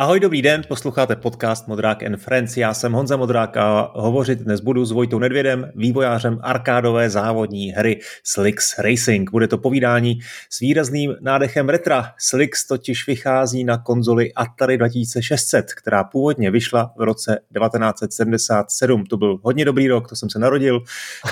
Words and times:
Ahoj, 0.00 0.20
dobrý 0.20 0.42
den, 0.42 0.62
posloucháte 0.68 1.16
podcast 1.16 1.68
Modrák 1.68 2.02
and 2.02 2.16
Friends. 2.16 2.56
Já 2.56 2.74
jsem 2.74 2.92
Honza 2.92 3.16
Modrák 3.16 3.56
a 3.56 3.92
hovořit 3.94 4.38
dnes 4.38 4.60
budu 4.60 4.84
s 4.84 4.90
Vojtou 4.90 5.18
Nedvědem, 5.18 5.72
vývojářem 5.74 6.38
arkádové 6.42 7.10
závodní 7.10 7.70
hry 7.70 8.00
Slicks 8.24 8.78
Racing. 8.78 9.30
Bude 9.30 9.48
to 9.48 9.58
povídání 9.58 10.18
s 10.50 10.60
výrazným 10.60 11.16
nádechem 11.20 11.68
retra. 11.68 12.12
Slicks 12.18 12.66
totiž 12.66 13.06
vychází 13.06 13.64
na 13.64 13.78
konzoli 13.78 14.32
Atari 14.34 14.78
2600, 14.78 15.74
která 15.74 16.04
původně 16.04 16.50
vyšla 16.50 16.92
v 16.96 17.02
roce 17.02 17.38
1977. 17.58 19.06
To 19.06 19.16
byl 19.16 19.38
hodně 19.42 19.64
dobrý 19.64 19.88
rok, 19.88 20.08
to 20.08 20.16
jsem 20.16 20.30
se 20.30 20.38
narodil, 20.38 20.80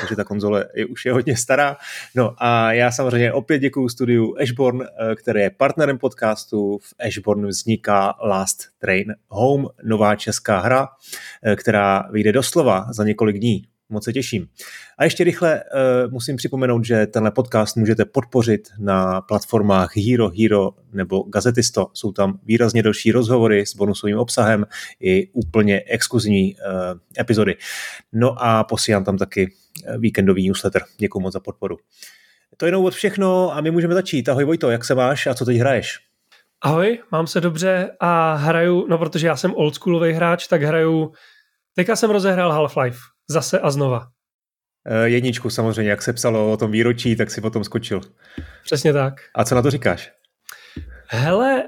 takže 0.00 0.16
ta 0.16 0.24
konzole 0.24 0.66
je, 0.74 0.86
už 0.86 1.04
je 1.04 1.12
hodně 1.12 1.36
stará. 1.36 1.76
No 2.14 2.34
a 2.38 2.72
já 2.72 2.90
samozřejmě 2.90 3.32
opět 3.32 3.58
děkuji 3.58 3.88
studiu 3.88 4.36
Ashborn, 4.42 4.80
které 5.16 5.40
je 5.42 5.50
partnerem 5.50 5.98
podcastu. 5.98 6.78
V 6.82 6.94
Ashborn 7.06 7.46
vzniká 7.46 8.14
Last 8.22 8.57
Last 8.58 8.78
Train 8.78 9.14
Home, 9.28 9.66
nová 9.84 10.16
česká 10.16 10.60
hra, 10.60 10.88
eh, 11.42 11.56
která 11.56 12.08
vyjde 12.12 12.32
doslova 12.32 12.86
za 12.92 13.04
několik 13.04 13.38
dní. 13.38 13.64
Moc 13.90 14.04
se 14.04 14.12
těším. 14.12 14.46
A 14.98 15.04
ještě 15.04 15.24
rychle 15.24 15.62
uh, 15.64 16.12
musím 16.12 16.36
připomenout, 16.36 16.84
že 16.84 17.06
tenhle 17.06 17.30
podcast 17.30 17.76
můžete 17.76 18.04
podpořit 18.04 18.68
na 18.78 19.20
platformách 19.20 19.96
Hero, 19.96 20.30
Hero 20.40 20.70
nebo 20.92 21.22
Gazetisto. 21.22 21.86
Jsou 21.94 22.12
tam 22.12 22.38
výrazně 22.44 22.82
delší 22.82 23.12
rozhovory 23.12 23.66
s 23.66 23.76
bonusovým 23.76 24.18
obsahem 24.18 24.66
i 25.00 25.28
úplně 25.32 25.82
exkluzivní 25.86 26.54
uh, 26.54 26.60
epizody. 27.20 27.56
No 28.12 28.44
a 28.44 28.64
posílám 28.64 29.04
tam 29.04 29.18
taky 29.18 29.52
víkendový 29.98 30.48
newsletter. 30.48 30.82
Děkuji 30.98 31.20
moc 31.20 31.32
za 31.32 31.40
podporu. 31.40 31.76
To 32.56 32.66
je 32.66 32.68
jenom 32.68 32.84
od 32.84 32.94
všechno 32.94 33.56
a 33.56 33.60
my 33.60 33.70
můžeme 33.70 33.94
začít. 33.94 34.28
Ahoj 34.28 34.44
Vojto, 34.44 34.70
jak 34.70 34.84
se 34.84 34.94
máš 34.94 35.26
a 35.26 35.34
co 35.34 35.44
teď 35.44 35.56
hraješ? 35.56 36.07
Ahoj, 36.60 36.98
mám 37.12 37.26
se 37.26 37.40
dobře 37.40 37.96
a 38.00 38.34
hraju, 38.34 38.86
no 38.88 38.98
protože 38.98 39.26
já 39.26 39.36
jsem 39.36 39.54
oldschoolový 39.54 40.12
hráč, 40.12 40.46
tak 40.46 40.62
hraju, 40.62 41.12
teďka 41.76 41.96
jsem 41.96 42.10
rozehrál 42.10 42.52
Half-Life, 42.52 42.98
zase 43.30 43.60
a 43.60 43.70
znova. 43.70 44.08
E, 44.86 45.08
jedničku 45.08 45.50
samozřejmě, 45.50 45.90
jak 45.90 46.02
se 46.02 46.12
psalo 46.12 46.52
o 46.52 46.56
tom 46.56 46.70
výročí, 46.70 47.16
tak 47.16 47.30
si 47.30 47.40
potom 47.40 47.64
skočil. 47.64 48.00
Přesně 48.64 48.92
tak. 48.92 49.14
A 49.34 49.44
co 49.44 49.54
na 49.54 49.62
to 49.62 49.70
říkáš? 49.70 50.12
Hele, 51.06 51.64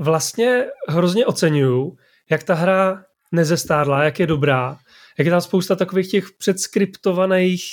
vlastně 0.00 0.64
hrozně 0.88 1.26
oceňuju, 1.26 1.96
jak 2.30 2.42
ta 2.42 2.54
hra 2.54 3.04
nezestárla, 3.32 4.04
jak 4.04 4.20
je 4.20 4.26
dobrá, 4.26 4.78
jak 5.18 5.26
je 5.26 5.30
tam 5.30 5.40
spousta 5.40 5.76
takových 5.76 6.10
těch 6.10 6.24
předskriptovaných 6.38 7.64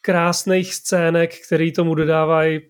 krásných 0.00 0.74
scének, 0.74 1.34
který 1.46 1.72
tomu 1.72 1.94
dodávají 1.94 2.60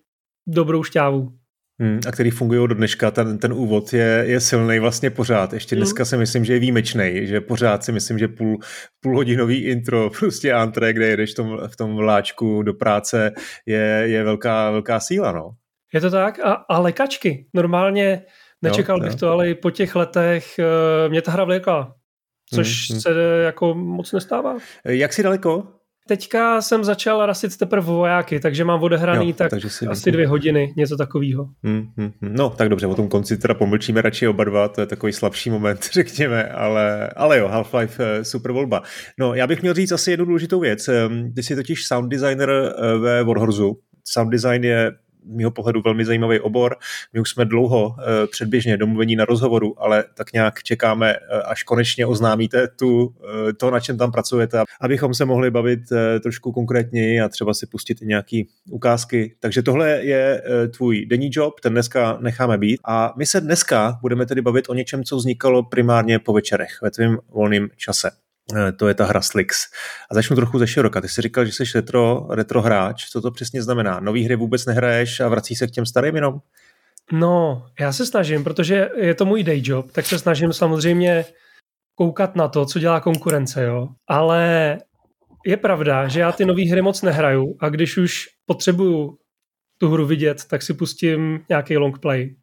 dobrou 0.47 0.83
šťávu. 0.83 1.42
Hmm, 1.81 1.99
a 2.07 2.11
který 2.11 2.29
fungují 2.29 2.67
do 2.67 2.75
dneška, 2.75 3.11
ten, 3.11 3.37
ten 3.37 3.53
úvod 3.53 3.93
je, 3.93 4.23
je 4.27 4.39
silný 4.39 4.79
vlastně 4.79 5.09
pořád. 5.09 5.53
Ještě 5.53 5.75
dneska 5.75 6.03
hmm. 6.03 6.05
si 6.05 6.17
myslím, 6.17 6.45
že 6.45 6.53
je 6.53 6.59
výjimečný, 6.59 7.27
že 7.27 7.41
pořád 7.41 7.83
si 7.83 7.91
myslím, 7.91 8.19
že 8.19 8.27
půl, 8.27 8.57
půlhodinový 8.99 9.63
intro, 9.63 10.09
prostě 10.19 10.53
antré, 10.53 10.93
kde 10.93 11.07
jedeš 11.07 11.31
v 11.31 11.35
tom, 11.35 11.59
v 11.67 11.75
tom 11.75 11.95
vláčku 11.95 12.63
do 12.63 12.73
práce, 12.73 13.31
je, 13.65 14.03
je 14.05 14.23
velká, 14.23 14.71
velká 14.71 14.99
síla, 14.99 15.31
no. 15.31 15.51
Je 15.93 16.01
to 16.01 16.11
tak? 16.11 16.39
A, 16.39 16.53
a 16.53 16.79
lekačky. 16.79 17.45
Normálně 17.53 18.21
nečekal 18.61 18.97
jo, 18.97 19.03
bych 19.03 19.11
jo. 19.11 19.17
to, 19.17 19.29
ale 19.29 19.49
i 19.49 19.55
po 19.55 19.71
těch 19.71 19.95
letech 19.95 20.55
uh, 20.59 21.11
mě 21.11 21.21
ta 21.21 21.31
hra 21.31 21.43
vlékla. 21.43 21.95
Což 22.53 22.89
hmm, 22.89 23.01
se 23.01 23.09
jako 23.43 23.73
moc 23.73 24.11
nestává. 24.11 24.57
Jak 24.85 25.13
jsi 25.13 25.23
daleko? 25.23 25.67
Teďka 26.07 26.61
jsem 26.61 26.83
začal 26.83 27.25
rasit 27.25 27.57
teprve 27.57 27.85
vojáky, 27.85 28.39
takže 28.39 28.63
mám 28.63 28.83
odehraný 28.83 29.27
jo, 29.27 29.33
tak 29.37 29.53
asi 29.53 29.85
vlastně... 29.85 30.11
dvě 30.11 30.27
hodiny, 30.27 30.73
něco 30.77 30.97
takového. 30.97 31.49
Hmm, 31.63 31.87
hmm, 31.97 32.11
hmm. 32.21 32.35
No, 32.35 32.49
tak 32.49 32.69
dobře, 32.69 32.87
o 32.87 32.95
tom 32.95 33.07
konci 33.07 33.37
teda 33.37 33.53
pomlčíme 33.53 34.01
radši 34.01 34.27
oba 34.27 34.43
dva, 34.43 34.67
to 34.67 34.81
je 34.81 34.87
takový 34.87 35.13
slabší 35.13 35.49
moment, 35.49 35.89
řekněme, 35.93 36.49
ale, 36.49 37.09
ale 37.09 37.37
jo, 37.37 37.47
Half-Life 37.47 38.03
eh, 38.03 38.23
super 38.23 38.51
volba. 38.51 38.83
No, 39.19 39.33
já 39.33 39.47
bych 39.47 39.61
měl 39.61 39.73
říct 39.73 39.91
asi 39.91 40.11
jednu 40.11 40.25
důležitou 40.25 40.59
věc. 40.59 40.87
Ehm, 40.87 41.33
ty 41.33 41.43
jsi 41.43 41.55
totiž 41.55 41.85
sound 41.85 42.11
designer 42.11 42.49
eh, 42.49 42.97
ve 42.97 43.23
Warhorzu. 43.23 43.79
Sound 44.03 44.31
design 44.31 44.63
je 44.63 44.91
mého 45.25 45.51
pohledu 45.51 45.81
velmi 45.81 46.05
zajímavý 46.05 46.39
obor. 46.39 46.75
My 47.13 47.19
už 47.19 47.29
jsme 47.29 47.45
dlouho 47.45 47.95
eh, 47.99 48.27
předběžně 48.27 48.77
domluvení 48.77 49.15
na 49.15 49.25
rozhovoru, 49.25 49.81
ale 49.83 50.03
tak 50.13 50.33
nějak 50.33 50.63
čekáme, 50.63 51.13
eh, 51.13 51.41
až 51.41 51.63
konečně 51.63 52.05
oznámíte 52.05 52.67
tu, 52.67 53.15
eh, 53.49 53.53
to, 53.53 53.71
na 53.71 53.79
čem 53.79 53.97
tam 53.97 54.11
pracujete, 54.11 54.63
abychom 54.81 55.13
se 55.13 55.25
mohli 55.25 55.51
bavit 55.51 55.79
trošku 56.23 56.51
konkrétněji 56.51 57.21
a 57.21 57.29
třeba 57.29 57.53
si 57.53 57.65
pustit 57.65 58.01
i 58.01 58.05
nějaký 58.05 58.49
ukázky. 58.71 59.35
Takže 59.39 59.63
tohle 59.63 59.89
je 59.89 60.43
tvůj 60.77 61.05
denní 61.05 61.29
job, 61.31 61.59
ten 61.59 61.73
dneska 61.73 62.17
necháme 62.21 62.57
být 62.57 62.79
a 62.85 63.13
my 63.17 63.25
se 63.25 63.41
dneska 63.41 63.99
budeme 64.01 64.25
tedy 64.25 64.41
bavit 64.41 64.69
o 64.69 64.73
něčem, 64.73 65.03
co 65.03 65.15
vznikalo 65.15 65.63
primárně 65.63 66.19
po 66.19 66.33
večerech 66.33 66.69
ve 66.81 66.91
tvém 66.91 67.17
volném 67.29 67.67
čase. 67.77 68.22
Eh, 68.55 68.71
to 68.71 68.87
je 68.87 68.93
ta 68.93 69.05
hra 69.05 69.21
Slix. 69.21 69.57
A 70.11 70.15
začnu 70.15 70.35
trochu 70.35 70.59
ze 70.59 70.67
široka. 70.67 71.01
Ty 71.01 71.09
jsi 71.09 71.21
říkal, 71.21 71.45
že 71.45 71.51
jsi 71.51 71.63
retro, 71.75 72.27
retro 72.29 72.61
hráč. 72.61 73.05
Co 73.09 73.21
to 73.21 73.31
přesně 73.31 73.63
znamená? 73.63 73.99
Nový 73.99 74.23
hry 74.23 74.35
vůbec 74.35 74.65
nehraješ 74.65 75.19
a 75.19 75.27
vrací 75.27 75.55
se 75.55 75.67
k 75.67 75.71
těm 75.71 75.85
starým 75.85 76.15
jenom? 76.15 76.39
No, 77.11 77.65
já 77.79 77.93
se 77.93 78.05
snažím, 78.05 78.43
protože 78.43 78.89
je 78.95 79.15
to 79.15 79.25
můj 79.25 79.43
day 79.43 79.61
job, 79.65 79.91
tak 79.91 80.05
se 80.05 80.19
snažím 80.19 80.53
samozřejmě 80.53 81.25
koukat 81.95 82.35
na 82.35 82.47
to, 82.47 82.65
co 82.65 82.79
dělá 82.79 82.99
konkurence, 82.99 83.63
jo. 83.63 83.87
Ale 84.07 84.77
je 85.45 85.57
pravda, 85.57 86.07
že 86.07 86.19
já 86.19 86.31
ty 86.31 86.45
nové 86.45 86.69
hry 86.69 86.81
moc 86.81 87.01
nehraju 87.01 87.57
a 87.59 87.69
když 87.69 87.97
už 87.97 88.25
potřebuju 88.45 89.17
tu 89.77 89.89
hru 89.89 90.05
vidět, 90.05 90.45
tak 90.45 90.61
si 90.61 90.73
pustím 90.73 91.45
nějaký 91.49 91.77
long 91.77 91.99
play. 91.99 92.35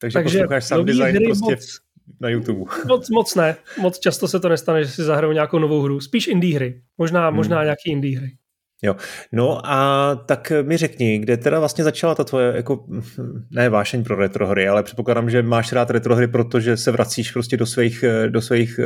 Takže, 0.00 0.14
Takže 0.14 0.38
posloucháš 0.38 0.64
sound 0.64 0.86
design 0.86 1.18
prostě 1.24 1.50
moc, 1.50 1.78
na 2.20 2.28
YouTube. 2.28 2.70
Moc, 2.88 3.10
moc 3.10 3.34
ne. 3.34 3.56
Moc 3.80 3.98
často 3.98 4.28
se 4.28 4.40
to 4.40 4.48
nestane, 4.48 4.84
že 4.84 4.90
si 4.90 5.02
zahraju 5.02 5.32
nějakou 5.32 5.58
novou 5.58 5.82
hru. 5.82 6.00
Spíš 6.00 6.26
indie 6.26 6.54
hry. 6.54 6.82
Možná, 6.98 7.26
hmm. 7.26 7.36
možná 7.36 7.64
nějaký 7.64 7.90
indie 7.90 8.18
hry. 8.18 8.30
Jo, 8.82 8.96
no 9.32 9.60
a 9.64 10.14
tak 10.14 10.52
mi 10.62 10.76
řekni, 10.76 11.18
kde 11.18 11.36
teda 11.36 11.58
vlastně 11.58 11.84
začala 11.84 12.14
ta 12.14 12.24
tvoje, 12.24 12.52
jako, 12.56 12.86
ne 13.50 13.68
vášeň 13.68 14.04
pro 14.04 14.16
retrohry, 14.16 14.68
ale 14.68 14.82
předpokládám, 14.82 15.30
že 15.30 15.42
máš 15.42 15.72
rád 15.72 15.90
retrohry, 15.90 16.28
protože 16.28 16.76
se 16.76 16.90
vracíš 16.90 17.32
prostě 17.32 17.56
do 17.56 17.66
svých, 17.66 18.04
do 18.28 18.40
svých, 18.40 18.80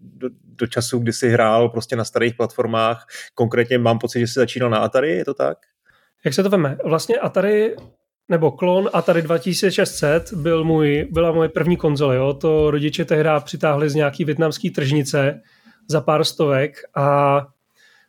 do, 0.00 0.28
do 0.46 0.66
času, 0.66 0.98
kdy 0.98 1.12
jsi 1.12 1.28
hrál 1.28 1.68
prostě 1.68 1.96
na 1.96 2.04
starých 2.04 2.34
platformách. 2.34 3.06
Konkrétně 3.34 3.78
mám 3.78 3.98
pocit, 3.98 4.20
že 4.20 4.26
jsi 4.26 4.40
začínal 4.40 4.70
na 4.70 4.78
Atari, 4.78 5.10
je 5.10 5.24
to 5.24 5.34
tak? 5.34 5.58
Jak 6.24 6.34
se 6.34 6.42
to 6.42 6.48
veme? 6.48 6.76
Vlastně 6.84 7.16
Atari 7.16 7.76
nebo 8.28 8.52
klon 8.52 8.90
Atari 8.92 9.22
2600 9.22 10.32
byl 10.32 10.64
můj, 10.64 11.08
byla 11.10 11.32
moje 11.32 11.48
první 11.48 11.76
konzole. 11.76 12.16
Jo? 12.16 12.34
To 12.34 12.70
rodiče 12.70 13.04
tehdy 13.04 13.30
přitáhli 13.44 13.90
z 13.90 13.94
nějaký 13.94 14.24
větnamský 14.24 14.70
tržnice 14.70 15.40
za 15.90 16.00
pár 16.00 16.24
stovek 16.24 16.76
a 16.96 17.40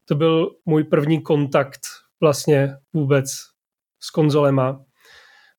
to 0.05 0.15
byl 0.15 0.51
můj 0.65 0.83
první 0.83 1.21
kontakt 1.21 1.79
vlastně 2.21 2.75
vůbec 2.93 3.25
s 3.99 4.09
konzolema. 4.09 4.81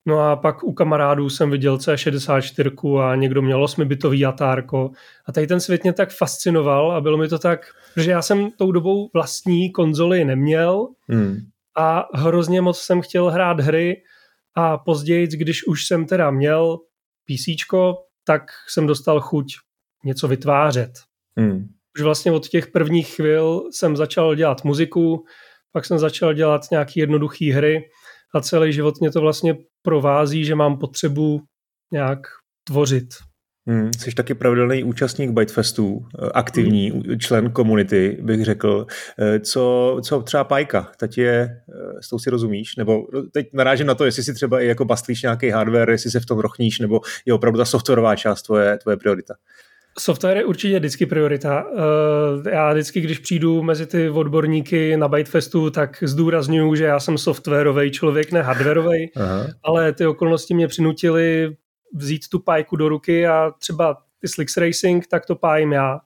No 0.07 0.21
a 0.21 0.37
pak 0.37 0.65
u 0.65 0.73
kamarádů 0.73 1.31
jsem 1.31 1.51
viděl 1.51 1.77
C64 1.77 2.99
a 2.99 3.15
někdo 3.15 3.43
měl 3.43 3.65
8-bitový 3.65 4.29
Atárko. 4.29 4.91
A 5.27 5.33
tady 5.33 5.47
ten 5.47 5.61
svět 5.61 5.83
mě 5.83 5.93
tak 5.93 6.11
fascinoval 6.11 6.93
a 6.93 7.01
bylo 7.01 7.19
mi 7.19 7.29
to 7.29 7.39
tak, 7.39 7.61
že 7.97 8.11
já 8.11 8.23
jsem 8.23 8.51
tou 8.51 8.73
dobou 8.73 9.11
vlastní 9.15 9.73
konzoli 9.73 10.25
neměl 10.25 10.89
hmm. 11.09 11.37
a 11.77 12.09
hrozně 12.15 12.61
moc 12.61 12.79
jsem 12.79 13.01
chtěl 13.01 13.31
hrát 13.31 13.61
hry, 13.61 14.03
a 14.57 14.79
později, 14.79 15.27
když 15.27 15.67
už 15.67 15.87
jsem 15.87 16.07
teda 16.07 16.31
měl 16.31 16.79
PC, 17.25 17.67
tak 18.25 18.43
jsem 18.69 18.87
dostal 18.87 19.21
chuť 19.21 19.47
něco 20.05 20.29
vytvářet. 20.29 20.93
Hmm. 21.39 21.69
Už 21.99 22.03
vlastně 22.03 22.33
od 22.33 22.49
těch 22.49 22.67
prvních 22.67 23.15
chvil 23.15 23.63
jsem 23.73 23.97
začal 23.97 24.35
dělat 24.35 24.65
muziku, 24.65 25.25
pak 25.73 25.85
jsem 25.85 25.99
začal 25.99 26.35
dělat 26.35 26.63
nějaké 26.71 27.01
jednoduché 27.01 27.53
hry 27.53 27.91
a 28.35 28.41
celý 28.41 28.73
život 28.73 29.01
mě 29.01 29.11
to 29.11 29.21
vlastně 29.21 29.57
provází, 29.83 30.45
že 30.45 30.55
mám 30.55 30.79
potřebu 30.79 31.43
nějak 31.93 32.19
tvořit. 32.65 33.09
Hmm, 33.69 33.91
jsi 33.99 34.15
taky 34.15 34.35
pravidelný 34.35 34.85
účastník 34.85 35.31
Bytefestu, 35.31 36.07
eh, 36.23 36.29
aktivní 36.35 36.91
hmm. 36.91 37.19
člen 37.19 37.51
komunity, 37.51 38.19
bych 38.23 38.45
řekl. 38.45 38.87
Eh, 39.19 39.41
co, 39.41 39.97
co 40.03 40.23
třeba 40.23 40.45
Pajka, 40.45 40.93
teď 40.99 41.19
je, 41.19 41.63
eh, 41.69 42.03
s 42.03 42.09
tou 42.09 42.19
si 42.19 42.31
rozumíš? 42.31 42.77
Nebo 42.77 43.07
teď 43.33 43.47
narážím 43.53 43.87
na 43.87 43.95
to, 43.95 44.05
jestli 44.05 44.23
si 44.23 44.35
třeba 44.35 44.61
i 44.61 44.67
jako 44.67 44.85
bastlíš 44.85 45.23
nějaký 45.23 45.51
hardware, 45.51 45.91
jestli 45.91 46.11
se 46.11 46.21
v 46.21 46.27
tom 46.27 46.39
rochníš, 46.39 46.79
nebo 46.79 47.01
je 47.27 47.35
opravdu 47.35 47.59
ta 47.59 47.65
softwarová 47.65 48.17
část 48.17 48.43
tvoje, 48.43 48.79
tvoje 48.79 48.97
priorita? 48.97 49.35
Software 49.99 50.37
je 50.37 50.45
určitě 50.45 50.79
vždycky 50.79 51.07
priorita. 51.07 51.67
Já 52.51 52.73
vždycky, 52.73 53.01
když 53.01 53.19
přijdu 53.19 53.63
mezi 53.63 53.87
ty 53.87 54.11
odborníky 54.11 54.97
na 54.97 55.09
Bytefestu, 55.09 55.71
tak 55.71 56.03
zdůraznuju, 56.07 56.75
že 56.75 56.85
já 56.85 57.01
jsem 57.01 57.19
softwarový 57.19 57.91
člověk, 57.91 58.33
ne 58.33 58.43
hardwarový, 58.43 59.11
ale 59.63 59.93
ty 59.93 60.07
okolnosti 60.07 60.55
mě 60.55 60.69
přinutily 60.69 61.57
vzít 61.95 62.29
tu 62.29 62.39
pájku 62.39 62.77
do 62.77 62.89
ruky 62.89 63.27
a 63.27 63.51
třeba 63.59 63.97
ty 64.21 64.29
Slicks 64.29 64.57
Racing, 64.57 65.07
tak 65.07 65.27
to 65.27 65.37
pájím 65.37 65.73
já. 65.73 65.99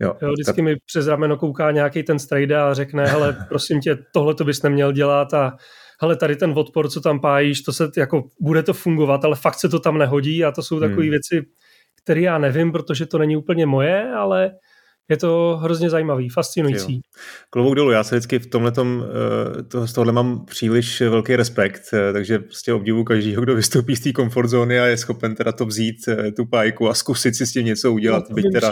Jo, 0.00 0.16
jo, 0.22 0.32
vždycky 0.32 0.56
tak... 0.56 0.64
mi 0.64 0.76
přes 0.86 1.06
rameno 1.06 1.36
kouká 1.36 1.70
nějaký 1.70 2.02
ten 2.02 2.18
strejda 2.18 2.70
a 2.70 2.74
řekne, 2.74 3.06
hele, 3.06 3.36
prosím 3.48 3.80
tě, 3.80 3.98
tohle 4.12 4.34
to 4.34 4.44
bys 4.44 4.62
neměl 4.62 4.92
dělat 4.92 5.34
a 5.34 5.56
hele, 6.00 6.16
tady 6.16 6.36
ten 6.36 6.52
odpor, 6.56 6.90
co 6.90 7.00
tam 7.00 7.20
pájíš, 7.20 7.62
to 7.62 7.72
se 7.72 7.90
jako, 7.96 8.22
bude 8.40 8.62
to 8.62 8.72
fungovat, 8.72 9.24
ale 9.24 9.36
fakt 9.36 9.58
se 9.58 9.68
to 9.68 9.80
tam 9.80 9.98
nehodí 9.98 10.44
a 10.44 10.52
to 10.52 10.62
jsou 10.62 10.80
takové 10.80 11.02
hmm. 11.02 11.10
věci, 11.10 11.46
který 12.02 12.22
já 12.22 12.38
nevím, 12.38 12.72
protože 12.72 13.06
to 13.06 13.18
není 13.18 13.36
úplně 13.36 13.66
moje, 13.66 14.12
ale 14.12 14.50
je 15.10 15.16
to 15.16 15.58
hrozně 15.62 15.90
zajímavý, 15.90 16.28
fascinující. 16.28 16.94
Jo. 16.94 17.00
Klobouk 17.50 17.74
dolů, 17.74 17.90
já 17.90 18.04
se 18.04 18.14
vždycky 18.14 18.38
v 18.38 18.46
tomhle 18.46 18.72
eh, 18.78 19.62
to, 19.62 19.86
z 19.86 19.92
tohohle 19.92 20.12
mám 20.12 20.44
příliš 20.44 21.00
velký 21.00 21.36
respekt, 21.36 21.82
eh, 21.92 22.12
takže 22.12 22.38
prostě 22.38 22.72
obdivu 22.72 23.04
každého, 23.04 23.42
kdo 23.42 23.54
vystoupí 23.54 23.96
z 23.96 24.00
té 24.00 24.12
komfort 24.12 24.48
zóny 24.48 24.80
a 24.80 24.86
je 24.86 24.96
schopen 24.96 25.34
teda 25.34 25.52
to 25.52 25.66
vzít, 25.66 25.96
eh, 26.08 26.32
tu 26.32 26.46
pájku 26.46 26.88
a 26.88 26.94
zkusit 26.94 27.34
si 27.34 27.46
s 27.46 27.52
tím 27.52 27.64
něco 27.64 27.92
udělat. 27.92 28.24
No, 28.30 28.34
byť 28.34 28.44
teda 28.52 28.70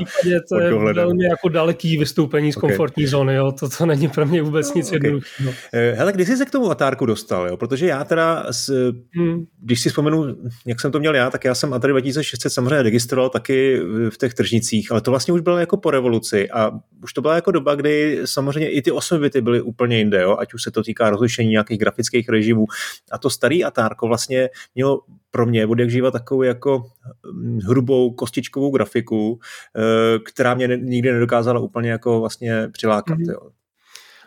to 0.49 0.61
je 0.61 0.93
velmi 0.95 1.25
jako 1.25 1.49
daleký 1.49 1.99
vystoupení 1.99 2.53
z 2.53 2.57
okay. 2.57 2.71
komfortní 2.71 3.07
zóny, 3.07 3.35
jo. 3.35 3.53
To, 3.61 3.69
to 3.69 3.87
není 3.87 4.09
pro 4.09 4.27
mě 4.27 4.43
vůbec 4.43 4.69
no, 4.69 4.73
nic 4.77 4.87
okay. 4.87 4.97
jednoduchého. 4.97 5.53
Hele, 5.73 6.13
kdy 6.13 6.27
jsi 6.27 6.37
se 6.37 6.45
k 6.45 6.51
tomu 6.51 6.71
Atárku 6.71 7.07
dostal, 7.07 7.49
jo? 7.49 7.57
protože 7.57 7.87
já 7.87 8.05
teda, 8.05 8.47
s, 8.51 8.93
hmm. 9.17 9.45
když 9.63 9.81
si 9.81 9.89
vzpomenu, 9.89 10.37
jak 10.67 10.81
jsem 10.81 10.93
to 10.93 10.99
měl 10.99 11.15
já, 11.15 11.31
tak 11.31 11.45
já 11.45 11.55
jsem 11.55 11.75
Atari 11.75 11.93
2600 11.93 12.53
samozřejmě 12.53 12.83
registroval 12.83 13.31
taky 13.31 13.81
v 14.11 14.19
těch 14.19 14.35
tržnicích, 14.35 14.93
ale 14.93 15.01
to 15.01 15.11
vlastně 15.11 15.35
už 15.35 15.41
bylo 15.41 15.59
jako 15.59 15.77
po 15.77 15.91
revoluci 15.91 16.24
revoluci 16.33 16.51
a 16.51 16.71
už 17.03 17.13
to 17.13 17.21
byla 17.21 17.35
jako 17.35 17.51
doba, 17.51 17.75
kdy 17.75 18.21
samozřejmě 18.25 18.71
i 18.71 18.83
ty 18.83 18.91
8 18.93 19.21
bity 19.21 19.41
byly 19.41 19.61
úplně 19.61 19.99
jinde, 19.99 20.23
jo? 20.23 20.37
ať 20.39 20.55
už 20.55 20.63
se 20.63 20.71
to 20.71 20.83
týká 20.83 21.11
rozlišení 21.11 21.49
nějakých 21.51 21.79
grafických 21.79 22.29
režimů. 22.29 22.67
A 23.13 23.19
to 23.19 23.31
starý 23.31 23.65
Atárko 23.65 24.09
vlastně 24.09 24.51
mělo 24.75 25.01
pro 25.31 25.47
mě 25.47 25.67
bude 25.67 25.89
živa 25.91 26.11
takovou 26.11 26.43
jako 26.43 26.87
hm, 27.33 27.59
hrubou 27.69 28.11
kostičkovou 28.11 28.71
grafiku, 28.71 29.39
eh, 29.77 30.19
která 30.19 30.55
mě 30.55 30.67
nikdy 30.67 31.13
nedokázala 31.13 31.61
úplně 31.61 31.91
jako 31.91 32.21
vlastně 32.21 32.69
přilákat. 32.73 33.19
Mm-hmm. 33.19 33.33
Jo. 33.33 33.51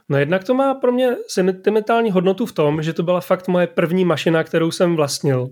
No 0.09 0.17
jednak 0.17 0.43
to 0.43 0.53
má 0.53 0.73
pro 0.73 0.91
mě 0.91 1.15
sentimentální 1.27 2.11
hodnotu 2.11 2.45
v 2.45 2.51
tom, 2.51 2.81
že 2.81 2.93
to 2.93 3.03
byla 3.03 3.21
fakt 3.21 3.47
moje 3.47 3.67
první 3.67 4.05
mašina, 4.05 4.43
kterou 4.43 4.71
jsem 4.71 4.95
vlastnil. 4.95 5.47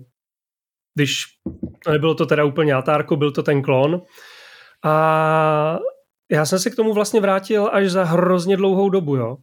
Když 0.94 1.24
nebylo 1.88 2.14
to 2.14 2.26
teda 2.26 2.44
úplně 2.44 2.74
Atárko, 2.74 3.16
byl 3.16 3.32
to 3.32 3.42
ten 3.42 3.62
klon. 3.62 4.02
A 4.84 5.78
já 6.30 6.46
jsem 6.46 6.58
se 6.58 6.70
k 6.70 6.76
tomu 6.76 6.92
vlastně 6.92 7.20
vrátil 7.20 7.70
až 7.72 7.90
za 7.90 8.04
hrozně 8.04 8.56
dlouhou 8.56 8.90
dobu, 8.90 9.16
jo. 9.16 9.36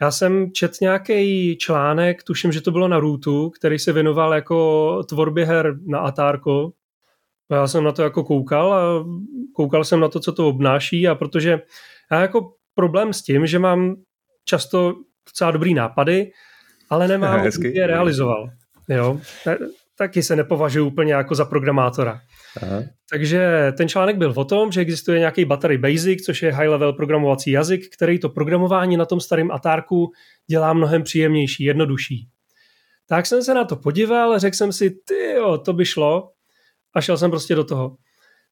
Já 0.00 0.10
jsem 0.10 0.52
čet 0.52 0.72
nějaký 0.80 1.56
článek, 1.56 2.22
tuším, 2.22 2.52
že 2.52 2.60
to 2.60 2.70
bylo 2.70 2.88
na 2.88 3.00
Rootu, 3.00 3.50
který 3.50 3.78
se 3.78 3.92
věnoval 3.92 4.34
jako 4.34 5.02
tvorbě 5.08 5.44
her 5.44 5.76
na 5.86 5.98
Atárko. 5.98 6.72
Já 7.50 7.66
jsem 7.66 7.84
na 7.84 7.92
to 7.92 8.02
jako 8.02 8.24
koukal 8.24 8.72
a 8.72 9.04
koukal 9.54 9.84
jsem 9.84 10.00
na 10.00 10.08
to, 10.08 10.20
co 10.20 10.32
to 10.32 10.48
obnáší 10.48 11.08
a 11.08 11.14
protože 11.14 11.60
já 12.12 12.20
jako 12.20 12.52
problém 12.74 13.12
s 13.12 13.22
tím, 13.22 13.46
že 13.46 13.58
mám 13.58 13.96
často 14.44 14.94
docela 15.26 15.50
dobrý 15.50 15.74
nápady, 15.74 16.30
ale 16.90 17.08
nemám, 17.08 17.46
je 17.62 17.86
realizoval. 17.86 18.50
Jo? 18.88 19.20
Taky 19.98 20.22
se 20.22 20.36
nepovažuji 20.36 20.86
úplně 20.86 21.14
jako 21.14 21.34
za 21.34 21.44
programátora. 21.44 22.20
Aha. 22.62 22.82
Takže 23.10 23.72
ten 23.76 23.88
článek 23.88 24.16
byl 24.16 24.32
o 24.36 24.44
tom, 24.44 24.72
že 24.72 24.80
existuje 24.80 25.18
nějaký 25.18 25.44
Battery 25.44 25.78
Basic, 25.78 26.24
což 26.24 26.42
je 26.42 26.52
high-level 26.52 26.92
programovací 26.92 27.50
jazyk, 27.50 27.94
který 27.94 28.18
to 28.18 28.28
programování 28.28 28.96
na 28.96 29.06
tom 29.06 29.20
starém 29.20 29.50
Atárku 29.50 30.12
dělá 30.50 30.72
mnohem 30.72 31.02
příjemnější, 31.02 31.64
jednodušší. 31.64 32.28
Tak 33.08 33.26
jsem 33.26 33.42
se 33.42 33.54
na 33.54 33.64
to 33.64 33.76
podíval, 33.76 34.38
řekl 34.38 34.56
jsem 34.56 34.72
si, 34.72 34.90
ty 34.90 35.32
jo, 35.36 35.58
to 35.58 35.72
by 35.72 35.84
šlo 35.84 36.30
a 36.94 37.00
šel 37.00 37.18
jsem 37.18 37.30
prostě 37.30 37.54
do 37.54 37.64
toho. 37.64 37.96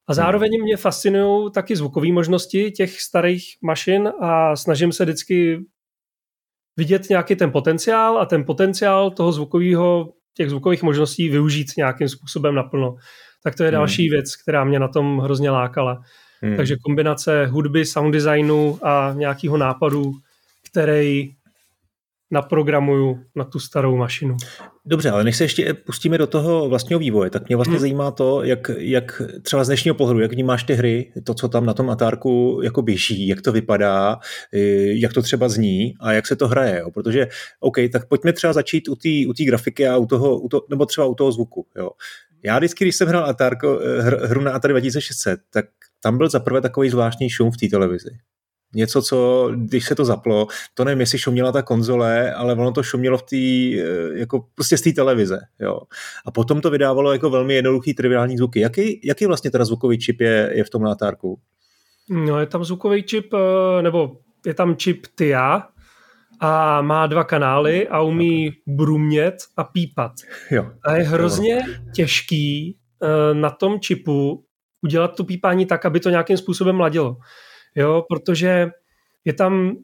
A 0.08 0.14
zároveň 0.14 0.62
mě 0.62 0.76
fascinují 0.76 1.50
taky 1.52 1.76
zvukové 1.76 2.12
možnosti 2.12 2.70
těch 2.70 3.00
starých 3.00 3.44
mašin 3.62 4.08
a 4.20 4.56
snažím 4.56 4.92
se 4.92 5.04
vždycky 5.04 5.58
vidět 6.76 7.10
nějaký 7.10 7.36
ten 7.36 7.52
potenciál 7.52 8.18
a 8.18 8.26
ten 8.26 8.44
potenciál 8.44 9.10
toho 9.10 9.32
zvukového, 9.32 10.12
těch 10.34 10.50
zvukových 10.50 10.82
možností 10.82 11.28
využít 11.28 11.66
nějakým 11.76 12.08
způsobem 12.08 12.54
naplno 12.54 12.96
tak 13.44 13.54
to 13.54 13.62
je 13.62 13.68
hmm. 13.68 13.78
další 13.78 14.02
hmm. 14.02 14.10
věc, 14.10 14.36
která 14.36 14.64
mě 14.64 14.78
na 14.78 14.88
tom 14.88 15.18
hrozně 15.18 15.50
lákala. 15.50 16.02
Hmm. 16.42 16.56
Takže 16.56 16.76
kombinace 16.76 17.46
hudby, 17.46 17.84
sound 17.84 18.12
designu 18.12 18.78
a 18.82 19.12
nějakého 19.16 19.56
nápadu, 19.56 20.12
který 20.70 21.34
naprogramuju 22.32 23.18
na 23.34 23.44
tu 23.44 23.58
starou 23.58 23.96
mašinu. 23.96 24.36
Dobře, 24.86 25.10
ale 25.10 25.24
než 25.24 25.36
se 25.36 25.44
ještě 25.44 25.74
pustíme 25.74 26.18
do 26.18 26.26
toho 26.26 26.68
vlastního 26.68 26.98
vývoje, 26.98 27.30
tak 27.30 27.48
mě 27.48 27.56
vlastně 27.56 27.72
hmm. 27.72 27.80
zajímá 27.80 28.10
to, 28.10 28.42
jak, 28.42 28.70
jak 28.78 29.22
třeba 29.42 29.64
z 29.64 29.66
dnešního 29.66 29.94
pohledu, 29.94 30.20
jak 30.20 30.32
vnímáš 30.32 30.64
ty 30.64 30.74
hry, 30.74 31.12
to, 31.24 31.34
co 31.34 31.48
tam 31.48 31.66
na 31.66 31.74
tom 31.74 31.90
Atárku 31.90 32.60
jako 32.62 32.82
běží, 32.82 33.28
jak 33.28 33.42
to 33.42 33.52
vypadá, 33.52 34.18
jak 34.92 35.12
to 35.12 35.22
třeba 35.22 35.48
zní 35.48 35.94
a 36.00 36.12
jak 36.12 36.26
se 36.26 36.36
to 36.36 36.48
hraje, 36.48 36.78
jo? 36.78 36.90
protože 36.90 37.28
OK, 37.60 37.76
tak 37.92 38.08
pojďme 38.08 38.32
třeba 38.32 38.52
začít 38.52 38.88
u 38.88 38.94
té 38.94 39.08
u 39.28 39.32
grafiky 39.46 39.88
a 39.88 39.96
u 39.96 40.06
toho, 40.06 40.38
u 40.38 40.48
to, 40.48 40.66
nebo 40.70 40.86
třeba 40.86 41.06
u 41.06 41.14
toho 41.14 41.32
zvuku. 41.32 41.66
Jo? 41.76 41.90
Já 42.42 42.58
vždycky, 42.58 42.84
když 42.84 42.96
jsem 42.96 43.08
hrál 43.08 43.24
Atarko, 43.24 43.80
eh, 43.80 44.02
hr, 44.02 44.26
hru 44.26 44.40
na 44.40 44.52
Atari 44.52 44.72
2600, 44.72 45.40
tak 45.50 45.66
tam 46.02 46.18
byl 46.18 46.28
zaprvé 46.28 46.60
takový 46.60 46.90
zvláštní 46.90 47.30
šum 47.30 47.50
v 47.50 47.56
té 47.56 47.68
televizi. 47.68 48.10
Něco, 48.74 49.02
co, 49.02 49.50
když 49.54 49.84
se 49.84 49.94
to 49.94 50.04
zaplo, 50.04 50.46
to 50.74 50.84
nevím, 50.84 51.00
jestli 51.00 51.18
šuměla 51.18 51.52
ta 51.52 51.62
konzole, 51.62 52.34
ale 52.34 52.52
ono 52.54 52.72
to 52.72 52.82
šumělo 52.82 53.18
v 53.18 53.22
té, 53.22 53.36
eh, 53.36 54.18
jako 54.18 54.46
prostě 54.54 54.78
z 54.78 54.82
té 54.82 54.92
televize, 54.92 55.40
jo. 55.60 55.80
A 56.26 56.30
potom 56.30 56.60
to 56.60 56.70
vydávalo 56.70 57.12
jako 57.12 57.30
velmi 57.30 57.54
jednoduchý, 57.54 57.94
triviální 57.94 58.38
zvuky. 58.38 58.60
Jaký, 58.60 59.00
jaký 59.04 59.26
vlastně 59.26 59.50
teda 59.50 59.64
zvukový 59.64 59.98
čip 59.98 60.20
je, 60.20 60.50
je 60.54 60.64
v 60.64 60.70
tom 60.70 60.82
látárku? 60.82 61.38
No, 62.10 62.40
je 62.40 62.46
tam 62.46 62.64
zvukový 62.64 63.02
čip, 63.02 63.34
eh, 63.34 63.82
nebo 63.82 64.16
je 64.46 64.54
tam 64.54 64.76
čip 64.76 65.06
TIA, 65.14 65.62
a 66.44 66.82
má 66.82 67.06
dva 67.06 67.24
kanály 67.24 67.88
a 67.88 68.00
umí 68.00 68.52
brumět 68.66 69.36
a 69.56 69.64
pípat. 69.64 70.12
Jo. 70.50 70.70
A 70.84 70.92
je 70.92 71.02
hrozně 71.02 71.64
těžký 71.94 72.76
uh, 73.00 73.38
na 73.38 73.50
tom 73.50 73.80
čipu 73.80 74.44
udělat 74.82 75.16
to 75.16 75.24
pípání 75.24 75.66
tak, 75.66 75.86
aby 75.86 76.00
to 76.00 76.10
nějakým 76.10 76.36
způsobem 76.36 76.80
ladilo. 76.80 77.16
Jo, 77.74 78.04
protože 78.08 78.70
je 79.24 79.32
tam 79.32 79.76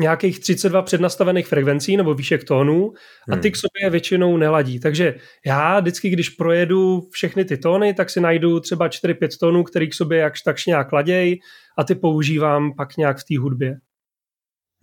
nějakých 0.00 0.40
32 0.40 0.82
přednastavených 0.82 1.46
frekvencí 1.46 1.96
nebo 1.96 2.14
výšek 2.14 2.44
tónů 2.44 2.92
a 3.32 3.36
ty 3.36 3.48
hmm. 3.48 3.52
k 3.52 3.56
sobě 3.56 3.90
většinou 3.90 4.36
neladí. 4.36 4.80
Takže 4.80 5.14
já 5.46 5.80
vždycky, 5.80 6.10
když 6.10 6.30
projedu 6.30 7.08
všechny 7.12 7.44
ty 7.44 7.56
tóny, 7.56 7.94
tak 7.94 8.10
si 8.10 8.20
najdu 8.20 8.60
třeba 8.60 8.88
4-5 8.88 9.28
tónů, 9.40 9.62
který 9.62 9.88
k 9.90 9.94
sobě 9.94 10.18
jakž 10.18 10.42
takž 10.42 10.66
nějak 10.66 10.92
laděj 10.92 11.38
a 11.78 11.84
ty 11.84 11.94
používám 11.94 12.74
pak 12.76 12.96
nějak 12.96 13.18
v 13.18 13.24
té 13.24 13.38
hudbě. 13.38 13.76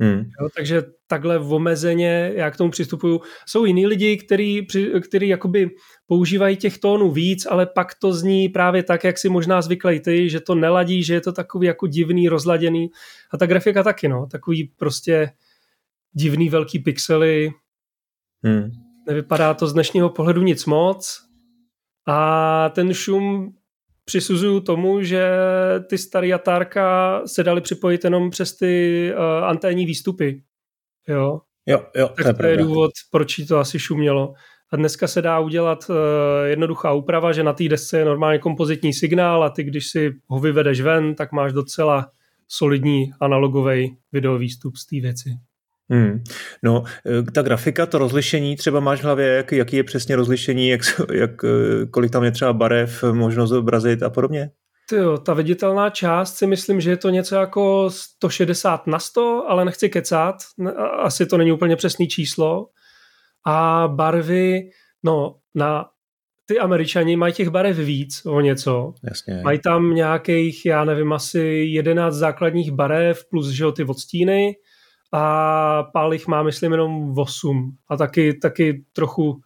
Hmm. 0.01 0.17
Jo, 0.17 0.49
takže 0.55 0.83
takhle 1.07 1.39
omezeně 1.39 2.31
já 2.35 2.51
k 2.51 2.57
tomu 2.57 2.71
přistupuju. 2.71 3.21
Jsou 3.47 3.65
jiní 3.65 3.87
lidi, 3.87 4.17
který, 4.17 4.67
který 5.01 5.27
jakoby 5.27 5.69
používají 6.05 6.57
těch 6.57 6.77
tónů 6.77 7.11
víc, 7.11 7.45
ale 7.45 7.65
pak 7.65 7.95
to 8.01 8.13
zní 8.13 8.49
právě 8.49 8.83
tak, 8.83 9.03
jak 9.03 9.17
si 9.17 9.29
možná 9.29 9.61
zvyklej 9.61 9.99
ty, 9.99 10.29
že 10.29 10.39
to 10.39 10.55
neladí, 10.55 11.03
že 11.03 11.13
je 11.13 11.21
to 11.21 11.31
takový 11.31 11.67
jako 11.67 11.87
divný, 11.87 12.29
rozladěný. 12.29 12.89
A 13.31 13.37
ta 13.37 13.45
grafika 13.45 13.83
taky, 13.83 14.07
no. 14.07 14.27
Takový 14.31 14.63
prostě 14.77 15.31
divný 16.13 16.49
velký 16.49 16.79
pixely. 16.79 17.51
Hmm. 18.43 18.71
Nevypadá 19.07 19.53
to 19.53 19.67
z 19.67 19.73
dnešního 19.73 20.09
pohledu 20.09 20.41
nic 20.41 20.65
moc. 20.65 21.21
A 22.07 22.69
ten 22.69 22.93
šum 22.93 23.53
přisuzuju 24.05 24.59
tomu, 24.59 25.01
že 25.01 25.29
ty 25.89 25.97
staré 25.97 26.27
jatárka 26.27 27.21
se 27.25 27.43
daly 27.43 27.61
připojit 27.61 28.03
jenom 28.03 28.29
přes 28.29 28.57
ty 28.57 29.11
uh, 29.13 29.45
anténní 29.45 29.85
výstupy. 29.85 30.43
Jo. 31.07 31.39
Jo, 31.65 31.85
jo, 31.95 32.07
tak 32.07 32.23
to 32.23 32.27
je, 32.27 32.33
to 32.33 32.45
je 32.45 32.57
důvod, 32.57 32.91
proč 33.11 33.35
to 33.47 33.57
asi 33.57 33.79
šumělo. 33.79 34.33
A 34.71 34.75
dneska 34.75 35.07
se 35.07 35.21
dá 35.21 35.39
udělat 35.39 35.89
uh, 35.89 35.95
jednoduchá 36.45 36.93
úprava, 36.93 37.31
že 37.31 37.43
na 37.43 37.53
té 37.53 37.69
desce 37.69 37.99
je 37.99 38.05
normálně 38.05 38.39
kompozitní 38.39 38.93
signál 38.93 39.43
a 39.43 39.49
ty, 39.49 39.63
když 39.63 39.87
si 39.87 40.11
ho 40.27 40.39
vyvedeš 40.39 40.81
ven, 40.81 41.15
tak 41.15 41.31
máš 41.31 41.53
docela 41.53 42.11
solidní 42.47 43.11
analogový 43.21 43.97
videovýstup 44.11 44.75
z 44.75 44.85
té 44.85 44.95
věci. 44.99 45.29
Hmm. 45.93 46.23
No, 46.63 46.83
eh, 47.05 47.31
ta 47.31 47.41
grafika, 47.41 47.85
to 47.85 47.97
rozlišení 47.97 48.55
třeba 48.55 48.79
máš 48.79 48.99
v 48.99 49.03
hlavě, 49.03 49.27
jak, 49.27 49.51
jaký 49.51 49.75
je 49.75 49.83
přesně 49.83 50.15
rozlišení, 50.15 50.69
jak, 50.69 50.81
jak, 51.13 51.31
eh, 51.43 51.85
kolik 51.85 52.11
tam 52.11 52.23
je 52.23 52.31
třeba 52.31 52.53
barev, 52.53 53.03
možnost 53.11 53.49
zobrazit 53.49 54.03
a 54.03 54.09
podobně? 54.09 54.49
Jo, 54.91 55.17
ta 55.17 55.33
viditelná 55.33 55.89
část 55.89 56.35
si 56.35 56.47
myslím, 56.47 56.81
že 56.81 56.89
je 56.89 56.97
to 56.97 57.09
něco 57.09 57.35
jako 57.35 57.89
160 57.89 58.87
na 58.87 58.99
100, 58.99 59.45
ale 59.47 59.65
nechci 59.65 59.89
kecat, 59.89 60.35
asi 61.03 61.25
to 61.25 61.37
není 61.37 61.51
úplně 61.51 61.75
přesný 61.75 62.07
číslo. 62.07 62.67
A 63.45 63.87
barvy, 63.87 64.69
no, 65.03 65.35
na 65.55 65.85
ty 66.45 66.59
američani 66.59 67.15
mají 67.15 67.33
těch 67.33 67.49
barev 67.49 67.77
víc 67.77 68.21
o 68.25 68.41
něco. 68.41 68.93
Jasně. 69.03 69.41
Mají 69.43 69.59
tam 69.59 69.95
nějakých, 69.95 70.65
já 70.65 70.85
nevím, 70.85 71.13
asi 71.13 71.39
11 71.67 72.13
základních 72.13 72.71
barev 72.71 73.23
plus, 73.29 73.49
že 73.49 73.65
ty 73.75 73.83
odstíny 73.83 74.55
a 75.13 75.83
Pálich 75.83 76.27
má, 76.27 76.43
myslím, 76.43 76.71
jenom 76.71 77.13
8. 77.17 77.71
A 77.89 77.97
taky, 77.97 78.33
taky 78.33 78.83
trochu, 78.93 79.41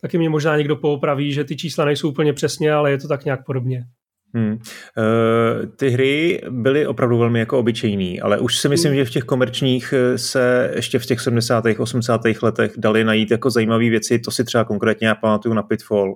taky 0.00 0.18
mě 0.18 0.28
možná 0.28 0.56
někdo 0.56 0.76
poopraví, 0.76 1.32
že 1.32 1.44
ty 1.44 1.56
čísla 1.56 1.84
nejsou 1.84 2.08
úplně 2.08 2.32
přesně, 2.32 2.72
ale 2.72 2.90
je 2.90 2.98
to 2.98 3.08
tak 3.08 3.24
nějak 3.24 3.46
podobně. 3.46 3.84
Hmm. 4.34 4.52
Uh, 4.52 5.66
ty 5.76 5.90
hry 5.90 6.40
byly 6.50 6.86
opravdu 6.86 7.18
velmi 7.18 7.38
jako 7.38 7.58
obyčejný, 7.58 8.20
ale 8.20 8.38
už 8.38 8.58
si 8.58 8.68
myslím, 8.68 8.92
hmm. 8.92 8.96
že 8.96 9.04
v 9.04 9.10
těch 9.10 9.24
komerčních 9.24 9.94
eh, 9.96 10.18
se 10.18 10.72
ještě 10.76 10.98
v 10.98 11.06
těch 11.06 11.20
70. 11.20 11.64
80. 11.78 12.20
letech 12.42 12.72
dali 12.76 13.04
najít 13.04 13.30
jako 13.30 13.50
zajímavé 13.50 13.90
věci, 13.90 14.18
to 14.18 14.30
si 14.30 14.44
třeba 14.44 14.64
konkrétně 14.64 15.08
já 15.08 15.14
pamatuju 15.14 15.54
na 15.54 15.62
Pitfall, 15.62 16.14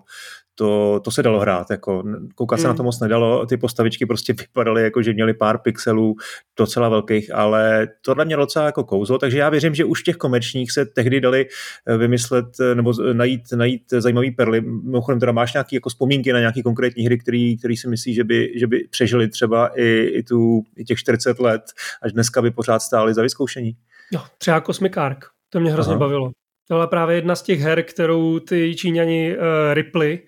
to, 0.59 1.01
to 1.05 1.11
se 1.11 1.23
dalo 1.23 1.41
hrát, 1.41 1.71
jako 1.71 2.05
koukat 2.35 2.61
se 2.61 2.67
mm. 2.67 2.69
na 2.69 2.77
to 2.77 2.83
moc 2.83 3.01
nedalo, 3.01 3.47
ty 3.47 3.57
postavičky 3.57 4.07
prostě 4.07 4.33
vypadaly 4.39 4.83
jako, 4.83 5.03
že 5.03 5.13
měly 5.13 5.35
pár 5.35 5.59
pixelů 5.59 6.15
docela 6.59 6.89
velkých, 6.89 7.35
ale 7.35 7.89
tohle 8.05 8.25
mělo 8.25 8.45
docela 8.45 8.67
jako 8.67 8.85
kouzlo, 8.85 9.19
takže 9.19 9.39
já 9.39 9.49
věřím, 9.49 9.75
že 9.75 9.85
už 9.85 10.01
v 10.01 10.05
těch 10.05 10.17
komerčních 10.17 10.73
se 10.73 10.87
tehdy 10.87 11.21
dali 11.21 11.47
eh, 11.87 11.97
vymyslet 11.97 12.47
eh, 12.61 12.75
nebo 12.75 12.93
najít, 13.13 13.43
najít 13.57 13.83
zajímavý 13.91 14.31
perly. 14.31 14.61
Mimochodem 14.61 15.21
teda 15.21 15.33
máš 15.33 15.53
nějaké 15.53 15.77
jako 15.77 15.89
vzpomínky 15.89 16.33
na 16.33 16.39
nějaké 16.39 16.63
konkrétní 16.63 17.07
hry, 17.07 17.19
který, 17.19 17.59
který 17.59 17.77
si 17.77 17.89
myslí, 17.89 18.15
že 18.15 18.25
by, 18.25 18.53
že 18.57 18.67
by 18.67 18.89
přežili 18.91 19.29
třeba 19.29 19.67
i, 19.67 20.11
i, 20.15 20.23
tu, 20.23 20.63
i 20.77 20.85
těch 20.85 20.99
40 20.99 21.39
let, 21.39 21.63
až 22.03 22.13
dneska 22.13 22.43
by 22.43 22.51
pořád 22.51 22.79
stály 22.79 23.15
za 23.15 23.23
vyzkoušení? 23.23 23.77
Jo, 24.13 24.21
třeba 24.39 24.61
Cosmic 24.61 24.97
Ark, 24.97 25.25
to 25.51 25.61
mě 25.61 25.73
hrozně 25.73 25.93
Aha. 25.93 26.01
bavilo. 26.01 26.31
To 26.69 26.75
byla 26.75 26.87
právě 26.87 27.17
jedna 27.17 27.35
z 27.35 27.43
těch 27.43 27.61
her, 27.61 27.83
kterou 27.83 28.39
ty 28.39 28.75
Číňani 28.75 29.37
uh, 29.37 29.45
ripli 29.73 30.21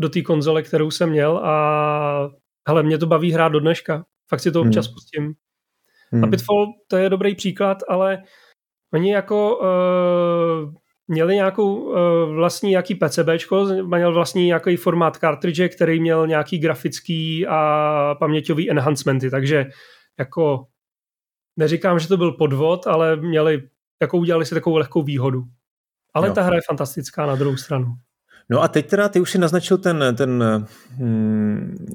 do 0.00 0.08
té 0.08 0.22
konzole, 0.22 0.62
kterou 0.62 0.90
jsem 0.90 1.10
měl 1.10 1.38
a 1.38 2.30
hele, 2.68 2.82
mě 2.82 2.98
to 2.98 3.06
baví 3.06 3.32
hrát 3.32 3.48
do 3.48 3.60
dneška. 3.60 4.04
Fakt 4.28 4.40
si 4.40 4.52
to 4.52 4.60
občas 4.60 4.86
hmm. 4.86 4.94
pustím. 4.94 5.34
Hmm. 6.12 6.24
A 6.24 6.26
Pitfall 6.26 6.66
to 6.88 6.96
je 6.96 7.08
dobrý 7.08 7.34
příklad, 7.34 7.78
ale 7.88 8.22
oni 8.94 9.12
jako 9.12 9.58
uh, 9.58 10.74
měli 11.08 11.34
nějakou 11.34 11.74
uh, 11.74 11.96
vlastní 12.34 12.70
nějaký 12.70 12.94
PCBčko, 12.94 13.64
měl 13.64 14.12
vlastní 14.12 14.46
nějaký 14.46 14.76
formát 14.76 15.16
cartridge, 15.16 15.74
který 15.74 16.00
měl 16.00 16.26
nějaký 16.26 16.58
grafický 16.58 17.46
a 17.46 18.14
paměťový 18.18 18.70
enhancementy, 18.70 19.30
takže 19.30 19.66
jako 20.18 20.66
neříkám, 21.56 21.98
že 21.98 22.08
to 22.08 22.16
byl 22.16 22.32
podvod, 22.32 22.86
ale 22.86 23.16
měli, 23.16 23.68
jako 24.02 24.18
udělali 24.18 24.46
si 24.46 24.54
takovou 24.54 24.76
lehkou 24.76 25.02
výhodu. 25.02 25.42
Ale 26.14 26.28
jo. 26.28 26.34
ta 26.34 26.42
hra 26.42 26.56
je 26.56 26.62
fantastická 26.68 27.26
na 27.26 27.36
druhou 27.36 27.56
stranu. 27.56 27.86
No 28.52 28.62
a 28.62 28.68
teď 28.68 28.86
teda 28.86 29.08
ty 29.08 29.20
už 29.20 29.30
si 29.30 29.38
naznačil 29.38 29.78
ten, 29.78 30.04
ten 30.16 30.44
hmm, 30.90 31.86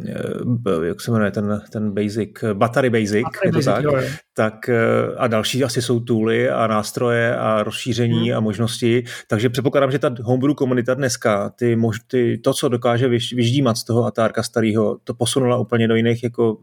jak 0.84 1.02
se 1.02 1.12
jmenuje, 1.12 1.32
ten, 1.32 1.62
ten 1.72 1.92
basic, 1.92 2.30
battery 2.54 2.90
basic, 2.90 3.24
battery 3.24 3.48
je 3.48 3.52
to 3.52 3.58
basic, 3.58 3.66
tak? 3.66 3.84
Jo, 3.84 3.92
jo. 3.96 4.02
tak 4.34 4.70
eh, 4.70 5.16
a 5.18 5.28
další 5.28 5.64
asi 5.64 5.82
jsou 5.82 6.00
tooly 6.00 6.50
a 6.50 6.68
nástroje 6.68 7.38
a 7.38 7.64
rozšíření 7.64 8.30
hmm. 8.30 8.38
a 8.38 8.40
možnosti, 8.40 9.04
takže 9.28 9.50
předpokládám, 9.50 9.92
že 9.92 10.00
ta 10.00 10.12
homebrew 10.22 10.56
komunita 10.56 10.94
dneska, 10.94 11.50
ty, 11.50 11.76
mož, 11.76 12.00
ty, 12.08 12.38
to, 12.38 12.54
co 12.54 12.70
dokáže 12.70 13.08
vyž, 13.08 13.34
vyždímat 13.34 13.78
z 13.78 13.84
toho 13.84 14.06
atárka 14.06 14.44
starého, 14.44 14.98
to 15.04 15.14
posunula 15.14 15.58
úplně 15.58 15.88
do 15.88 15.96
jiných, 15.96 16.24
jako, 16.24 16.58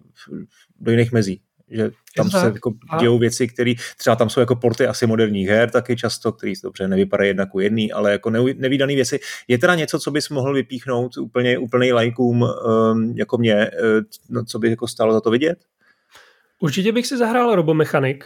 do 0.81 0.91
jiných 0.91 1.13
mezí 1.13 1.41
že 1.71 1.91
tam 2.17 2.31
se 2.31 2.47
jako 2.47 2.73
dějou 3.01 3.19
věci, 3.19 3.49
které 3.49 3.75
třeba 3.99 4.17
tam 4.17 4.31
jsou 4.31 4.41
jako 4.41 4.57
porty 4.57 4.87
asi 4.87 5.07
moderních 5.07 5.49
her 5.49 5.71
taky 5.71 5.97
často, 5.97 6.33
které 6.33 6.53
dobře 6.63 6.89
nevypadají 6.89 7.29
jednak 7.29 7.55
u 7.55 7.61
jedný, 7.61 7.93
ale 7.93 8.13
jako 8.13 8.31
nevýdané 8.31 8.95
věci. 8.95 9.21
Je 9.49 9.59
teda 9.59 9.75
něco, 9.75 9.99
co 9.99 10.11
bys 10.11 10.29
mohl 10.29 10.55
vypíchnout 10.55 11.17
úplně 11.17 11.59
úplný 11.59 11.93
lajkům 11.93 12.43
um, 12.43 13.15
jako 13.17 13.39
mě, 13.39 13.71
uh, 14.31 14.45
co 14.45 14.59
by 14.59 14.71
jako 14.71 14.89
stálo 14.89 15.13
za 15.13 15.21
to 15.21 15.31
vidět? 15.31 15.59
Určitě 16.61 16.93
bych 16.93 17.07
si 17.07 17.19
zahrál 17.19 17.55
Robomechanik. 17.55 18.25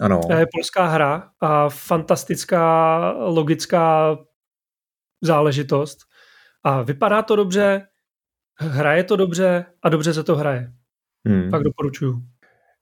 Ano. 0.00 0.20
To 0.26 0.32
je 0.32 0.46
polská 0.52 0.86
hra 0.86 1.30
a 1.40 1.68
fantastická 1.68 3.10
logická 3.10 4.16
záležitost. 5.22 5.98
A 6.64 6.82
vypadá 6.82 7.22
to 7.22 7.36
dobře, 7.36 7.86
hraje 8.58 9.04
to 9.04 9.16
dobře 9.16 9.64
a 9.82 9.88
dobře 9.88 10.14
se 10.14 10.24
to 10.24 10.36
hraje. 10.36 10.72
Hmm. 11.26 11.50
Tak 11.50 11.62
doporučuju. 11.62 12.22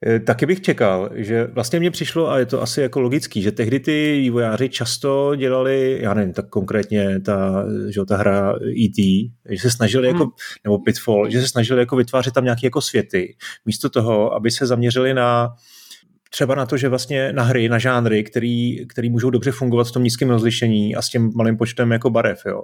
Eh, 0.07 0.21
taky 0.21 0.47
bych 0.47 0.61
čekal, 0.61 1.11
že 1.15 1.45
vlastně 1.45 1.81
mně 1.81 1.91
přišlo, 1.91 2.31
a 2.31 2.39
je 2.39 2.47
to 2.47 2.63
asi 2.63 2.81
jako 2.81 3.01
logický, 3.01 3.43
že 3.43 3.53
tehdy 3.53 3.81
ty 3.81 4.19
vývojáři 4.21 4.69
často 4.69 5.35
dělali, 5.35 5.99
já 6.03 6.15
nevím, 6.15 6.33
tak 6.33 6.49
konkrétně 6.49 7.21
ta, 7.21 7.65
že 7.89 8.05
ta 8.09 8.17
hra 8.17 8.55
E.T., 8.85 9.33
že 9.49 9.63
se 9.63 9.71
snažili 9.71 10.09
jako, 10.09 10.25
hmm. 10.25 10.33
nebo 10.65 10.79
Pitfall, 10.79 11.31
že 11.31 11.41
se 11.41 11.49
snažili 11.49 11.81
jako 11.81 11.97
vytvářet 11.97 12.35
tam 12.35 12.45
nějaké 12.45 12.67
jako 12.67 12.81
světy, 12.81 13.37
místo 13.67 13.91
toho, 13.91 14.35
aby 14.35 14.51
se 14.51 14.67
zaměřili 14.67 15.15
na 15.15 15.55
třeba 16.31 16.55
na 16.55 16.67
to, 16.67 16.77
že 16.77 16.89
vlastně 16.89 17.33
na 17.33 17.43
hry, 17.43 17.69
na 17.69 17.79
žánry, 17.79 18.25
který, 18.25 18.87
který 18.87 19.11
můžou 19.11 19.31
dobře 19.31 19.53
fungovat 19.53 19.89
v 19.89 19.93
tom 19.93 20.05
nízkém 20.05 20.31
rozlišení 20.31 20.95
a 20.95 21.03
s 21.03 21.09
tím 21.09 21.33
malým 21.35 21.57
počtem 21.57 21.93
jako 21.93 22.11
barev. 22.11 22.43
Jo 22.47 22.63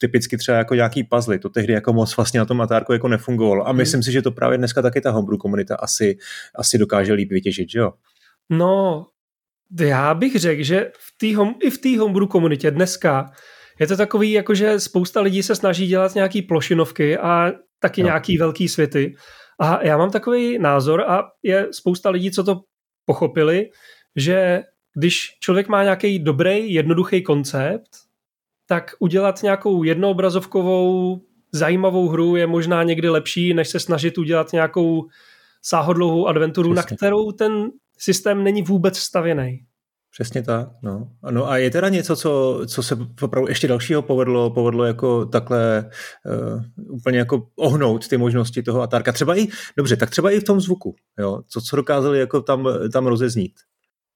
typicky 0.00 0.36
třeba 0.36 0.58
jako 0.58 0.74
nějaký 0.74 1.04
puzzle, 1.04 1.38
to 1.38 1.48
tehdy 1.48 1.72
jako 1.72 1.92
moc 1.92 2.16
vlastně 2.16 2.40
na 2.40 2.46
tom 2.46 2.60
Atárku 2.60 2.92
jako 2.92 3.08
nefungovalo. 3.08 3.68
A 3.68 3.72
myslím 3.72 3.98
hmm. 3.98 4.02
si, 4.02 4.12
že 4.12 4.22
to 4.22 4.30
právě 4.30 4.58
dneska 4.58 4.82
taky 4.82 5.00
ta 5.00 5.10
homebrew 5.10 5.38
komunita 5.38 5.76
asi, 5.76 6.18
asi 6.54 6.78
dokáže 6.78 7.12
líp 7.12 7.30
vytěžit, 7.30 7.70
že 7.70 7.78
jo? 7.78 7.92
No, 8.50 9.06
já 9.80 10.14
bych 10.14 10.36
řekl, 10.36 10.62
že 10.62 10.90
v 10.98 11.18
tý 11.18 11.34
home, 11.34 11.54
i 11.62 11.70
v 11.70 11.78
té 11.78 11.98
homebrew 11.98 12.28
komunitě 12.28 12.70
dneska 12.70 13.30
je 13.80 13.86
to 13.86 13.96
takový, 13.96 14.32
jako 14.32 14.54
že 14.54 14.80
spousta 14.80 15.20
lidí 15.20 15.42
se 15.42 15.54
snaží 15.54 15.86
dělat 15.86 16.14
nějaký 16.14 16.42
plošinovky 16.42 17.18
a 17.18 17.52
taky 17.80 18.02
no. 18.02 18.06
nějaký 18.06 18.38
velký 18.38 18.68
světy. 18.68 19.14
A 19.60 19.84
já 19.86 19.96
mám 19.96 20.10
takový 20.10 20.58
názor 20.58 21.00
a 21.00 21.22
je 21.42 21.68
spousta 21.70 22.10
lidí, 22.10 22.30
co 22.30 22.44
to 22.44 22.60
pochopili, 23.04 23.70
že 24.16 24.62
když 24.96 25.26
člověk 25.40 25.68
má 25.68 25.82
nějaký 25.82 26.18
dobrý, 26.18 26.74
jednoduchý 26.74 27.22
koncept, 27.22 28.09
tak 28.70 28.94
udělat 28.98 29.42
nějakou 29.42 29.82
jednoobrazovkovou 29.82 31.20
zajímavou 31.52 32.08
hru 32.08 32.36
je 32.36 32.46
možná 32.46 32.82
někdy 32.82 33.08
lepší, 33.08 33.54
než 33.54 33.68
se 33.68 33.80
snažit 33.80 34.18
udělat 34.18 34.52
nějakou 34.52 35.06
sáhodlouhou 35.62 36.26
adventuru, 36.26 36.74
Přesně. 36.74 36.94
na 36.94 36.96
kterou 36.96 37.32
ten 37.32 37.70
systém 37.98 38.44
není 38.44 38.62
vůbec 38.62 38.98
stavěný. 38.98 39.58
Přesně 40.12 40.42
tak, 40.42 40.68
no. 40.82 41.10
no. 41.30 41.48
a 41.48 41.56
je 41.56 41.70
teda 41.70 41.88
něco, 41.88 42.16
co, 42.16 42.60
co 42.66 42.82
se 42.82 42.98
opravdu 43.22 43.48
ještě 43.48 43.68
dalšího 43.68 44.02
povedlo, 44.02 44.50
povedlo 44.50 44.84
jako 44.84 45.26
takhle 45.26 45.90
uh, 46.26 46.94
úplně 46.94 47.18
jako 47.18 47.46
ohnout 47.56 48.08
ty 48.08 48.16
možnosti 48.16 48.62
toho 48.62 48.82
Atárka. 48.82 49.12
Třeba 49.12 49.38
i, 49.38 49.46
dobře, 49.76 49.96
tak 49.96 50.10
třeba 50.10 50.30
i 50.30 50.40
v 50.40 50.44
tom 50.44 50.60
zvuku, 50.60 50.94
jo, 51.18 51.42
co, 51.48 51.60
co 51.60 51.76
dokázali 51.76 52.18
jako 52.18 52.40
tam, 52.40 52.68
tam 52.92 53.06
rozeznít 53.06 53.52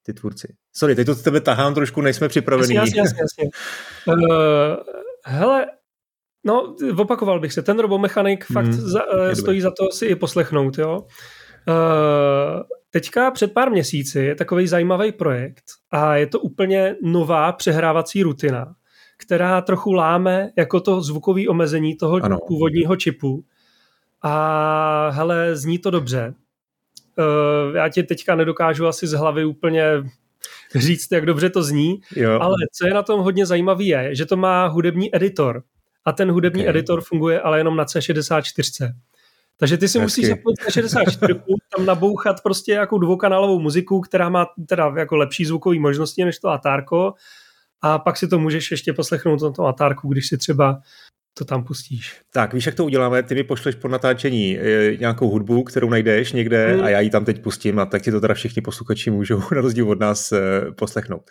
ty 0.07 0.13
tvůrci. 0.13 0.55
Sorry, 0.73 0.95
teď 0.95 1.07
to 1.07 1.15
tebe 1.15 1.41
tahám 1.41 1.75
trošku, 1.75 2.01
nejsme 2.01 2.29
připravení. 2.29 2.75
Jasně, 2.75 3.01
jasně, 3.01 3.19
jasně. 3.21 3.51
uh, 4.07 4.17
hele, 5.25 5.67
no, 6.45 6.77
opakoval 6.99 7.41
bych 7.41 7.53
se, 7.53 7.63
ten 7.63 7.79
robomechanik 7.79 8.47
hmm, 8.49 8.55
fakt 8.55 8.73
za, 8.73 9.01
uh, 9.13 9.33
stojí 9.33 9.61
za 9.61 9.71
to 9.71 9.91
si 9.93 10.07
i 10.07 10.17
poslechnout, 10.17 10.79
jo. 10.79 11.07
Uh, 11.69 12.63
teďka 12.91 13.31
před 13.31 13.53
pár 13.53 13.71
měsíci 13.71 14.19
je 14.19 14.35
takový 14.35 14.67
zajímavý 14.67 15.13
projekt 15.13 15.65
a 15.91 16.17
je 16.17 16.27
to 16.27 16.41
úplně 16.41 16.97
nová 17.03 17.53
přehrávací 17.53 18.23
rutina, 18.23 18.75
která 19.17 19.61
trochu 19.61 19.93
láme 19.93 20.51
jako 20.59 20.81
to 20.81 21.01
zvukové 21.01 21.49
omezení 21.49 21.97
toho 21.97 22.17
ano. 22.23 22.39
původního 22.47 22.97
čipu. 22.97 23.45
A 24.23 25.09
hele, 25.11 25.57
zní 25.57 25.79
to 25.79 25.91
dobře. 25.91 26.35
Uh, 27.19 27.77
já 27.77 27.89
ti 27.89 28.03
teďka 28.03 28.35
nedokážu 28.35 28.87
asi 28.87 29.07
z 29.07 29.13
hlavy 29.13 29.45
úplně 29.45 29.85
říct, 30.75 31.13
jak 31.13 31.27
dobře 31.27 31.51
to 31.51 31.63
zní, 31.63 32.01
jo. 32.17 32.39
ale 32.41 32.55
co 32.73 32.87
je 32.87 32.95
na 32.95 33.03
tom 33.03 33.21
hodně 33.21 33.47
zajímavé 33.47 33.85
je, 33.85 34.15
že 34.15 34.27
to 34.27 34.37
má 34.37 34.67
hudební 34.67 35.17
editor 35.17 35.63
a 36.05 36.13
ten 36.13 36.31
hudební 36.31 36.63
okay. 36.63 36.71
editor 36.71 37.01
funguje 37.01 37.41
ale 37.41 37.61
jenom 37.61 37.77
na 37.77 37.85
C64. 37.85 38.93
Takže 39.57 39.77
ty 39.77 39.89
si 39.89 39.99
Hezky. 39.99 40.05
musíš 40.05 40.27
zapojit 40.29 40.57
C64, 40.61 41.41
tam 41.77 41.87
nabouchat 41.87 42.43
prostě 42.43 42.73
jako 42.73 42.99
dvoukanálovou 42.99 43.59
muziku, 43.59 44.01
která 44.01 44.29
má 44.29 44.47
teda 44.69 44.93
jako 44.99 45.17
lepší 45.17 45.45
zvukové 45.45 45.79
možnosti 45.79 46.25
než 46.25 46.39
to 46.39 46.49
Atárko 46.49 47.15
a 47.83 47.99
pak 47.99 48.17
si 48.17 48.29
to 48.29 48.39
můžeš 48.39 48.71
ještě 48.71 48.93
poslechnout 48.93 49.43
na 49.43 49.51
tom 49.51 49.67
Atárku, 49.67 50.09
když 50.09 50.29
si 50.29 50.39
třeba 50.39 50.81
to 51.39 51.45
tam 51.45 51.65
pustíš. 51.65 52.21
Tak, 52.33 52.55
víš, 52.55 52.67
jak 52.67 52.75
to 52.75 52.85
uděláme? 52.85 53.23
Ty 53.23 53.35
mi 53.35 53.45
pošleš 53.45 53.75
po 53.75 53.89
natáčení 53.89 54.59
e, 54.59 54.97
nějakou 54.97 55.31
hudbu, 55.31 55.63
kterou 55.63 55.91
najdeš 55.91 56.33
někde 56.33 56.75
hmm. 56.75 56.85
a 56.85 56.89
já 56.89 57.01
ji 57.01 57.11
tam 57.11 57.25
teď 57.25 57.43
pustím 57.43 57.79
a 57.79 57.87
tak 57.87 58.03
ti 58.03 58.11
to 58.11 58.21
teda 58.21 58.35
všichni 58.35 58.63
posluchači 58.63 59.11
můžou 59.11 59.39
na 59.53 59.61
rozdíl 59.61 59.91
od 59.91 60.01
nás 60.01 60.33
e, 60.33 60.41
poslechnout. 60.77 61.23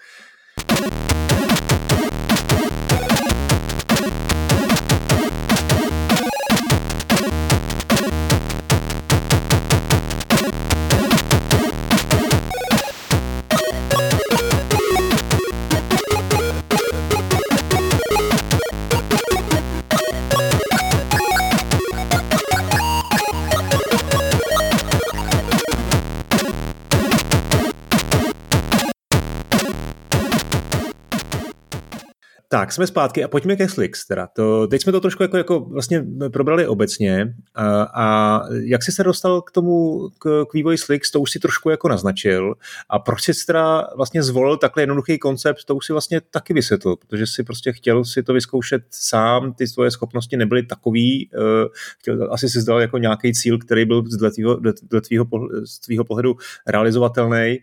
Tak, 32.54 32.72
jsme 32.72 32.88
zpátky 32.88 33.24
a 33.24 33.28
pojďme 33.28 33.56
ke 33.56 33.70
Slix. 33.70 34.06
Teda. 34.06 34.28
To, 34.28 34.68
teď 34.68 34.82
jsme 34.82 34.92
to 34.92 35.00
trošku 35.00 35.24
jako, 35.24 35.38
jako 35.38 35.60
vlastně 35.60 36.06
probrali 36.34 36.68
obecně 36.68 37.36
a, 37.56 37.84
a 37.84 38.40
jak 38.54 38.84
jsi 38.84 38.92
se 38.92 39.04
dostal 39.04 39.42
k 39.42 39.52
tomu, 39.52 40.10
k, 40.20 40.46
k 40.50 40.54
vývoji 40.54 40.78
Slix, 40.78 41.12
to 41.12 41.20
už 41.20 41.32
si 41.32 41.40
trošku 41.40 41.70
jako 41.70 41.90
naznačil 41.90 42.54
a 42.90 43.00
proč 43.00 43.24
jsi 43.24 43.46
teda 43.46 43.88
vlastně 43.96 44.24
zvolil 44.24 44.58
takhle 44.58 44.84
jednoduchý 44.84 45.20
koncept, 45.20 45.66
to 45.66 45.76
už 45.76 45.86
si 45.86 45.94
vlastně 45.94 46.22
taky 46.32 46.54
vysvětlil, 46.54 46.96
protože 46.96 47.28
si 47.28 47.44
prostě 47.44 47.74
chtěl 47.74 48.06
si 48.06 48.24
to 48.24 48.34
vyzkoušet 48.34 48.82
sám, 48.90 49.54
ty 49.54 49.66
tvoje 49.66 49.92
schopnosti 49.92 50.38
nebyly 50.38 50.64
takový, 50.64 51.30
uh, 51.34 51.68
chtěl, 52.00 52.34
asi 52.34 52.50
si 52.50 52.62
zdal 52.62 52.82
jako 52.82 52.98
nějaký 52.98 53.34
cíl, 53.34 53.58
který 53.58 53.86
byl 53.86 54.04
z 54.08 54.32
tvýho, 54.32 54.60
tvýho, 55.08 55.26
z 55.66 55.80
tvýho 55.80 56.06
pohledu 56.06 56.36
realizovatelný, 56.68 57.60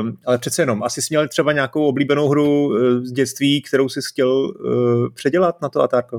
um, 0.00 0.16
ale 0.26 0.38
přece 0.38 0.62
jenom, 0.62 0.82
asi 0.82 1.02
jsi 1.02 1.06
měl 1.10 1.28
třeba 1.28 1.52
nějakou 1.52 1.86
oblíbenou 1.86 2.28
hru 2.28 2.66
uh, 2.66 2.74
z 3.02 3.12
dětství, 3.12 3.62
kterou 3.62 3.88
jsi 3.88 4.00
chtěl 4.08 4.21
uh, 4.24 5.08
předělat 5.14 5.62
na 5.62 5.68
to 5.68 5.82
Atárko? 5.82 6.18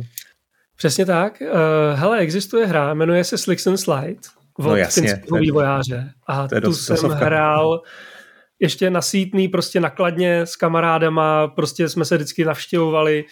Přesně 0.76 1.06
tak. 1.06 1.42
Uh, 1.42 2.00
hele, 2.00 2.20
existuje 2.20 2.66
hra, 2.66 2.94
jmenuje 2.94 3.24
se 3.24 3.38
Slicks 3.38 3.68
and 3.68 3.78
Slide 3.78 4.20
od 4.60 4.64
no 4.66 4.76
jasně, 4.76 5.22
vývojáře. 5.40 6.12
A 6.28 6.48
tu 6.48 6.60
dost, 6.60 6.86
jsem 6.86 6.96
dosovka. 6.96 7.26
hrál 7.26 7.82
ještě 8.60 8.90
nasítný, 8.90 9.48
prostě 9.48 9.80
nakladně 9.80 10.42
s 10.42 10.56
kamarádama, 10.56 11.48
prostě 11.48 11.90
jsme 11.90 12.06
se 12.06 12.16
vždycky 12.16 12.46
navštěvovali, 12.46 13.26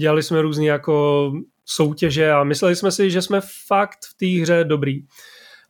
dělali 0.00 0.22
jsme 0.22 0.42
různé 0.42 0.64
jako 0.64 1.32
soutěže 1.64 2.32
a 2.32 2.44
mysleli 2.44 2.76
jsme 2.76 2.90
si, 2.90 3.10
že 3.10 3.22
jsme 3.22 3.40
fakt 3.66 3.98
v 4.10 4.16
té 4.18 4.42
hře 4.42 4.64
dobrý. 4.64 5.00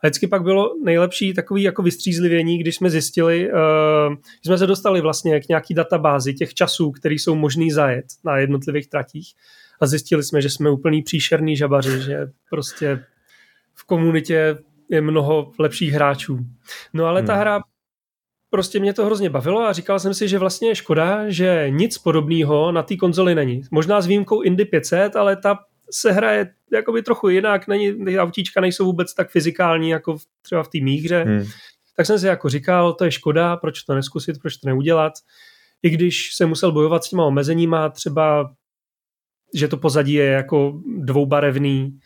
A 0.06 0.08
vždycky 0.08 0.26
pak 0.26 0.42
bylo 0.42 0.74
nejlepší 0.84 1.34
takový 1.34 1.62
jako 1.62 1.82
vystřízlivění, 1.82 2.58
když 2.58 2.74
jsme 2.76 2.90
zjistili, 2.90 3.52
uh, 3.52 4.14
jsme 4.44 4.58
se 4.58 4.66
dostali 4.66 5.00
vlastně 5.00 5.40
k 5.40 5.48
nějaký 5.48 5.74
databázi 5.74 6.34
těch 6.34 6.54
časů, 6.54 6.90
které 6.90 7.14
jsou 7.14 7.34
možný 7.34 7.70
zajet 7.70 8.04
na 8.24 8.36
jednotlivých 8.36 8.88
tratích 8.88 9.34
a 9.80 9.86
zjistili 9.86 10.22
jsme, 10.22 10.42
že 10.42 10.50
jsme 10.50 10.70
úplný 10.70 11.02
příšerný 11.02 11.56
žabaři, 11.56 12.02
že 12.02 12.26
prostě 12.50 13.04
v 13.74 13.84
komunitě 13.84 14.58
je 14.90 15.00
mnoho 15.00 15.52
lepších 15.58 15.92
hráčů. 15.92 16.38
No 16.92 17.06
ale 17.06 17.20
hmm. 17.20 17.26
ta 17.26 17.34
hra 17.34 17.60
prostě 18.50 18.80
mě 18.80 18.92
to 18.92 19.06
hrozně 19.06 19.30
bavilo 19.30 19.60
a 19.60 19.72
říkal 19.72 19.98
jsem 19.98 20.14
si, 20.14 20.28
že 20.28 20.38
vlastně 20.38 20.68
je 20.68 20.74
škoda, 20.74 21.30
že 21.30 21.66
nic 21.70 21.98
podobného 21.98 22.72
na 22.72 22.82
té 22.82 22.96
konzoli 22.96 23.34
není. 23.34 23.62
Možná 23.70 24.00
s 24.00 24.06
výjimkou 24.06 24.42
Indy 24.42 24.64
500, 24.64 25.16
ale 25.16 25.36
ta 25.36 25.58
se 25.90 26.12
hraje 26.12 26.54
jakoby 26.72 27.02
trochu 27.02 27.28
jinak, 27.28 27.68
není, 27.68 28.04
ty 28.04 28.18
autíčka 28.18 28.60
nejsou 28.60 28.84
vůbec 28.84 29.14
tak 29.14 29.30
fyzikální 29.30 29.90
jako 29.90 30.16
v, 30.16 30.22
třeba 30.42 30.62
v 30.62 30.68
té 30.68 30.78
míhře. 30.80 31.24
Hmm. 31.24 31.44
Tak 31.96 32.06
jsem 32.06 32.18
si 32.18 32.26
jako 32.26 32.48
říkal, 32.48 32.92
to 32.92 33.04
je 33.04 33.10
škoda, 33.10 33.56
proč 33.56 33.82
to 33.82 33.94
neskusit, 33.94 34.40
proč 34.40 34.56
to 34.56 34.68
neudělat. 34.68 35.12
I 35.82 35.90
když 35.90 36.34
jsem 36.34 36.48
musel 36.48 36.72
bojovat 36.72 37.04
s 37.04 37.10
těma 37.10 37.24
omezeníma, 37.24 37.88
třeba, 37.88 38.54
že 39.54 39.68
to 39.68 39.76
pozadí 39.76 40.12
je 40.12 40.26
jako 40.26 40.80
dvoubarevný, 40.98 42.00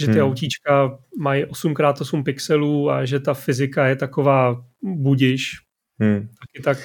že 0.00 0.06
ty 0.06 0.12
hmm. 0.12 0.22
autíčka 0.22 0.98
mají 1.18 1.44
8x8 1.44 2.24
pixelů 2.24 2.90
a 2.90 3.04
že 3.04 3.20
ta 3.20 3.34
fyzika 3.34 3.86
je 3.86 3.96
taková 3.96 4.64
budiš. 4.82 5.50
Hmm. 6.00 6.20
Taky 6.20 6.62
tak 6.64 6.78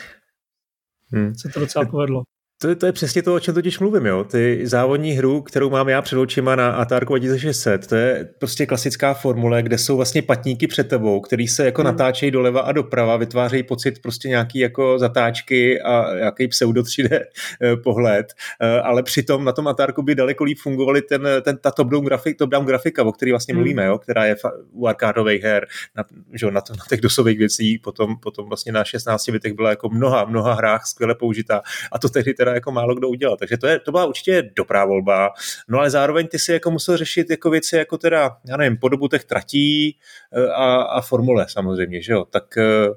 hmm. 1.11 1.35
se 1.35 1.49
to 1.49 1.59
docela 1.59 1.85
povedlo. 1.85 2.23
To, 2.65 2.75
to 2.75 2.85
je 2.85 2.91
přesně 2.91 3.23
to, 3.23 3.35
o 3.35 3.39
čem 3.39 3.53
totiž 3.53 3.79
mluvím, 3.79 4.05
jo. 4.05 4.23
Ty 4.23 4.61
závodní 4.63 5.11
hru, 5.11 5.41
kterou 5.41 5.69
mám 5.69 5.89
já 5.89 6.01
před 6.01 6.17
očima 6.17 6.55
na 6.55 6.71
Atárku 6.71 7.17
2600, 7.17 7.87
to 7.87 7.95
je 7.95 8.29
prostě 8.39 8.65
klasická 8.65 9.13
formule, 9.13 9.63
kde 9.63 9.77
jsou 9.77 9.95
vlastně 9.95 10.21
patníky 10.21 10.67
před 10.67 10.89
tebou, 10.89 11.19
který 11.19 11.47
se 11.47 11.65
jako 11.65 11.81
hmm. 11.81 11.85
natáčejí 11.85 12.31
doleva 12.31 12.61
a 12.61 12.71
doprava, 12.71 13.17
vytvářejí 13.17 13.63
pocit 13.63 14.01
prostě 14.01 14.27
nějaký 14.29 14.59
jako 14.59 14.99
zatáčky 14.99 15.81
a 15.81 16.15
nějaký 16.15 16.47
pseudo 16.47 16.81
3D 16.81 17.19
eh, 17.61 17.75
pohled, 17.75 18.33
eh, 18.61 18.81
ale 18.81 19.03
přitom 19.03 19.45
na 19.45 19.51
tom 19.51 19.67
Atárku 19.67 20.01
by 20.01 20.15
daleko 20.15 20.43
líp 20.43 20.57
fungovaly 20.61 21.01
ten, 21.01 21.27
ten, 21.41 21.57
ta 21.57 21.71
top-down, 21.71 22.05
grafik, 22.05 22.37
top-down 22.37 22.65
grafika, 22.65 23.03
o 23.03 23.11
který 23.11 23.31
vlastně 23.31 23.53
hmm. 23.53 23.59
mluvíme, 23.59 23.85
jo, 23.85 23.97
která 23.97 24.25
je 24.25 24.35
u 24.71 24.87
arkádových 24.87 25.43
her, 25.43 25.67
na, 25.95 26.03
že, 26.33 26.51
na, 26.51 26.61
to, 26.61 26.73
na 26.73 26.83
těch 26.89 27.01
dosových 27.01 27.37
věcí, 27.37 27.77
potom, 27.77 28.17
potom 28.19 28.47
vlastně 28.47 28.71
na 28.71 28.83
16 28.83 29.29
bitech 29.29 29.53
byla 29.53 29.69
jako 29.69 29.89
mnoha, 29.89 30.25
mnoha 30.25 30.53
hrách 30.53 30.85
skvěle 30.85 31.15
použitá 31.15 31.61
a 31.91 31.99
to 31.99 32.09
tehdy 32.09 32.33
teda 32.33 32.54
jako 32.55 32.71
málo 32.71 32.95
kdo 32.95 33.09
udělal. 33.09 33.37
Takže 33.37 33.57
to, 33.57 33.67
je, 33.67 33.79
to 33.79 33.91
byla 33.91 34.05
určitě 34.05 34.51
dobrá 34.55 34.85
volba. 34.85 35.29
No 35.67 35.79
ale 35.79 35.89
zároveň 35.89 36.27
ty 36.27 36.39
si 36.39 36.53
jako 36.53 36.71
musel 36.71 36.97
řešit 36.97 37.29
jako 37.29 37.49
věci 37.49 37.75
jako 37.75 37.97
teda, 37.97 38.37
já 38.47 38.57
nevím, 38.57 38.77
podobu 38.77 39.07
těch 39.07 39.25
tratí 39.25 39.97
eh, 40.33 40.47
a, 40.47 40.81
a 40.81 41.01
formule 41.01 41.45
samozřejmě, 41.49 42.01
že 42.01 42.13
jo. 42.13 42.25
Tak 42.25 42.57
eh, 42.57 42.87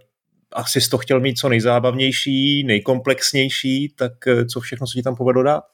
asi 0.53 0.81
jsi 0.81 0.91
to 0.91 0.99
chtěl 0.99 1.21
mít 1.21 1.39
co 1.39 1.49
nejzábavnější, 1.49 2.65
nejkomplexnější, 2.65 3.95
tak 3.97 4.27
eh, 4.27 4.45
co 4.45 4.61
všechno 4.61 4.87
se 4.87 4.95
ti 4.95 5.03
tam 5.03 5.17
povedlo 5.17 5.43
dát? 5.43 5.65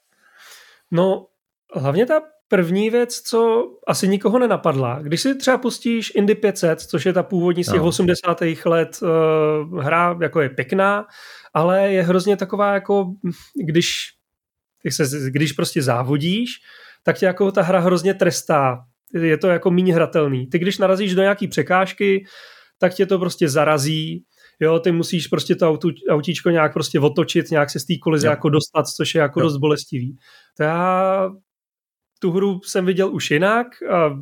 No, 0.90 1.26
hlavně 1.74 2.06
ta 2.06 2.33
první 2.54 2.90
věc, 2.90 3.20
co 3.20 3.68
asi 3.86 4.08
nikoho 4.08 4.38
nenapadla, 4.38 4.98
když 5.02 5.20
si 5.20 5.34
třeba 5.34 5.58
pustíš 5.58 6.12
Indy 6.14 6.34
500, 6.34 6.80
což 6.80 7.06
je 7.06 7.12
ta 7.12 7.22
původní 7.22 7.64
z 7.64 7.70
těch 7.70 7.80
no. 7.80 7.86
80. 7.86 8.40
let 8.64 8.98
uh, 9.02 9.82
hra, 9.82 10.18
jako 10.22 10.40
je 10.40 10.48
pěkná, 10.48 11.06
ale 11.54 11.92
je 11.92 12.02
hrozně 12.02 12.36
taková 12.36 12.74
jako, 12.74 13.06
když, 13.64 13.96
se, 14.90 15.30
když 15.30 15.52
prostě 15.52 15.82
závodíš, 15.82 16.50
tak 17.02 17.18
tě 17.18 17.26
jako 17.26 17.52
ta 17.52 17.62
hra 17.62 17.80
hrozně 17.80 18.14
trestá. 18.14 18.78
Je 19.14 19.38
to 19.38 19.48
jako 19.48 19.70
méně 19.70 19.94
hratelný. 19.94 20.46
Ty 20.46 20.58
když 20.58 20.78
narazíš 20.78 21.14
do 21.14 21.22
nějaký 21.22 21.48
překážky, 21.48 22.24
tak 22.78 22.94
tě 22.94 23.06
to 23.06 23.18
prostě 23.18 23.48
zarazí, 23.48 24.24
jo, 24.60 24.78
ty 24.78 24.92
musíš 24.92 25.26
prostě 25.26 25.54
to 25.54 25.68
autu, 25.68 25.90
autíčko 26.10 26.50
nějak 26.50 26.72
prostě 26.72 27.00
otočit, 27.00 27.50
nějak 27.50 27.70
se 27.70 27.80
z 27.80 27.84
té 27.84 27.94
kolize 28.02 28.26
jako 28.26 28.48
dostat, 28.48 28.86
což 28.86 29.14
je 29.14 29.20
jako 29.20 29.40
jo. 29.40 29.44
dost 29.44 29.56
bolestivý. 29.56 30.16
To 30.56 30.62
já 30.62 31.30
tu 32.24 32.30
hru 32.30 32.60
jsem 32.64 32.86
viděl 32.86 33.14
už 33.14 33.30
jinak 33.30 33.66
a 33.92 34.18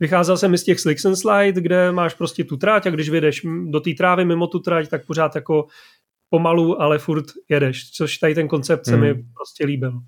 Vycházel 0.00 0.36
jsem 0.36 0.54
i 0.54 0.58
z 0.58 0.64
těch 0.64 0.80
slicks 0.80 1.04
and 1.04 1.16
slide, 1.16 1.60
kde 1.60 1.92
máš 1.92 2.14
prostě 2.14 2.44
tu 2.44 2.56
tráť 2.56 2.86
a 2.86 2.90
když 2.90 3.10
vyjdeš 3.10 3.46
do 3.66 3.80
té 3.80 3.90
trávy 3.98 4.24
mimo 4.24 4.46
tu 4.46 4.58
tráť, 4.58 4.88
tak 4.88 5.06
pořád 5.06 5.34
jako 5.34 5.66
pomalu, 6.30 6.82
ale 6.82 6.98
furt 6.98 7.24
jedeš, 7.48 7.90
což 7.90 8.18
tady 8.18 8.34
ten 8.34 8.48
koncept 8.48 8.84
se 8.84 8.96
hmm. 8.96 9.00
mi 9.00 9.14
prostě 9.14 9.66
líbil. 9.66 10.00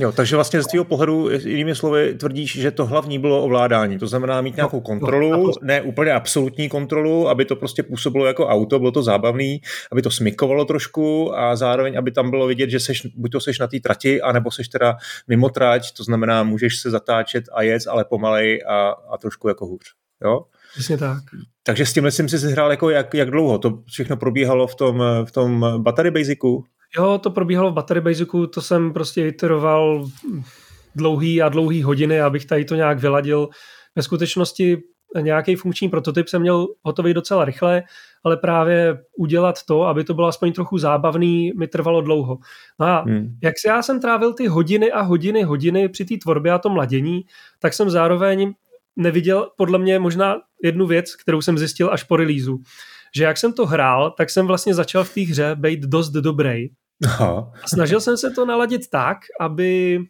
Jo, 0.00 0.12
takže 0.12 0.36
vlastně 0.36 0.62
z 0.62 0.66
tvého 0.66 0.84
pohledu, 0.84 1.30
jinými 1.30 1.74
slovy, 1.74 2.14
tvrdíš, 2.14 2.60
že 2.60 2.70
to 2.70 2.86
hlavní 2.86 3.18
bylo 3.18 3.42
ovládání. 3.42 3.98
To 3.98 4.06
znamená 4.06 4.40
mít 4.40 4.56
nějakou 4.56 4.80
kontrolu, 4.80 5.46
no, 5.46 5.52
ne 5.62 5.82
úplně 5.82 6.12
absolutní 6.12 6.68
kontrolu, 6.68 7.28
aby 7.28 7.44
to 7.44 7.56
prostě 7.56 7.82
působilo 7.82 8.26
jako 8.26 8.46
auto, 8.46 8.78
bylo 8.78 8.90
to 8.90 9.02
zábavný, 9.02 9.60
aby 9.92 10.02
to 10.02 10.10
smykovalo 10.10 10.64
trošku 10.64 11.38
a 11.38 11.56
zároveň, 11.56 11.98
aby 11.98 12.10
tam 12.10 12.30
bylo 12.30 12.46
vidět, 12.46 12.70
že 12.70 12.80
seš, 12.80 13.06
buď 13.16 13.32
to 13.32 13.40
seš 13.40 13.58
na 13.58 13.66
té 13.66 13.80
trati, 13.80 14.22
anebo 14.22 14.50
seš 14.50 14.68
teda 14.68 14.96
mimo 15.28 15.48
trať, 15.48 15.92
to 15.92 16.04
znamená, 16.04 16.42
můžeš 16.42 16.80
se 16.80 16.90
zatáčet 16.90 17.44
a 17.52 17.62
jet, 17.62 17.82
ale 17.88 18.04
pomalej 18.04 18.62
a, 18.68 18.88
a 18.88 19.18
trošku 19.18 19.48
jako 19.48 19.66
hůř. 19.66 19.84
Jo? 20.24 20.44
Přesně 20.72 20.98
tak. 20.98 21.22
Takže 21.62 21.86
s 21.86 21.92
tímhle 21.92 22.10
jsem 22.10 22.28
si 22.28 22.50
hrál 22.50 22.70
jako 22.70 22.90
jak, 22.90 23.14
jak 23.14 23.30
dlouho? 23.30 23.58
To 23.58 23.82
všechno 23.86 24.16
probíhalo 24.16 24.66
v 24.66 24.74
tom, 24.74 25.02
v 25.24 25.32
tom 25.32 25.66
Battery 25.78 26.10
Basicu? 26.10 26.64
Jo, 26.96 27.18
to 27.22 27.30
probíhalo 27.30 27.70
v 27.70 27.74
Battery 27.74 28.00
Basicu, 28.00 28.46
to 28.46 28.62
jsem 28.62 28.92
prostě 28.92 29.26
iteroval 29.26 30.08
dlouhý 30.94 31.42
a 31.42 31.48
dlouhý 31.48 31.82
hodiny, 31.82 32.20
abych 32.20 32.46
tady 32.46 32.64
to 32.64 32.74
nějak 32.74 32.98
vyladil. 32.98 33.48
Ve 33.96 34.02
skutečnosti 34.02 34.82
nějaký 35.20 35.56
funkční 35.56 35.88
prototyp 35.88 36.28
jsem 36.28 36.42
měl 36.42 36.66
hotový 36.82 37.14
docela 37.14 37.44
rychle, 37.44 37.82
ale 38.24 38.36
právě 38.36 38.98
udělat 39.18 39.62
to, 39.62 39.82
aby 39.82 40.04
to 40.04 40.14
bylo 40.14 40.26
aspoň 40.26 40.52
trochu 40.52 40.78
zábavný, 40.78 41.52
mi 41.58 41.68
trvalo 41.68 42.00
dlouho. 42.00 42.38
No 42.78 42.86
a 42.86 43.00
hmm. 43.00 43.36
jak 43.42 43.58
si 43.58 43.68
já 43.68 43.82
jsem 43.82 44.00
trávil 44.00 44.32
ty 44.32 44.46
hodiny 44.46 44.92
a 44.92 45.00
hodiny, 45.00 45.42
hodiny 45.42 45.88
při 45.88 46.04
té 46.04 46.14
tvorbě 46.22 46.52
a 46.52 46.58
tom 46.58 46.76
ladění, 46.76 47.20
tak 47.58 47.74
jsem 47.74 47.90
zároveň 47.90 48.54
neviděl 48.96 49.50
podle 49.56 49.78
mě 49.78 49.98
možná 49.98 50.36
jednu 50.64 50.86
věc, 50.86 51.16
kterou 51.16 51.40
jsem 51.40 51.58
zjistil 51.58 51.90
až 51.92 52.02
po 52.02 52.16
releaseu. 52.16 52.58
Že 53.16 53.24
jak 53.24 53.36
jsem 53.36 53.52
to 53.52 53.66
hrál, 53.66 54.10
tak 54.10 54.30
jsem 54.30 54.46
vlastně 54.46 54.74
začal 54.74 55.04
v 55.04 55.14
té 55.14 55.20
hře 55.20 55.54
být 55.54 55.80
dost 55.80 56.10
dobrý. 56.10 56.68
Aha. 57.04 57.52
A 57.64 57.68
snažil 57.68 58.00
jsem 58.00 58.16
se 58.16 58.30
to 58.30 58.46
naladit 58.46 58.90
tak, 58.90 59.18
aby, 59.40 60.00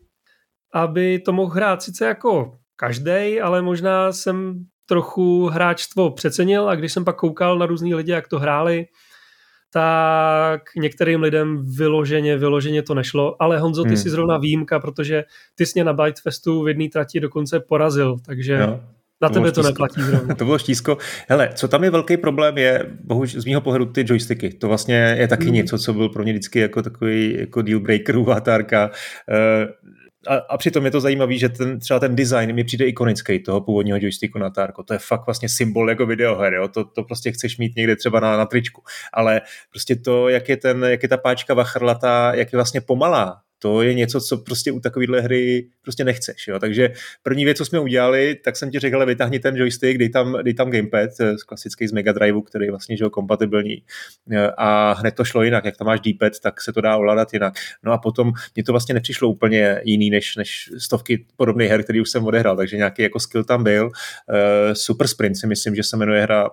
aby 0.74 1.18
to 1.18 1.32
mohl 1.32 1.54
hrát 1.54 1.82
sice 1.82 2.06
jako 2.06 2.58
každý, 2.76 3.40
ale 3.40 3.62
možná 3.62 4.12
jsem 4.12 4.64
trochu 4.86 5.46
hráčstvo 5.46 6.10
přecenil 6.10 6.68
a 6.68 6.74
když 6.74 6.92
jsem 6.92 7.04
pak 7.04 7.16
koukal 7.16 7.58
na 7.58 7.66
různý 7.66 7.94
lidi, 7.94 8.12
jak 8.12 8.28
to 8.28 8.38
hráli, 8.38 8.86
tak 9.72 10.60
některým 10.76 11.22
lidem 11.22 11.64
vyloženě, 11.76 12.36
vyloženě 12.36 12.82
to 12.82 12.94
nešlo, 12.94 13.42
ale 13.42 13.58
Honzo, 13.58 13.82
ty 13.82 13.88
hmm. 13.88 13.96
jsi 13.96 14.10
zrovna 14.10 14.38
výjimka, 14.38 14.80
protože 14.80 15.24
ty 15.54 15.66
jsi 15.66 15.72
mě 15.74 15.84
na 15.84 15.92
Bytefestu 15.92 16.62
v 16.62 16.68
jedné 16.68 16.88
trati 16.88 17.20
dokonce 17.20 17.60
porazil, 17.60 18.16
takže 18.26 18.52
jo. 18.52 18.80
Na 19.22 19.28
tebe 19.28 19.52
to 19.52 19.62
neplatí 19.62 20.02
zrovna. 20.02 20.34
to 20.38 20.44
bylo 20.44 20.58
štízko. 20.58 20.98
Hele, 21.28 21.50
co 21.54 21.68
tam 21.68 21.84
je 21.84 21.90
velký 21.90 22.16
problém 22.16 22.58
je, 22.58 22.86
bohužel 23.04 23.40
z 23.40 23.44
mého 23.44 23.60
pohledu, 23.60 23.86
ty 23.86 24.04
joysticky. 24.06 24.50
To 24.50 24.68
vlastně 24.68 25.16
je 25.18 25.28
taky 25.28 25.46
mm. 25.46 25.52
něco, 25.52 25.78
co 25.78 25.94
byl 25.94 26.08
pro 26.08 26.22
mě 26.22 26.32
vždycky 26.32 26.58
jako 26.58 26.82
takový 26.82 27.36
jako 27.38 27.62
deal 27.62 27.80
breaker, 27.80 28.16
uvátárka. 28.16 28.90
Uh, 29.28 29.88
a, 30.26 30.34
a 30.36 30.58
přitom 30.58 30.84
je 30.84 30.90
to 30.90 31.00
zajímavé, 31.00 31.38
že 31.38 31.48
ten, 31.48 31.78
třeba 31.80 32.00
ten 32.00 32.16
design 32.16 32.52
mi 32.52 32.64
přijde 32.64 32.84
ikonický 32.84 33.42
toho 33.42 33.60
původního 33.60 33.98
joysticku 34.00 34.38
na 34.38 34.50
Tarko. 34.50 34.82
To 34.82 34.92
je 34.92 34.98
fakt 34.98 35.26
vlastně 35.26 35.48
symbol 35.48 35.88
jako 35.88 36.06
videoher, 36.06 36.54
jo? 36.54 36.68
To, 36.68 36.84
to 36.84 37.02
prostě 37.02 37.32
chceš 37.32 37.58
mít 37.58 37.76
někde 37.76 37.96
třeba 37.96 38.20
na, 38.20 38.36
na 38.36 38.46
tričku. 38.46 38.82
Ale 39.12 39.40
prostě 39.70 39.96
to, 39.96 40.28
jak 40.28 40.48
je, 40.48 40.56
ten, 40.56 40.84
jak 40.84 41.02
je 41.02 41.08
ta 41.08 41.16
páčka 41.16 41.54
vachrlatá, 41.54 42.34
jak 42.34 42.52
je 42.52 42.56
vlastně 42.56 42.80
pomalá, 42.80 43.40
to 43.58 43.82
je 43.82 43.94
něco, 43.94 44.20
co 44.20 44.36
prostě 44.36 44.72
u 44.72 44.80
takovéhle 44.80 45.20
hry 45.20 45.68
prostě 45.82 46.04
nechceš. 46.04 46.48
Jo? 46.48 46.58
Takže 46.58 46.92
první 47.22 47.44
věc, 47.44 47.58
co 47.58 47.64
jsme 47.64 47.80
udělali, 47.80 48.34
tak 48.44 48.56
jsem 48.56 48.70
ti 48.70 48.78
řekl, 48.78 49.06
vytáhni 49.06 49.38
ten 49.38 49.56
joystick, 49.56 49.98
dej 49.98 50.08
tam, 50.08 50.38
dej 50.42 50.54
tam 50.54 50.70
gamepad, 50.70 51.10
eh, 51.20 51.34
klasický 51.46 51.88
z 51.88 51.92
Mega 51.92 52.12
Drive, 52.12 52.42
který 52.42 52.64
je 52.64 52.70
vlastně 52.70 52.96
že 52.96 53.04
jo, 53.04 53.10
kompatibilní. 53.10 53.82
Eh, 54.32 54.50
a 54.56 54.92
hned 54.92 55.14
to 55.14 55.24
šlo 55.24 55.42
jinak. 55.42 55.64
Jak 55.64 55.76
tam 55.76 55.86
máš 55.86 56.00
D-pad, 56.00 56.32
tak 56.42 56.62
se 56.62 56.72
to 56.72 56.80
dá 56.80 56.96
ovládat 56.96 57.32
jinak. 57.32 57.54
No 57.82 57.92
a 57.92 57.98
potom 57.98 58.32
mě 58.54 58.64
to 58.64 58.72
vlastně 58.72 58.94
nepřišlo 58.94 59.28
úplně 59.28 59.80
jiný 59.84 60.10
než, 60.10 60.36
než 60.36 60.70
stovky 60.78 61.26
podobných 61.36 61.70
her, 61.70 61.82
který 61.82 62.00
už 62.00 62.10
jsem 62.10 62.24
odehrál, 62.24 62.56
takže 62.56 62.76
nějaký 62.76 63.02
jako 63.02 63.20
skill 63.20 63.44
tam 63.44 63.64
byl. 63.64 63.84
Uh, 63.84 63.92
Super 64.72 65.06
Sprint 65.06 65.36
si 65.36 65.46
myslím, 65.46 65.74
že 65.74 65.82
se 65.82 65.96
jmenuje 65.96 66.22
hra 66.22 66.50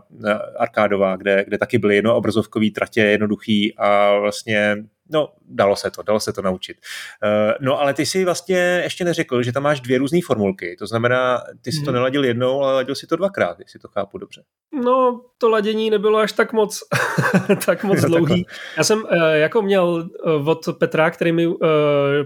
arkádová, 0.58 1.16
kde, 1.16 1.44
kde 1.48 1.58
taky 1.58 1.78
byly 1.78 1.96
jedno 1.96 2.16
obrazovkový 2.16 2.72
tratě, 2.72 3.02
jednoduchý 3.02 3.74
a 3.78 4.20
vlastně 4.20 4.78
No, 5.10 5.34
dalo 5.42 5.76
se 5.76 5.92
to, 5.92 6.04
dalo 6.04 6.20
se 6.20 6.34
to 6.34 6.42
naučit. 6.42 6.78
Uh, 7.24 7.52
no, 7.62 7.82
ale 7.82 7.94
ty 7.94 8.06
si 8.06 8.26
vlastně 8.26 8.82
ještě 8.84 9.06
neřekl, 9.06 9.44
že 9.44 9.52
tam 9.52 9.64
máš 9.64 9.82
dvě 9.82 9.98
různé 9.98 10.20
formulky. 10.26 10.76
To 10.80 10.88
znamená, 10.88 11.44
ty 11.62 11.72
si 11.72 11.80
to 11.80 11.86
hmm. 11.86 11.94
neladil 11.94 12.26
jednou, 12.26 12.62
ale 12.62 12.74
ladil 12.74 12.96
si 12.96 13.08
to 13.08 13.16
dvakrát, 13.16 13.60
jestli 13.60 13.80
to 13.80 13.88
chápu 13.88 14.18
dobře. 14.18 14.44
No, 14.84 15.22
to 15.38 15.50
ladění 15.50 15.90
nebylo 15.90 16.20
až 16.20 16.32
tak 16.32 16.54
moc, 16.54 16.80
tak 17.66 17.84
moc 17.84 18.02
dlouhý. 18.06 18.46
Já 18.78 18.84
jsem 18.84 19.04
uh, 19.04 19.10
jako 19.34 19.62
měl 19.62 20.10
uh, 20.26 20.50
od 20.50 20.60
Petra, 20.80 21.12
který 21.12 21.32
mi, 21.32 21.48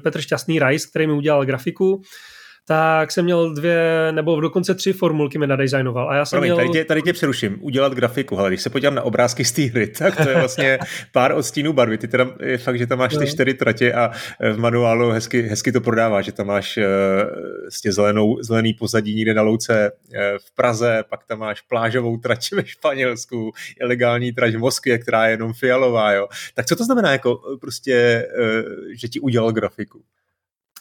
Petr 0.04 0.22
Šťastný 0.22 0.60
Rice, 0.60 0.88
který 0.90 1.08
mi 1.08 1.14
udělal 1.14 1.46
grafiku, 1.46 2.02
tak 2.70 3.12
jsem 3.12 3.26
měl 3.26 3.54
dvě 3.54 4.08
nebo 4.12 4.42
dokonce 4.42 4.76
tři 4.76 4.94
formulky 4.94 5.38
mi 5.38 5.48
nadizajnoval. 5.48 6.10
A 6.10 6.16
já 6.16 6.26
jsem 6.26 6.38
Promiň, 6.38 6.48
měl... 6.48 6.58
tady, 6.58 6.70
tě, 6.70 6.86
tady 6.86 7.02
tě 7.02 7.14
přeruším. 7.14 7.58
Udělat 7.62 7.94
grafiku, 7.94 8.40
ale 8.40 8.50
když 8.50 8.62
se 8.62 8.70
podívám 8.70 8.96
na 8.96 9.02
obrázky 9.02 9.46
z 9.46 9.52
té 9.52 9.62
hry, 9.62 9.88
tak 9.88 10.16
to 10.16 10.30
je 10.30 10.36
vlastně 10.36 10.80
pár 11.12 11.32
odstínů 11.32 11.74
barvy. 11.74 11.98
Ty 11.98 12.08
teda 12.08 12.28
je 12.40 12.58
fakt, 12.58 12.78
že 12.78 12.88
tam 12.88 13.00
máš 13.00 13.14
ty 13.14 13.20
no. 13.20 13.26
čtyři 13.26 13.54
tratě 13.54 13.94
a 13.94 14.12
eh, 14.40 14.54
v 14.54 14.60
manuálu 14.60 15.10
hezky, 15.10 15.42
hezky 15.42 15.72
to 15.72 15.82
prodává, 15.82 16.22
že 16.22 16.32
tam 16.32 16.48
máš 16.48 16.78
uh, 16.78 16.84
vlastně 17.62 17.92
zelenou, 17.92 18.38
zelený 18.42 18.74
pozadí 18.74 19.16
někde 19.16 19.34
na 19.34 19.42
louce 19.42 19.92
uh, 19.92 20.18
v 20.48 20.56
Praze, 20.56 21.04
pak 21.10 21.26
tam 21.26 21.40
máš 21.40 21.62
plážovou 21.62 22.18
trať 22.18 22.52
ve 22.52 22.66
Španělsku, 22.66 23.52
ilegální 23.82 24.32
trať 24.32 24.56
v 24.56 24.60
Moskvě, 24.60 24.98
která 24.98 25.26
je 25.26 25.34
jenom 25.34 25.54
fialová. 25.54 26.12
Jo. 26.12 26.28
Tak 26.54 26.66
co 26.66 26.76
to 26.76 26.84
znamená, 26.84 27.12
jako 27.12 27.42
prostě, 27.62 28.28
uh, 28.40 28.74
že 28.96 29.08
ti 29.08 29.20
udělal 29.20 29.52
grafiku? 29.52 30.02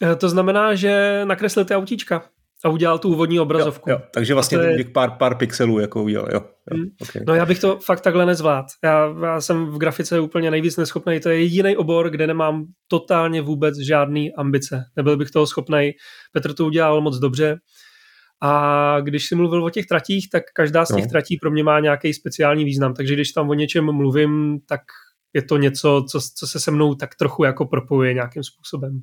Eh, 0.02 0.16
to 0.16 0.28
znamená, 0.28 0.74
že 0.74 1.22
nakreslil 1.24 1.64
ty 1.64 1.74
autíčka 1.74 2.22
a 2.64 2.68
udělal 2.68 2.98
tu 2.98 3.08
úvodní 3.08 3.40
obrazovku. 3.40 3.90
Jo, 3.90 3.96
jo. 3.96 4.06
Takže 4.14 4.34
vlastně 4.34 4.58
je... 4.58 4.84
pár, 4.84 5.10
pár 5.10 5.34
pixelů 5.34 5.78
jako 5.78 6.02
udělal, 6.02 6.28
jo. 6.32 6.40
jo. 6.70 6.76
Hmm. 6.76 6.86
Okay. 7.02 7.22
No 7.26 7.34
já 7.34 7.46
bych 7.46 7.58
to 7.58 7.78
fakt 7.84 8.00
takhle 8.00 8.26
nezvlád. 8.26 8.66
Já, 8.84 9.14
já 9.22 9.40
jsem 9.40 9.66
v 9.66 9.78
grafice 9.78 10.20
úplně 10.20 10.50
nejvíc 10.50 10.76
neschopný. 10.76 11.20
To 11.20 11.28
je 11.28 11.40
jediný 11.40 11.76
obor, 11.76 12.10
kde 12.10 12.26
nemám 12.26 12.64
totálně 12.88 13.42
vůbec 13.42 13.78
žádný 13.78 14.34
ambice. 14.34 14.84
Nebyl 14.96 15.16
bych 15.16 15.30
toho 15.30 15.46
schopný. 15.46 15.90
Petr 16.32 16.54
to 16.54 16.66
udělal 16.66 17.00
moc 17.00 17.18
dobře. 17.18 17.58
A 18.42 18.96
když 19.00 19.26
si 19.26 19.34
mluvil 19.34 19.64
o 19.64 19.70
těch 19.70 19.86
tratích, 19.86 20.28
tak 20.32 20.42
každá 20.54 20.84
z 20.84 20.94
těch 20.94 21.04
no. 21.04 21.10
tratí 21.10 21.36
pro 21.36 21.50
mě 21.50 21.64
má 21.64 21.80
nějaký 21.80 22.14
speciální 22.14 22.64
význam. 22.64 22.94
Takže 22.94 23.14
když 23.14 23.32
tam 23.32 23.50
o 23.50 23.54
něčem 23.54 23.92
mluvím, 23.92 24.58
tak 24.68 24.80
je 25.34 25.42
to 25.42 25.56
něco, 25.56 26.04
co, 26.10 26.20
co 26.36 26.46
se 26.46 26.60
se 26.60 26.70
mnou 26.70 26.94
tak 26.94 27.14
trochu 27.14 27.44
jako 27.44 27.66
propojuje 27.66 28.14
nějakým 28.14 28.42
způsobem. 28.42 29.00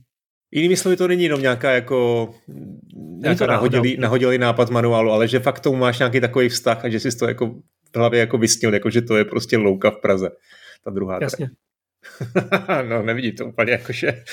Jinými 0.52 0.78
slovy, 0.78 0.98
to 0.98 1.08
není 1.08 1.24
jenom 1.24 1.42
nějaká 1.42 1.72
jako 1.72 2.30
nějaká 2.98 3.46
nahodilý, 3.46 3.98
nahodilý 3.98 4.38
nápad 4.38 4.70
manuálu, 4.70 5.12
ale 5.12 5.28
že 5.28 5.40
fakt 5.40 5.60
tomu 5.60 5.78
máš 5.78 6.00
nějaký 6.00 6.20
takový 6.20 6.50
vztah 6.50 6.86
a 6.86 6.90
že 6.90 7.00
jsi 7.00 7.18
to 7.18 7.28
jako 7.28 7.48
v 7.94 7.98
hlavě 7.98 8.20
jako 8.20 8.38
vysnil, 8.38 8.74
jako 8.74 8.90
že 8.90 9.02
to 9.02 9.18
je 9.18 9.26
prostě 9.26 9.58
louka 9.58 9.92
v 9.92 10.02
Praze. 10.02 10.30
Ta 10.84 10.92
druhá. 10.92 11.20
Jasně. 11.22 11.50
no, 12.90 13.02
nevidí 13.04 13.32
to 13.32 13.46
úplně 13.46 13.72
jako, 13.72 13.94
že 13.94 14.24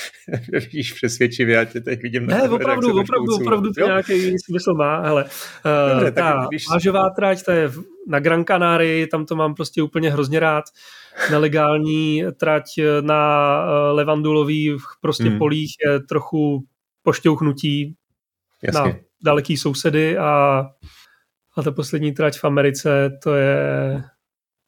vidíš 0.53 0.93
přesvědčivě, 0.93 1.55
já 1.55 1.65
tě 1.65 1.81
teď 1.81 2.03
vidím. 2.03 2.27
Ne, 2.27 2.39
na 2.39 2.45
opravdu, 2.45 2.61
opravdu, 2.61 3.01
opravdu, 3.01 3.35
opravdu 3.35 3.73
to 3.73 3.81
jo? 3.81 3.87
nějaký 3.87 4.39
smysl 4.39 4.75
má. 4.75 5.01
Hele, 5.01 5.25
uh, 5.25 5.93
Dobře, 5.93 6.13
ta 6.13 6.47
když... 6.49 6.69
mážová 6.69 7.11
trať, 7.11 7.43
to 7.43 7.51
je 7.51 7.71
na 8.09 8.19
Gran 8.21 8.45
Canaria, 8.45 9.07
tam 9.11 9.27
to 9.27 9.37
mám 9.37 9.55
prostě 9.55 9.83
úplně 9.83 10.11
hrozně 10.11 10.41
rád. 10.41 10.65
Nelegální 11.31 12.25
trať 12.37 12.65
na 13.01 13.65
uh, 13.65 13.97
levandulových 13.97 14.83
prostě 15.01 15.25
hmm. 15.25 15.39
polích 15.39 15.75
je 15.87 16.01
trochu 16.01 16.65
pošťouchnutí 17.03 17.97
Jasně. 18.63 18.81
na 18.81 18.99
daleký 19.25 19.57
sousedy 19.57 20.19
a, 20.19 20.63
a 21.57 21.63
ta 21.63 21.71
poslední 21.71 22.13
trať 22.13 22.39
v 22.39 22.45
Americe, 22.45 23.19
to 23.23 23.35
je 23.35 24.03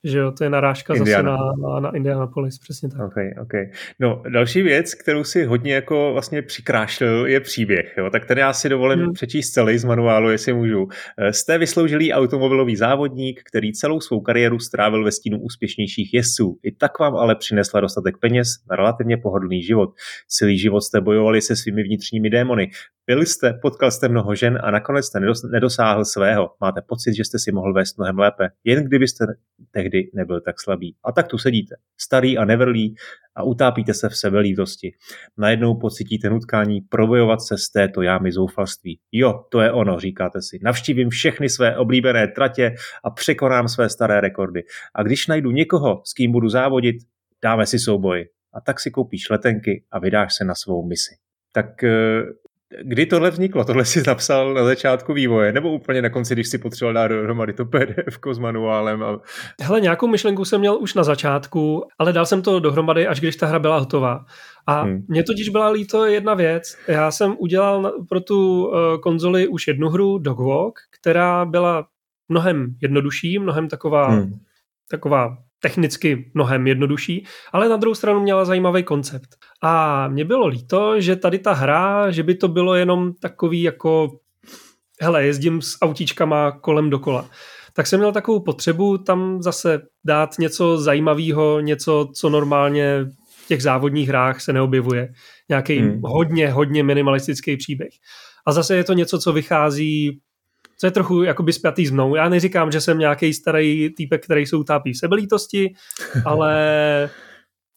že 0.05 0.19
jo, 0.19 0.33
to 0.33 0.45
je 0.45 0.51
narážka 0.51 0.95
Indiana. 0.95 1.37
zase 1.37 1.61
na, 1.63 1.81
na 1.81 1.97
Indianapolis, 1.97 2.59
přesně 2.59 2.89
tak. 2.89 3.01
Okay, 3.01 3.31
okay. 3.43 3.71
No, 4.01 4.23
další 4.29 4.63
věc, 4.63 4.95
kterou 4.95 5.25
si 5.25 5.45
hodně 5.45 5.75
jako 5.75 6.11
vlastně 6.13 6.43
přikrášlil, 6.43 7.27
je 7.27 7.41
příběh. 7.41 7.95
Jo? 7.99 8.11
Tak 8.11 8.27
tady 8.27 8.41
já 8.41 8.53
si 8.53 8.69
dovolím 8.69 8.99
hmm. 8.99 9.13
přečíst 9.13 9.51
celý 9.51 9.79
z 9.79 9.85
manuálu, 9.85 10.31
jestli 10.31 10.53
můžu. 10.53 10.89
Eh, 11.19 11.33
jste 11.33 11.59
vysloužilý 11.59 12.13
automobilový 12.13 12.77
závodník, 12.77 13.41
který 13.49 13.73
celou 13.73 14.01
svou 14.01 14.21
kariéru 14.21 14.59
strávil 14.59 15.05
ve 15.05 15.13
stínu 15.13 15.41
úspěšnějších 15.41 16.15
jezdců. 16.15 16.59
I 16.63 16.73
tak 16.73 16.99
vám 16.99 17.17
ale 17.17 17.35
přinesla 17.35 17.81
dostatek 17.81 18.19
peněz 18.19 18.49
na 18.71 18.77
relativně 18.77 19.17
pohodlný 19.17 19.63
život. 19.63 19.91
Celý 20.29 20.59
život 20.59 20.81
jste 20.81 21.01
bojovali 21.01 21.41
se 21.41 21.57
svými 21.57 21.83
vnitřními 21.83 22.31
démony. 22.31 22.71
Byli 23.07 23.27
jste, 23.27 23.59
potkal 23.63 23.91
jste 23.91 24.09
mnoho 24.09 24.35
žen 24.35 24.59
a 24.63 24.71
nakonec 24.71 25.07
jste 25.07 25.21
nedosáhl 25.53 26.05
svého. 26.05 26.51
Máte 26.61 26.81
pocit, 26.87 27.15
že 27.15 27.25
jste 27.25 27.39
si 27.39 27.53
mohl 27.53 27.73
vést 27.73 27.99
mnohem 27.99 28.19
lépe, 28.19 28.49
jen 28.65 28.85
kdybyste 28.85 29.25
tehdy 29.71 29.94
nebyl 30.15 30.41
tak 30.41 30.61
slabý. 30.61 30.97
A 31.05 31.13
tak 31.13 31.29
tu 31.29 31.39
sedíte, 31.39 31.75
starý 32.01 32.39
a 32.39 32.45
nevrlý 32.45 32.95
a 33.37 33.43
utápíte 33.43 33.95
se 33.95 34.09
v 34.09 34.17
sebelítosti. 34.17 34.95
Najednou 35.39 35.75
pocítíte 35.75 36.31
nutkání 36.31 36.81
probojovat 36.81 37.43
se 37.43 37.59
z 37.59 37.69
této 37.69 38.03
jámy 38.03 38.33
zoufalství. 38.33 38.99
Jo, 39.13 39.45
to 39.51 39.61
je 39.61 39.73
ono, 39.73 40.01
říkáte 40.01 40.43
si. 40.43 40.59
Navštívím 40.63 41.11
všechny 41.11 41.49
své 41.49 41.77
oblíbené 41.77 42.29
tratě 42.29 42.75
a 43.05 43.11
překonám 43.11 43.69
své 43.69 43.89
staré 43.89 44.21
rekordy. 44.21 44.63
A 44.95 45.03
když 45.03 45.27
najdu 45.27 45.51
někoho, 45.51 46.03
s 46.05 46.13
kým 46.13 46.33
budu 46.33 46.49
závodit, 46.49 46.97
dáme 47.43 47.67
si 47.67 47.79
souboj. 47.79 48.29
A 48.53 48.61
tak 48.61 48.81
si 48.81 48.91
koupíš 48.91 49.31
letenky 49.31 49.85
a 49.91 49.99
vydáš 49.99 50.35
se 50.35 50.45
na 50.45 50.55
svou 50.55 50.87
misi. 50.87 51.15
Tak 51.53 51.85
eh, 51.85 52.23
Kdy 52.83 53.07
tohle 53.07 53.31
vzniklo? 53.31 53.65
Tohle 53.65 53.85
si 53.85 54.03
napsal 54.07 54.55
na 54.55 54.65
začátku 54.65 55.13
vývoje, 55.13 55.53
nebo 55.53 55.73
úplně 55.73 56.03
na 56.03 56.11
konci, 56.11 56.35
když 56.35 56.49
si 56.49 56.59
potřeboval 56.59 56.95
dát 56.95 57.09
dohromady 57.09 57.53
to 57.53 57.65
PDF 57.65 58.19
s 58.33 58.39
manuálem? 58.39 59.03
A... 59.03 59.21
Hele, 59.61 59.81
nějakou 59.81 60.07
myšlenku 60.07 60.45
jsem 60.45 60.61
měl 60.61 60.77
už 60.77 60.95
na 60.95 61.05
začátku, 61.05 61.85
ale 61.99 62.13
dal 62.13 62.27
jsem 62.27 62.43
to 62.43 62.61
dohromady, 62.61 63.07
až 63.07 63.21
když 63.21 63.37
ta 63.37 63.47
hra 63.47 63.59
byla 63.59 63.79
hotová. 63.79 64.25
A 64.67 64.83
hmm. 64.83 65.05
mě 65.09 65.23
totiž 65.23 65.49
byla 65.49 65.69
líto 65.69 66.05
jedna 66.05 66.35
věc. 66.35 66.77
Já 66.89 67.11
jsem 67.11 67.37
udělal 67.39 67.93
pro 68.09 68.21
tu 68.21 68.67
uh, 68.67 68.73
konzoli 69.01 69.49
už 69.49 69.69
jednu 69.69 69.89
hru, 69.89 70.19
Dog 70.19 70.39
Walk, 70.39 70.79
která 71.01 71.45
byla 71.45 71.87
mnohem 72.29 72.75
jednodušší, 72.83 73.39
mnohem 73.39 73.69
taková, 73.69 74.09
hmm. 74.09 74.33
taková 74.91 75.37
technicky 75.61 76.31
mnohem 76.35 76.67
jednodušší, 76.67 77.27
ale 77.53 77.69
na 77.69 77.77
druhou 77.77 77.95
stranu 77.95 78.21
měla 78.21 78.45
zajímavý 78.45 78.83
koncept. 78.83 79.29
A 79.63 80.09
mě 80.09 80.25
bylo 80.25 80.47
líto, 80.47 81.01
že 81.01 81.17
tady 81.17 81.39
ta 81.39 81.53
hra, 81.53 82.11
že 82.11 82.23
by 82.23 82.35
to 82.35 82.49
bylo 82.49 82.75
jenom 82.75 83.13
takový 83.13 83.63
jako 83.63 84.11
hele, 85.01 85.27
jezdím 85.27 85.63
s 85.63 85.79
autíčkama 85.83 86.51
kolem 86.51 86.91
dokola. 86.91 87.29
Tak 87.73 87.87
jsem 87.87 88.01
měl 88.01 88.13
takovou 88.13 88.41
potřebu 88.41 88.99
tam 88.99 89.43
zase 89.43 89.81
dát 90.05 90.39
něco 90.39 90.79
zajímavého, 90.79 91.61
něco, 91.61 92.09
co 92.15 92.31
normálně 92.31 93.07
v 93.45 93.47
těch 93.49 93.63
závodních 93.63 94.09
hrách 94.09 94.41
se 94.41 94.53
neobjevuje. 94.53 95.09
Nějaký 95.49 95.79
hmm. 95.79 96.01
hodně, 96.05 96.51
hodně 96.51 96.83
minimalistický 96.83 97.57
příběh. 97.57 97.93
A 98.47 98.53
zase 98.53 98.77
je 98.77 98.85
to 98.85 98.93
něco, 98.93 99.19
co 99.19 99.33
vychází 99.33 100.21
co 100.77 100.87
je 100.87 100.91
trochu 100.91 101.23
jakoby 101.23 101.53
spjatý 101.53 101.87
s 101.87 101.91
mnou. 101.91 102.15
Já 102.15 102.29
neříkám, 102.29 102.73
že 102.73 102.81
jsem 102.81 102.99
nějaký 102.99 103.35
starý 103.35 103.91
týpek, 103.91 104.25
který 104.25 104.47
se 104.47 104.57
utápí 104.57 104.93
v 104.93 104.99
sebelítosti, 104.99 105.75
ale 106.25 107.11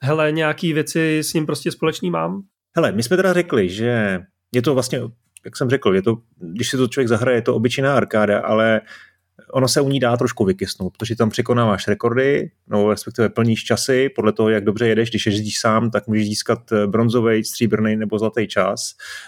hele, 0.03 0.31
nějaký 0.31 0.73
věci 0.73 1.17
s 1.17 1.33
ním 1.33 1.45
prostě 1.45 1.71
společný 1.71 2.11
mám. 2.11 2.41
Hele, 2.75 2.91
my 2.91 3.03
jsme 3.03 3.17
teda 3.17 3.33
řekli, 3.33 3.69
že 3.69 4.21
je 4.51 4.61
to 4.61 4.73
vlastně, 4.73 4.99
jak 5.45 5.57
jsem 5.57 5.69
řekl, 5.69 5.95
je 5.95 6.01
to, 6.01 6.17
když 6.37 6.69
si 6.69 6.77
to 6.77 6.87
člověk 6.87 7.07
zahraje, 7.07 7.37
je 7.37 7.41
to 7.41 7.55
obyčejná 7.55 7.97
arkáda, 7.97 8.39
ale 8.39 8.81
ono 9.53 9.67
se 9.67 9.81
u 9.81 9.89
ní 9.89 9.99
dá 9.99 10.17
trošku 10.17 10.45
vykysnout, 10.45 10.97
protože 10.97 11.15
tam 11.15 11.29
překonáváš 11.29 11.87
rekordy, 11.87 12.51
no 12.67 12.89
respektive 12.89 13.29
plníš 13.29 13.63
časy, 13.63 14.09
podle 14.15 14.33
toho, 14.33 14.49
jak 14.49 14.63
dobře 14.63 14.87
jedeš, 14.87 15.09
když 15.09 15.25
jezdíš 15.25 15.59
sám, 15.59 15.91
tak 15.91 16.07
můžeš 16.07 16.25
získat 16.25 16.59
bronzový, 16.85 17.43
stříbrný 17.43 17.95
nebo 17.95 18.19
zlatý 18.19 18.47
čas. 18.47 18.79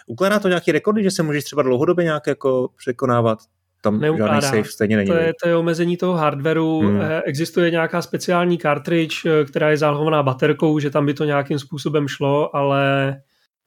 Ukládá 0.07 0.39
to 0.39 0.47
nějaký 0.47 0.71
rekordy, 0.71 1.03
že 1.03 1.11
se 1.11 1.23
můžeš 1.23 1.43
třeba 1.43 1.61
dlouhodobě 1.61 2.05
nějak 2.05 2.27
jako 2.27 2.69
překonávat? 2.77 3.39
Tam 3.81 3.99
Neukládá. 3.99 4.39
žádný 4.39 4.57
safe 4.57 4.71
stejně 4.71 4.97
není. 4.97 5.07
To 5.07 5.15
je, 5.15 5.33
to 5.43 5.49
je 5.49 5.55
omezení 5.55 5.97
toho 5.97 6.13
hardwareu. 6.13 6.79
Hmm. 6.81 7.01
Eh, 7.01 7.21
existuje 7.25 7.71
nějaká 7.71 8.01
speciální 8.01 8.57
cartridge, 8.57 9.25
eh, 9.25 9.45
která 9.45 9.69
je 9.69 9.77
zálohovaná 9.77 10.23
baterkou, 10.23 10.79
že 10.79 10.89
tam 10.89 11.05
by 11.05 11.13
to 11.13 11.23
nějakým 11.23 11.59
způsobem 11.59 12.07
šlo, 12.07 12.55
ale, 12.55 13.15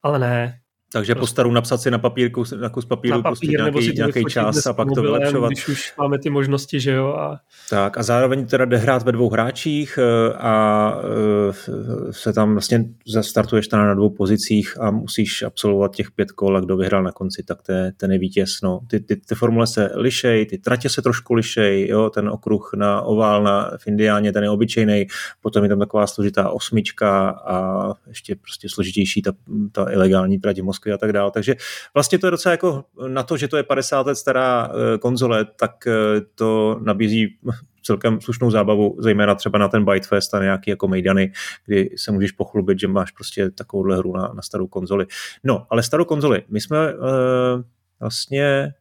ale 0.03 0.19
ne. 0.19 0.59
Takže 0.93 1.15
prostě. 1.15 1.23
po 1.23 1.27
staru 1.27 1.51
napsat 1.51 1.81
si 1.81 1.91
na 1.91 1.97
papírku, 1.97 2.43
na 2.61 2.69
kus 2.69 2.85
papíru 2.85 3.15
na 3.15 3.21
prostě 3.21 3.47
papír, 3.47 3.71
prostě 3.71 3.91
nějaký, 3.91 4.19
nějaký 4.19 4.33
čas 4.33 4.65
a 4.65 4.73
pak 4.73 4.87
to 4.95 5.01
vylepšovat. 5.01 5.47
Když 5.47 5.67
už 5.67 5.93
máme 5.97 6.19
ty 6.19 6.29
možnosti, 6.29 6.79
že 6.79 6.91
jo. 6.91 7.07
A... 7.07 7.39
Tak 7.69 7.97
a 7.97 8.03
zároveň 8.03 8.45
teda 8.45 8.65
jde 8.65 8.77
hrát 8.77 9.03
ve 9.03 9.11
dvou 9.11 9.29
hráčích 9.29 9.99
eh, 10.01 10.33
a 10.33 10.95
eh, 11.49 12.13
se 12.13 12.33
tam 12.33 12.51
vlastně 12.51 12.85
zastartuješ 13.07 13.67
teda 13.67 13.85
na 13.85 13.93
dvou 13.93 14.09
pozicích 14.09 14.81
a 14.81 14.91
musíš 14.91 15.41
absolvovat 15.41 15.95
těch 15.95 16.11
pět 16.11 16.31
kol 16.31 16.57
a 16.57 16.59
kdo 16.59 16.77
vyhrál 16.77 17.03
na 17.03 17.11
konci, 17.11 17.43
tak 17.43 17.61
to 17.61 17.71
je, 17.71 17.91
ten 17.97 18.11
je 18.11 18.19
vítěz. 18.19 18.49
No. 18.63 18.79
Ty, 18.87 18.99
ty, 18.99 19.15
ty 19.15 19.35
formule 19.35 19.67
se 19.67 19.89
lišej, 19.95 20.45
ty 20.45 20.57
tratě 20.57 20.89
se 20.89 21.01
trošku 21.01 21.33
lišej, 21.33 21.87
jo, 21.87 22.09
ten 22.09 22.29
okruh 22.29 22.71
na 22.75 23.01
ovál 23.01 23.43
na, 23.43 23.71
v 23.77 23.87
Indiáně, 23.87 24.31
ten 24.31 24.43
je 24.43 24.49
obyčejný, 24.49 25.05
potom 25.41 25.63
je 25.63 25.69
tam 25.69 25.79
taková 25.79 26.07
složitá 26.07 26.49
osmička 26.49 27.29
a 27.29 27.87
ještě 28.07 28.35
prostě 28.35 28.69
složitější 28.69 29.21
ta, 29.21 29.31
ta 29.71 29.91
ilegální 29.91 30.39
trať 30.39 30.59
v 30.59 30.63
Moskvě 30.63 30.82
a 30.91 30.97
tak 30.97 31.13
dále. 31.13 31.31
Takže 31.31 31.55
vlastně 31.93 32.19
to 32.19 32.27
je 32.27 32.31
docela 32.31 32.51
jako 32.51 32.85
na 33.07 33.23
to, 33.23 33.37
že 33.37 33.47
to 33.47 33.57
je 33.57 33.63
50 33.63 34.07
let 34.07 34.15
stará 34.15 34.71
eh, 34.71 34.97
konzole, 34.97 35.45
tak 35.45 35.87
eh, 35.87 35.91
to 36.35 36.79
nabízí 36.81 37.37
celkem 37.83 38.21
slušnou 38.21 38.51
zábavu, 38.51 38.97
zejména 38.99 39.35
třeba 39.35 39.59
na 39.59 39.67
ten 39.67 39.85
Bytefest 39.85 40.33
a 40.33 40.43
nějaký 40.43 40.69
jako 40.69 40.87
mejdany, 40.87 41.31
kdy 41.65 41.89
se 41.97 42.11
můžeš 42.11 42.31
pochlubit, 42.31 42.79
že 42.79 42.87
máš 42.87 43.11
prostě 43.11 43.49
takovouhle 43.49 43.97
hru 43.97 44.13
na, 44.13 44.31
na 44.35 44.41
starou 44.41 44.67
konzoli. 44.67 45.05
No, 45.43 45.67
ale 45.69 45.83
starou 45.83 46.05
konzoli, 46.05 46.41
my 46.49 46.61
jsme 46.61 46.93
uh, 46.93 47.01
vlastně 47.99 48.73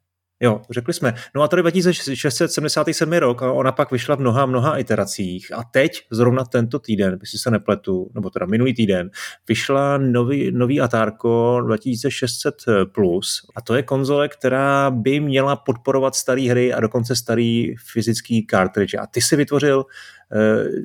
Jo, 0.43 0.61
řekli 0.71 0.95
jsme. 0.95 1.15
No 1.35 1.43
a 1.43 1.49
tady 1.49 1.63
2677 1.63 3.13
rok 3.13 3.43
a 3.43 3.53
ona 3.53 3.73
pak 3.73 3.91
vyšla 3.91 4.17
v 4.17 4.19
mnoha, 4.19 4.47
mnoha 4.47 4.79
iteracích 4.79 5.53
a 5.53 5.65
teď, 5.65 6.03
zrovna 6.11 6.45
tento 6.45 6.79
týden, 6.79 7.19
jestli 7.21 7.39
se 7.39 7.51
nepletu, 7.51 8.11
nebo 8.15 8.31
teda 8.31 8.47
minulý 8.47 8.75
týden, 8.75 9.11
vyšla 9.49 9.99
nový, 9.99 10.53
nový 10.53 10.81
Atárko 10.81 11.61
2600 11.67 12.55
Plus 12.95 13.47
a 13.57 13.61
to 13.61 13.75
je 13.75 13.83
konzole, 13.83 14.29
která 14.29 14.91
by 14.91 15.21
měla 15.21 15.57
podporovat 15.57 16.15
staré 16.15 16.43
hry 16.43 16.73
a 16.73 16.81
dokonce 16.81 17.17
starý 17.17 17.75
fyzický 17.93 18.47
cartridge. 18.51 18.95
A 18.95 19.07
ty 19.07 19.21
si 19.21 19.37
vytvořil 19.37 19.79
uh, 19.79 19.85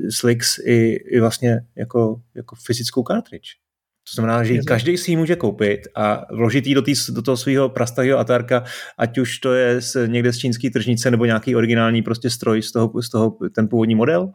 Slix 0.09 0.57
i, 0.57 0.75
i 0.91 1.19
vlastně 1.19 1.59
jako, 1.75 2.21
jako 2.35 2.55
fyzickou 2.55 3.03
cartridge. 3.03 3.66
To 4.15 4.21
znamená, 4.21 4.43
že 4.43 4.57
každý 4.57 4.97
si 4.97 5.11
ji 5.11 5.17
může 5.17 5.35
koupit 5.35 5.87
a 5.95 6.25
vložit 6.31 6.67
ji 6.67 6.75
do, 6.75 6.81
tý, 6.81 6.93
do 7.09 7.21
toho 7.21 7.37
svého 7.37 7.69
prastahého 7.69 8.19
atárka, 8.19 8.63
ať 8.97 9.17
už 9.17 9.39
to 9.39 9.53
je 9.53 9.81
z, 9.81 10.07
někde 10.07 10.33
z 10.33 10.37
čínské 10.37 10.69
tržnice 10.69 11.11
nebo 11.11 11.25
nějaký 11.25 11.55
originální 11.55 12.01
prostě 12.01 12.29
stroj 12.29 12.61
z 12.61 12.71
toho, 12.71 13.01
z 13.01 13.09
toho 13.09 13.37
ten 13.55 13.67
původní 13.67 13.95
model? 13.95 14.29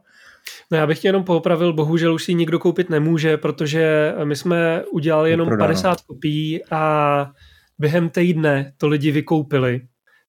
No 0.71 0.79
já 0.79 0.87
bych 0.87 0.99
tě 0.99 1.09
jenom 1.09 1.25
poopravil, 1.25 1.73
bohužel 1.73 2.15
už 2.15 2.25
si 2.25 2.35
nikdo 2.35 2.59
koupit 2.59 2.91
nemůže, 2.91 3.37
protože 3.37 4.15
my 4.25 4.37
jsme 4.37 4.85
udělali 4.93 5.31
jenom 5.31 5.49
Prodáno. 5.49 5.69
50 5.69 6.01
kopií 6.01 6.61
a 6.71 7.31
během 7.79 8.09
týdne 8.09 8.73
to 8.77 8.89
lidi 8.89 9.11
vykoupili. 9.11 9.81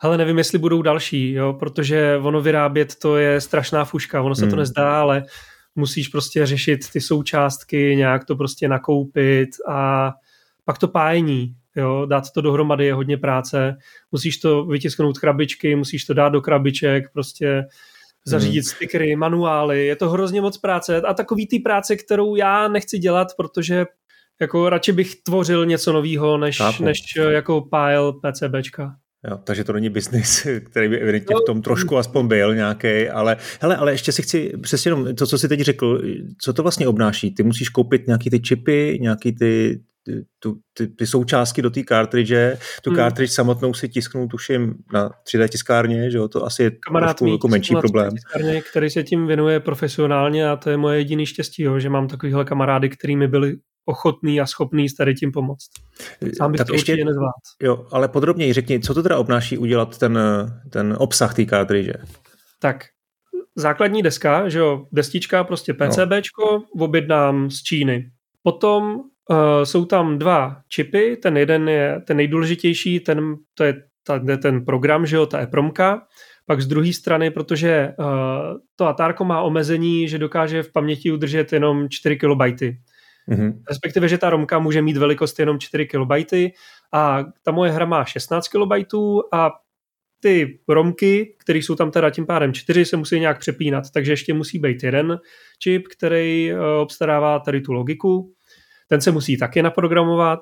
Hele, 0.02 0.18
nevím, 0.18 0.38
jestli 0.38 0.58
budou 0.58 0.82
další, 0.82 1.32
jo, 1.32 1.54
protože 1.54 2.20
ono 2.24 2.42
vyrábět 2.42 2.96
to 2.96 3.18
je 3.18 3.42
strašná 3.42 3.86
fuška, 3.86 4.22
ono 4.22 4.36
se 4.36 4.42
hmm. 4.42 4.50
to 4.50 4.56
nezdá, 4.56 5.02
ale 5.02 5.24
musíš 5.76 6.08
prostě 6.08 6.46
řešit 6.46 6.80
ty 6.94 7.02
součástky, 7.02 7.96
nějak 7.96 8.26
to 8.26 8.36
prostě 8.36 8.68
nakoupit 8.68 9.50
a 9.70 10.12
pak 10.66 10.78
to 10.78 10.88
pájení, 10.88 11.56
jo, 11.76 12.06
dát 12.06 12.32
to 12.32 12.42
dohromady 12.42 12.86
je 12.86 12.94
hodně 12.94 13.18
práce, 13.18 13.78
musíš 14.12 14.38
to 14.38 14.66
vytisknout 14.66 15.18
krabičky, 15.18 15.76
musíš 15.76 16.06
to 16.06 16.14
dát 16.14 16.30
do 16.30 16.42
krabiček, 16.42 17.12
prostě 17.14 17.64
zařídit 18.26 18.66
hmm. 18.66 18.70
stickery, 18.76 19.16
manuály, 19.16 19.86
je 19.86 19.96
to 19.96 20.10
hrozně 20.10 20.42
moc 20.42 20.58
práce 20.58 21.02
a 21.02 21.14
takový 21.14 21.48
ty 21.48 21.60
práce, 21.60 21.96
kterou 21.96 22.36
já 22.36 22.68
nechci 22.68 23.00
dělat, 23.00 23.28
protože 23.38 23.86
jako 24.42 24.70
radši 24.70 24.92
bych 24.92 25.16
tvořil 25.16 25.66
něco 25.66 25.94
nového, 25.94 26.38
než, 26.38 26.62
než 26.80 27.00
jako 27.30 27.62
pile 27.62 28.14
PCBčka. 28.22 28.96
Jo, 29.30 29.38
takže 29.44 29.64
to 29.64 29.74
není 29.74 29.90
biznis, 29.90 30.48
který 30.66 30.90
by 30.90 31.00
evidentně 31.00 31.36
v 31.36 31.46
tom 31.46 31.62
trošku 31.62 31.98
aspoň 31.98 32.28
byl 32.28 32.56
nějaký, 32.56 33.10
ale 33.10 33.38
hele, 33.62 33.76
ale 33.78 33.92
ještě 33.92 34.12
si 34.12 34.22
chci 34.22 34.52
přesně 34.62 34.90
jenom 34.90 35.16
to, 35.16 35.28
co 35.28 35.38
jsi 35.38 35.48
teď 35.48 35.60
řekl, 35.60 36.02
co 36.42 36.54
to 36.54 36.62
vlastně 36.62 36.88
obnáší? 36.88 37.34
Ty 37.34 37.44
musíš 37.44 37.70
koupit 37.70 38.08
nějaký 38.08 38.30
ty 38.30 38.40
čipy, 38.40 38.98
nějaký 39.02 39.36
ty, 39.36 39.80
ty, 40.06 40.26
ty, 40.74 40.88
ty 40.88 41.08
součástky 41.08 41.62
do 41.62 41.70
té 41.70 41.82
cartridge, 41.88 42.34
tu 42.82 42.90
hmm. 42.90 42.98
cartridge 42.98 43.32
samotnou 43.32 43.74
si 43.74 43.90
tisknou, 43.90 44.28
tuším, 44.28 44.76
na 44.94 45.10
3D 45.10 45.48
tiskárně, 45.48 46.12
že 46.12 46.18
jo, 46.18 46.28
to 46.28 46.46
asi 46.46 46.64
je 46.64 46.72
Kamarád 46.72 47.18
trošku 47.18 47.32
jako 47.32 47.48
menší 47.48 47.76
problém. 47.76 48.12
Tiskárně, 48.12 48.62
který 48.62 48.90
se 48.90 49.04
tím 49.04 49.28
věnuje 49.28 49.60
profesionálně 49.60 50.50
a 50.50 50.56
to 50.56 50.70
je 50.70 50.78
moje 50.78 50.98
jediný 50.98 51.26
štěstí, 51.26 51.64
jo, 51.64 51.80
že 51.80 51.90
mám 51.90 52.08
takovýhle 52.08 52.46
kamarády, 52.46 52.90
kterými 52.90 53.28
byli 53.28 53.56
ochotný 53.86 54.42
a 54.42 54.46
schopný 54.46 54.90
s 54.90 54.94
tady 54.94 55.14
tím 55.14 55.32
pomoct. 55.32 55.70
Sám 56.38 56.52
bych 56.52 56.58
tak 56.58 56.68
to 56.68 56.74
ještě 56.74 57.06
nezvlád. 57.06 57.34
Jo, 57.62 57.88
ale 57.92 58.08
podrobněji 58.08 58.54
řekni, 58.54 58.80
co 58.80 58.94
to 58.94 59.04
teda 59.04 59.18
obnáší 59.18 59.58
udělat 59.58 59.98
ten, 59.98 60.20
ten 60.70 60.96
obsah 61.00 61.34
té 61.34 61.46
cartridge? 61.46 61.94
Tak, 62.60 62.86
základní 63.56 64.02
deska, 64.02 64.50
že 64.50 64.60
jo, 64.60 64.86
destička, 64.92 65.44
prostě 65.44 65.74
PCBčko, 65.74 66.44
no. 66.52 66.86
objednám 66.86 67.50
z 67.50 67.64
Číny. 67.64 68.12
Potom 68.44 69.02
uh, 69.30 69.64
jsou 69.64 69.86
tam 69.86 70.18
dva 70.20 70.58
čipy, 70.68 71.18
ten 71.18 71.38
jeden 71.38 71.70
je 71.70 72.02
ten 72.08 72.18
nejdůležitější, 72.18 73.00
ten, 73.00 73.36
to 73.54 73.64
je 73.64 73.84
ta, 74.04 74.20
ten 74.38 74.66
program, 74.66 75.06
že 75.06 75.16
jo, 75.16 75.26
ta 75.26 75.42
EPROMka, 75.42 76.02
pak 76.46 76.62
z 76.62 76.68
druhé 76.68 76.94
strany, 76.94 77.32
protože 77.32 77.94
uh, 78.00 78.06
to 78.76 78.88
Atárko 78.88 79.26
má 79.26 79.42
omezení, 79.42 80.08
že 80.08 80.18
dokáže 80.18 80.64
v 80.64 80.72
paměti 80.72 81.12
udržet 81.12 81.54
jenom 81.54 81.90
4 81.90 82.16
KB. 82.16 82.42
Mm-hmm. 83.30 83.62
Respektive, 83.70 84.08
že 84.08 84.18
ta 84.18 84.30
romka 84.30 84.60
může 84.60 84.82
mít 84.82 84.98
velikost 84.98 85.40
jenom 85.40 85.60
4 85.60 85.86
KB 85.86 86.12
a 86.94 87.26
ta 87.44 87.52
moje 87.52 87.72
hra 87.72 87.86
má 87.86 88.06
16 88.06 88.48
KB 88.48 88.94
a 89.32 89.52
ty 90.24 90.60
romky, 90.68 91.36
které 91.40 91.60
jsou 91.60 91.76
tam 91.76 91.92
teda 91.92 92.10
tím 92.10 92.26
pádem 92.26 92.54
4, 92.54 92.86
se 92.86 92.98
musí 92.98 93.20
nějak 93.20 93.40
přepínat, 93.40 93.84
takže 93.94 94.12
ještě 94.12 94.34
musí 94.34 94.60
být 94.60 94.84
jeden 94.84 95.20
čip, 95.60 95.88
který 95.88 96.52
eh, 96.52 96.58
obstarává 96.82 97.40
tady 97.40 97.62
tu 97.62 97.74
logiku. 97.74 98.34
Ten 98.94 99.02
se 99.02 99.12
musí 99.12 99.38
taky 99.38 99.62
naprogramovat. 99.62 100.40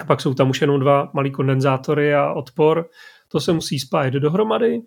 A 0.00 0.04
pak 0.04 0.20
jsou 0.20 0.34
tam 0.34 0.50
už 0.50 0.60
jenom 0.60 0.80
dva 0.80 1.10
malý 1.14 1.30
kondenzátory 1.30 2.14
a 2.14 2.32
odpor. 2.32 2.88
To 3.28 3.40
se 3.40 3.52
musí 3.52 3.78
spájet 3.78 4.14
dohromady 4.14 4.80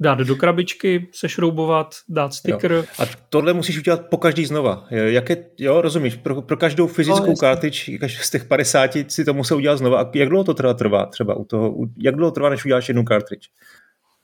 dát 0.00 0.18
do 0.18 0.36
krabičky, 0.36 1.08
sešroubovat, 1.14 1.94
dát 2.08 2.34
sticker. 2.34 2.72
Jo. 2.72 2.84
A 2.98 3.02
tohle 3.28 3.52
musíš 3.52 3.78
udělat 3.78 4.06
po 4.10 4.16
každý 4.16 4.46
znova. 4.46 4.86
Jak 4.90 5.30
je, 5.30 5.50
jo, 5.58 5.80
rozumíš, 5.80 6.16
pro, 6.16 6.42
pro 6.42 6.56
každou 6.56 6.86
fyzickou 6.86 7.26
no, 7.26 7.36
kartič, 7.40 7.90
z 8.22 8.30
těch 8.30 8.44
50 8.44 8.90
si 9.08 9.24
to 9.24 9.34
musel 9.34 9.56
udělat 9.56 9.76
znova. 9.76 10.02
A 10.02 10.10
jak 10.14 10.28
dlouho 10.28 10.44
to 10.44 10.54
trvá, 10.54 10.74
trvá 10.74 11.06
třeba 11.06 11.34
u 11.34 11.44
toho, 11.44 11.74
jak 11.98 12.16
dlouho 12.16 12.30
trvá, 12.30 12.48
než 12.48 12.64
uděláš 12.64 12.88
jednu 12.88 13.04
kartič? 13.04 13.50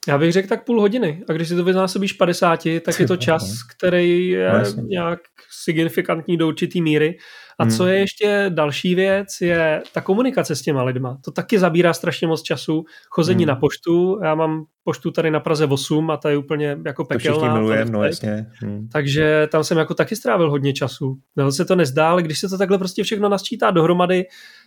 Já 0.07 0.17
bych 0.17 0.31
řekl 0.31 0.47
tak 0.47 0.65
půl 0.65 0.81
hodiny. 0.81 1.23
A 1.29 1.33
když 1.33 1.47
si 1.47 1.55
to 1.55 1.63
vynásobíš 1.63 2.13
50, 2.13 2.59
tak 2.85 2.99
je 2.99 3.07
to 3.07 3.17
čas, 3.17 3.63
který 3.77 4.29
je 4.29 4.53
no, 4.77 4.83
nějak 4.83 5.19
signifikantní 5.63 6.37
do 6.37 6.47
určitý 6.47 6.81
míry. 6.81 7.17
A 7.59 7.65
co 7.65 7.83
hmm. 7.83 7.91
je 7.91 7.99
ještě 7.99 8.45
další 8.49 8.95
věc, 8.95 9.27
je 9.41 9.81
ta 9.93 10.01
komunikace 10.01 10.55
s 10.55 10.61
těma 10.61 10.83
lidma. 10.83 11.17
To 11.25 11.31
taky 11.31 11.59
zabírá 11.59 11.93
strašně 11.93 12.27
moc 12.27 12.41
času. 12.41 12.85
Chození 13.09 13.43
hmm. 13.43 13.47
na 13.47 13.55
poštu. 13.55 14.19
Já 14.23 14.35
mám 14.35 14.65
poštu 14.83 15.11
tady 15.11 15.31
na 15.31 15.39
Praze 15.39 15.65
8 15.65 16.11
a 16.11 16.17
ta 16.17 16.29
je 16.29 16.37
úplně 16.37 16.77
jako 16.85 17.05
pekelná. 17.05 17.47
To 17.47 17.53
milujem, 17.53 17.91
no 17.91 18.03
jasně. 18.03 18.45
Hmm. 18.53 18.87
Takže 18.91 19.47
tam 19.51 19.63
jsem 19.63 19.77
jako 19.77 19.93
taky 19.93 20.15
strávil 20.15 20.49
hodně 20.49 20.73
času. 20.73 21.17
No, 21.35 21.51
se 21.51 21.65
to 21.65 21.75
nezdá, 21.75 22.09
ale 22.09 22.23
když 22.23 22.39
se 22.39 22.49
to 22.49 22.57
takhle 22.57 22.77
prostě 22.77 23.03
všechno 23.03 23.29
nasčítá 23.29 23.71
dohromady, 23.71 24.23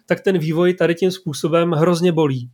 tak 0.06 0.20
ten 0.20 0.38
vývoj 0.38 0.74
tady 0.74 0.94
tím 0.94 1.10
způsobem 1.10 1.70
hrozně 1.70 2.12
bolí. 2.12 2.50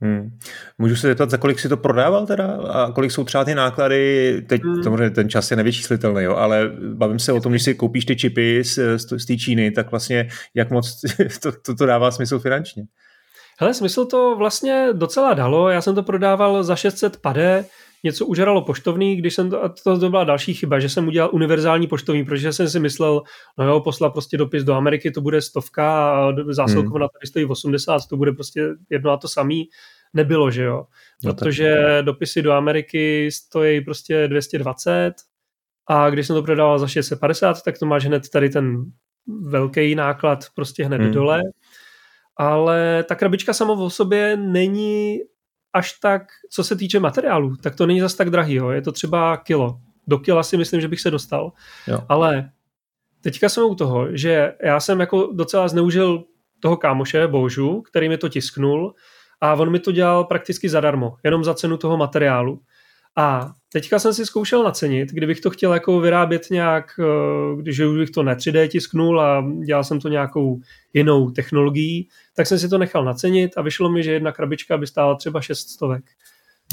Hmm. 0.00 0.38
Můžu 0.78 0.96
se 0.96 1.06
zeptat, 1.06 1.30
za 1.30 1.36
kolik 1.36 1.58
si 1.58 1.68
to 1.68 1.76
prodával 1.76 2.26
teda 2.26 2.46
a 2.46 2.92
kolik 2.92 3.10
jsou 3.12 3.24
třeba 3.24 3.44
ty 3.44 3.54
náklady, 3.54 4.42
teď 4.48 4.62
hmm. 4.62 4.82
samozřejmě 4.82 5.10
ten 5.10 5.28
čas 5.28 5.50
je 5.50 5.56
nevyčíslitelný, 5.56 6.22
jo, 6.22 6.36
ale 6.36 6.70
bavím 6.94 7.18
se 7.18 7.32
o 7.32 7.40
tom, 7.40 7.52
když 7.52 7.62
si 7.62 7.74
koupíš 7.74 8.04
ty 8.04 8.16
čipy 8.16 8.64
z, 8.64 8.78
z 9.16 9.26
té 9.26 9.36
Číny, 9.36 9.70
tak 9.70 9.90
vlastně 9.90 10.28
jak 10.54 10.70
moc 10.70 11.00
to, 11.42 11.52
to, 11.52 11.74
to 11.74 11.86
dává 11.86 12.10
smysl 12.10 12.38
finančně? 12.38 12.82
Hele, 13.60 13.74
smysl 13.74 14.04
to 14.04 14.36
vlastně 14.36 14.88
docela 14.92 15.34
dalo, 15.34 15.68
já 15.68 15.80
jsem 15.80 15.94
to 15.94 16.02
prodával 16.02 16.62
za 16.62 16.76
600 16.76 17.16
pade, 17.16 17.64
něco 18.04 18.26
užeralo 18.26 18.62
poštovný, 18.62 19.16
když 19.16 19.34
jsem 19.34 19.50
to, 19.50 19.64
a 19.64 19.68
to, 19.68 19.98
to 19.98 20.10
byla 20.10 20.24
další 20.24 20.54
chyba, 20.54 20.78
že 20.78 20.88
jsem 20.88 21.08
udělal 21.08 21.30
univerzální 21.32 21.86
poštovní, 21.86 22.24
protože 22.24 22.52
jsem 22.52 22.68
si 22.68 22.80
myslel, 22.80 23.22
no 23.58 23.64
jo, 23.64 23.80
poslat 23.80 24.12
prostě 24.12 24.36
dopis 24.36 24.64
do 24.64 24.74
Ameriky, 24.74 25.10
to 25.10 25.20
bude 25.20 25.42
stovka 25.42 26.12
a 26.12 26.32
zásilkovna 26.48 27.04
hmm. 27.04 27.18
tady 27.18 27.26
stojí 27.26 27.44
80, 27.44 28.06
to 28.10 28.16
bude 28.16 28.32
prostě 28.32 28.68
jedno 28.90 29.10
a 29.10 29.16
to 29.16 29.28
samý. 29.28 29.68
Nebylo, 30.14 30.50
že 30.50 30.62
jo. 30.62 30.84
No 31.24 31.34
protože 31.34 31.76
no 31.96 32.02
dopisy 32.02 32.42
do 32.42 32.52
Ameriky 32.52 33.30
stojí 33.32 33.80
prostě 33.80 34.28
220 34.28 35.14
a 35.86 36.10
když 36.10 36.26
jsem 36.26 36.36
to 36.36 36.42
prodával 36.42 36.78
za 36.78 36.88
650, 36.88 37.62
tak 37.62 37.78
to 37.78 37.86
máš 37.86 38.06
hned 38.06 38.28
tady 38.28 38.50
ten 38.50 38.84
velký 39.40 39.94
náklad 39.94 40.44
prostě 40.54 40.84
hned 40.84 41.00
hmm. 41.00 41.12
dole. 41.12 41.42
Ale 42.36 43.04
ta 43.08 43.14
krabička 43.14 43.52
sama 43.52 43.72
o 43.72 43.90
sobě 43.90 44.36
není 44.36 45.18
až 45.72 45.92
tak, 45.92 46.22
co 46.50 46.64
se 46.64 46.76
týče 46.76 47.00
materiálu, 47.00 47.56
tak 47.56 47.76
to 47.76 47.86
není 47.86 48.00
zas 48.00 48.14
tak 48.14 48.30
drahý, 48.30 48.54
jo. 48.54 48.70
je 48.70 48.82
to 48.82 48.92
třeba 48.92 49.36
kilo. 49.36 49.80
Do 50.06 50.18
kila 50.18 50.42
si 50.42 50.56
myslím, 50.56 50.80
že 50.80 50.88
bych 50.88 51.00
se 51.00 51.10
dostal. 51.10 51.52
Jo. 51.86 51.98
Ale 52.08 52.50
teďka 53.20 53.48
jsme 53.48 53.64
u 53.64 53.74
toho, 53.74 54.16
že 54.16 54.54
já 54.64 54.80
jsem 54.80 55.00
jako 55.00 55.32
docela 55.32 55.68
zneužil 55.68 56.24
toho 56.60 56.76
kámoše 56.76 57.26
Božu, 57.26 57.82
který 57.82 58.08
mi 58.08 58.18
to 58.18 58.28
tisknul 58.28 58.94
a 59.40 59.54
on 59.54 59.70
mi 59.70 59.78
to 59.78 59.92
dělal 59.92 60.24
prakticky 60.24 60.68
zadarmo, 60.68 61.16
jenom 61.24 61.44
za 61.44 61.54
cenu 61.54 61.76
toho 61.76 61.96
materiálu. 61.96 62.60
A 63.18 63.50
teďka 63.72 63.98
jsem 63.98 64.14
si 64.14 64.26
zkoušel 64.26 64.64
nacenit, 64.64 65.12
kdybych 65.12 65.40
to 65.40 65.50
chtěl 65.50 65.74
jako 65.74 66.00
vyrábět 66.00 66.50
nějak, 66.50 67.00
eh, 67.00 67.56
když 67.62 67.80
bych 67.80 68.10
to 68.10 68.22
ne 68.22 68.34
3D 68.34 68.68
tisknul 68.68 69.20
a 69.20 69.44
dělal 69.66 69.84
jsem 69.84 70.00
to 70.00 70.08
nějakou 70.08 70.60
jinou 70.92 71.30
technologií, 71.30 72.08
tak 72.36 72.46
jsem 72.46 72.58
si 72.58 72.68
to 72.68 72.78
nechal 72.78 73.04
nacenit 73.04 73.52
a 73.56 73.62
vyšlo 73.62 73.90
mi, 73.90 74.02
že 74.02 74.12
jedna 74.12 74.32
krabička 74.32 74.78
by 74.78 74.86
stála 74.86 75.14
třeba 75.14 75.40
6 75.40 75.68
stovek. 75.68 76.04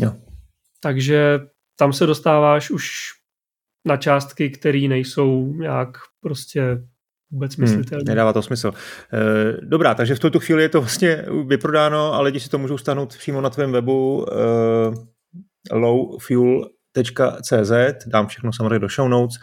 Jo. 0.01 0.13
Takže 0.79 1.39
tam 1.75 1.93
se 1.93 2.05
dostáváš 2.05 2.71
už 2.71 2.85
na 3.85 3.97
částky, 3.97 4.49
které 4.49 4.87
nejsou 4.87 5.53
nějak 5.53 5.89
prostě 6.21 6.61
vůbec 7.31 7.55
hmm, 7.55 7.61
myslitelné. 7.61 8.01
Hmm, 8.01 8.07
nedává 8.07 8.33
to 8.33 8.41
smysl. 8.41 8.71
Eh, 9.13 9.57
dobrá, 9.61 9.95
takže 9.95 10.15
v 10.15 10.19
tuto 10.19 10.39
chvíli 10.39 10.63
je 10.63 10.69
to 10.69 10.81
vlastně 10.81 11.25
vyprodáno 11.47 12.13
a 12.13 12.21
lidi 12.21 12.39
si 12.39 12.49
to 12.49 12.57
můžou 12.57 12.77
stáhnout 12.77 13.17
přímo 13.17 13.41
na 13.41 13.49
tvém 13.49 13.71
webu 13.71 14.25
eh, 14.31 15.14
lowfuel.cz, 15.71 17.71
dám 18.07 18.27
všechno 18.27 18.53
samozřejmě 18.53 18.79
do 18.79 18.87
show 18.87 19.09
notes, 19.09 19.35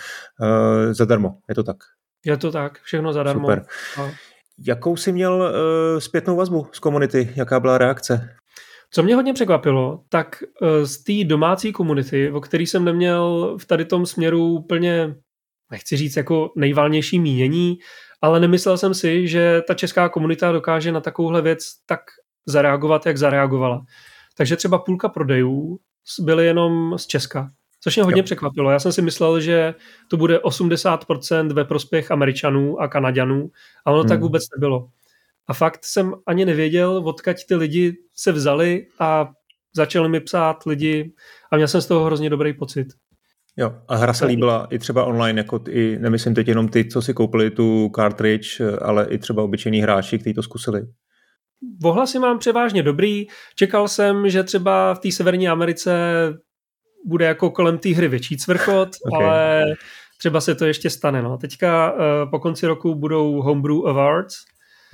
eh, 0.43 0.95
zadarmo, 0.95 1.39
je 1.49 1.55
to 1.55 1.63
tak? 1.63 1.77
Je 2.25 2.37
to 2.37 2.53
tak, 2.53 2.81
všechno 2.81 3.13
zadarmo. 3.13 3.49
Super. 3.49 3.65
A... 4.01 4.11
Jakou 4.67 4.97
jsi 4.97 5.13
měl 5.13 5.53
zpětnou 5.99 6.37
vazbu 6.37 6.67
z 6.73 6.79
komunity? 6.79 7.33
Jaká 7.37 7.61
byla 7.61 7.79
reakce? 7.79 8.37
Co 8.95 9.03
mě 9.03 9.15
hodně 9.15 9.33
překvapilo, 9.33 10.01
tak 10.09 10.43
eh, 10.43 10.87
z 10.87 11.05
té 11.05 11.25
domácí 11.25 11.73
komunity, 11.73 12.31
o 12.31 12.41
který 12.41 12.67
jsem 12.67 12.85
neměl 12.85 13.57
v 13.61 13.67
tady 13.67 13.85
tom 13.85 14.07
směru 14.07 14.47
úplně, 14.47 15.15
nechci 15.71 15.97
říct 15.97 16.17
jako 16.17 16.53
nejvalnější 16.57 17.21
mínění, 17.21 17.79
ale 18.23 18.41
nemyslel 18.41 18.79
jsem 18.79 18.95
si, 18.95 19.29
že 19.29 19.63
ta 19.69 19.75
česká 19.75 20.09
komunita 20.09 20.53
dokáže 20.53 20.93
na 20.93 21.01
takovouhle 21.01 21.43
věc 21.43 21.59
tak 21.87 22.01
zareagovat, 22.47 23.07
jak 23.07 23.17
zareagovala. 23.17 23.85
Takže 24.37 24.57
třeba 24.57 24.79
půlka 24.79 25.09
prodejů 25.09 25.79
byly 26.21 26.47
jenom 26.47 26.99
z 26.99 27.07
Česka, 27.07 27.51
což 27.81 27.97
mě 27.97 28.05
hodně 28.05 28.21
jo. 28.21 28.25
překvapilo. 28.25 28.71
Já 28.71 28.79
jsem 28.79 28.93
si 28.93 29.03
myslel, 29.03 29.41
že 29.41 29.75
to 30.09 30.17
bude 30.17 30.39
80% 30.39 31.53
ve 31.53 31.65
prospěch 31.65 32.11
Američanů 32.11 32.81
a 32.81 32.89
Kanaďanů, 32.89 33.51
a 33.85 33.91
ono 33.91 34.01
hmm. 34.01 34.09
tak 34.09 34.21
vůbec 34.21 34.43
nebylo. 34.57 34.89
A 35.47 35.55
fakt 35.55 35.85
jsem 35.85 36.15
ani 36.27 36.45
nevěděl, 36.45 37.03
odkaď 37.05 37.37
ty 37.49 37.55
lidi 37.55 37.97
se 38.15 38.33
vzali 38.33 38.87
a 38.99 39.31
začali 39.77 40.09
mi 40.09 40.21
psát 40.21 40.67
lidi 40.67 41.13
a 41.53 41.57
měl 41.57 41.69
jsem 41.69 41.81
z 41.81 41.87
toho 41.87 42.05
hrozně 42.05 42.31
dobrý 42.31 42.53
pocit. 42.53 42.87
Jo, 43.57 43.75
a 43.89 43.97
hra 43.97 44.15
se 44.15 44.27
líbila 44.27 44.67
i 44.71 44.79
třeba 44.79 45.05
online, 45.05 45.41
jako 45.41 45.61
i, 45.69 45.99
nemyslím 45.99 46.35
teď 46.35 46.49
jenom 46.49 46.69
ty, 46.69 46.85
co 46.85 47.03
si 47.03 47.15
koupili 47.15 47.51
tu 47.51 47.91
cartridge, 47.97 48.61
ale 48.83 49.07
i 49.11 49.19
třeba 49.19 49.43
obyčejní 49.43 49.81
hráči, 49.81 50.19
kteří 50.19 50.35
to 50.35 50.43
zkusili. 50.43 50.83
Ohlasy 51.85 52.19
mám 52.19 52.39
převážně 52.39 52.83
dobrý. 52.83 53.27
Čekal 53.55 53.89
jsem, 53.89 54.31
že 54.31 54.43
třeba 54.43 54.95
v 54.95 54.99
té 54.99 55.13
Severní 55.13 55.49
Americe 55.49 55.93
bude 57.07 57.25
jako 57.25 57.51
kolem 57.51 57.79
té 57.79 57.89
hry 57.89 58.09
větší 58.09 58.37
cvrchot, 58.37 58.89
okay. 59.13 59.27
ale 59.27 59.65
třeba 60.19 60.41
se 60.41 60.55
to 60.55 60.65
ještě 60.65 60.91
stane. 60.91 61.23
No. 61.23 61.39
Teďka 61.39 61.93
uh, 61.93 61.99
po 62.31 62.39
konci 62.39 62.67
roku 62.67 62.95
budou 62.95 63.43
Homebrew 63.43 63.87
Awards, 63.87 64.35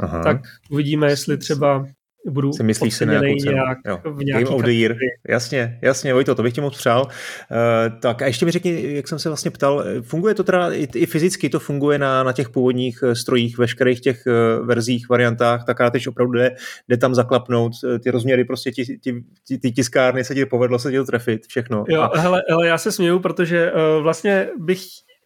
Aha. 0.00 0.22
tak 0.22 0.36
uvidíme, 0.70 1.10
jestli 1.10 1.38
třeba 1.38 1.84
budu 2.26 2.52
si 2.52 2.62
myslíš 2.62 2.94
si 2.94 3.06
na 3.06 3.12
nějak 3.12 3.78
jo. 3.86 4.00
v 4.04 4.24
Game 4.32 4.46
of 4.46 4.62
the 4.62 4.70
Year. 4.70 4.96
Jasně, 5.28 5.78
jasně, 5.82 6.14
Vojto, 6.14 6.34
to 6.34 6.42
bych 6.42 6.54
ti 6.54 6.60
moc 6.60 6.76
přál. 6.76 7.02
Uh, 7.02 7.98
tak 8.00 8.22
a 8.22 8.26
ještě 8.26 8.46
mi 8.46 8.50
řekni, 8.50 8.94
jak 8.94 9.08
jsem 9.08 9.18
se 9.18 9.28
vlastně 9.28 9.50
ptal, 9.50 9.84
funguje 10.02 10.34
to 10.34 10.44
teda 10.44 10.72
i, 10.72 10.88
i 10.94 11.06
fyzicky, 11.06 11.48
to 11.48 11.60
funguje 11.60 11.98
na, 11.98 12.22
na 12.22 12.32
těch 12.32 12.48
původních 12.48 12.98
eh, 13.02 13.14
strojích, 13.14 13.58
veškerých 13.58 14.00
těch 14.00 14.22
uh, 14.26 14.66
verzích, 14.66 15.08
variantách, 15.08 15.64
tak 15.64 15.92
teď 15.92 16.08
opravdu 16.08 16.32
jde, 16.32 16.56
jde 16.88 16.96
tam 16.96 17.14
zaklapnout 17.14 17.72
ty 18.02 18.10
rozměry, 18.10 18.44
prostě 18.44 18.70
ti, 18.70 18.84
ti, 18.84 19.24
ti, 19.46 19.58
ty 19.58 19.72
tiskárny 19.72 20.24
se 20.24 20.34
ti 20.34 20.46
povedlo 20.46 20.78
se 20.78 20.90
ti 20.90 20.96
to 20.96 21.04
trefit, 21.04 21.46
všechno. 21.46 21.84
Jo, 21.88 22.02
a... 22.02 22.20
hele, 22.20 22.42
hele, 22.48 22.66
já 22.66 22.78
se 22.78 22.92
směju, 22.92 23.18
protože 23.18 23.72
uh, 23.72 24.02
vlastně 24.02 24.48
bych 24.58 24.80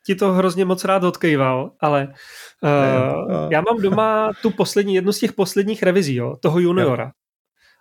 ti 0.06 0.14
to 0.14 0.32
hrozně 0.32 0.64
moc 0.64 0.84
rád 0.84 1.04
odkejval, 1.04 1.70
ale 1.80 2.08
uh, 2.62 3.52
já 3.52 3.60
mám 3.60 3.82
doma 3.82 4.30
tu 4.42 4.50
poslední, 4.50 4.94
jednu 4.94 5.12
z 5.12 5.18
těch 5.18 5.32
posledních 5.32 5.82
revizí, 5.82 6.14
jo, 6.14 6.36
toho 6.40 6.58
juniora. 6.58 7.04
Jo. 7.04 7.10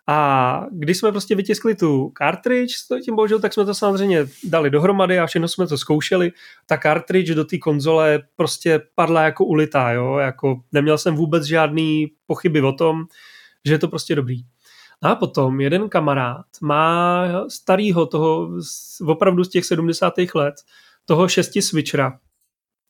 A 0.07 0.65
když 0.71 0.97
jsme 0.97 1.11
prostě 1.11 1.35
vytiskli 1.35 1.75
tu 1.75 2.11
cartridge 2.17 2.75
s 2.75 3.01
tím 3.05 3.15
bohužel, 3.15 3.39
tak 3.39 3.53
jsme 3.53 3.65
to 3.65 3.73
samozřejmě 3.73 4.25
dali 4.43 4.69
dohromady 4.69 5.19
a 5.19 5.25
všechno 5.25 5.47
jsme 5.47 5.67
to 5.67 5.77
zkoušeli. 5.77 6.31
Ta 6.65 6.77
cartridge 6.77 7.35
do 7.35 7.45
té 7.45 7.57
konzole 7.57 8.19
prostě 8.35 8.81
padla 8.95 9.21
jako 9.21 9.45
ulitá, 9.45 9.91
jo? 9.91 10.17
Jako 10.17 10.61
neměl 10.71 10.97
jsem 10.97 11.15
vůbec 11.15 11.43
žádný 11.43 12.07
pochyby 12.27 12.61
o 12.61 12.73
tom, 12.73 13.03
že 13.65 13.73
je 13.73 13.79
to 13.79 13.87
prostě 13.87 14.15
dobrý. 14.15 14.41
A 15.01 15.15
potom 15.15 15.61
jeden 15.61 15.89
kamarád 15.89 16.45
má 16.61 17.23
starýho 17.49 18.05
toho 18.05 18.49
opravdu 19.05 19.43
z 19.43 19.49
těch 19.49 19.65
70. 19.65 20.13
let 20.35 20.55
toho 21.05 21.27
šesti 21.27 21.61
switchera. 21.61 22.19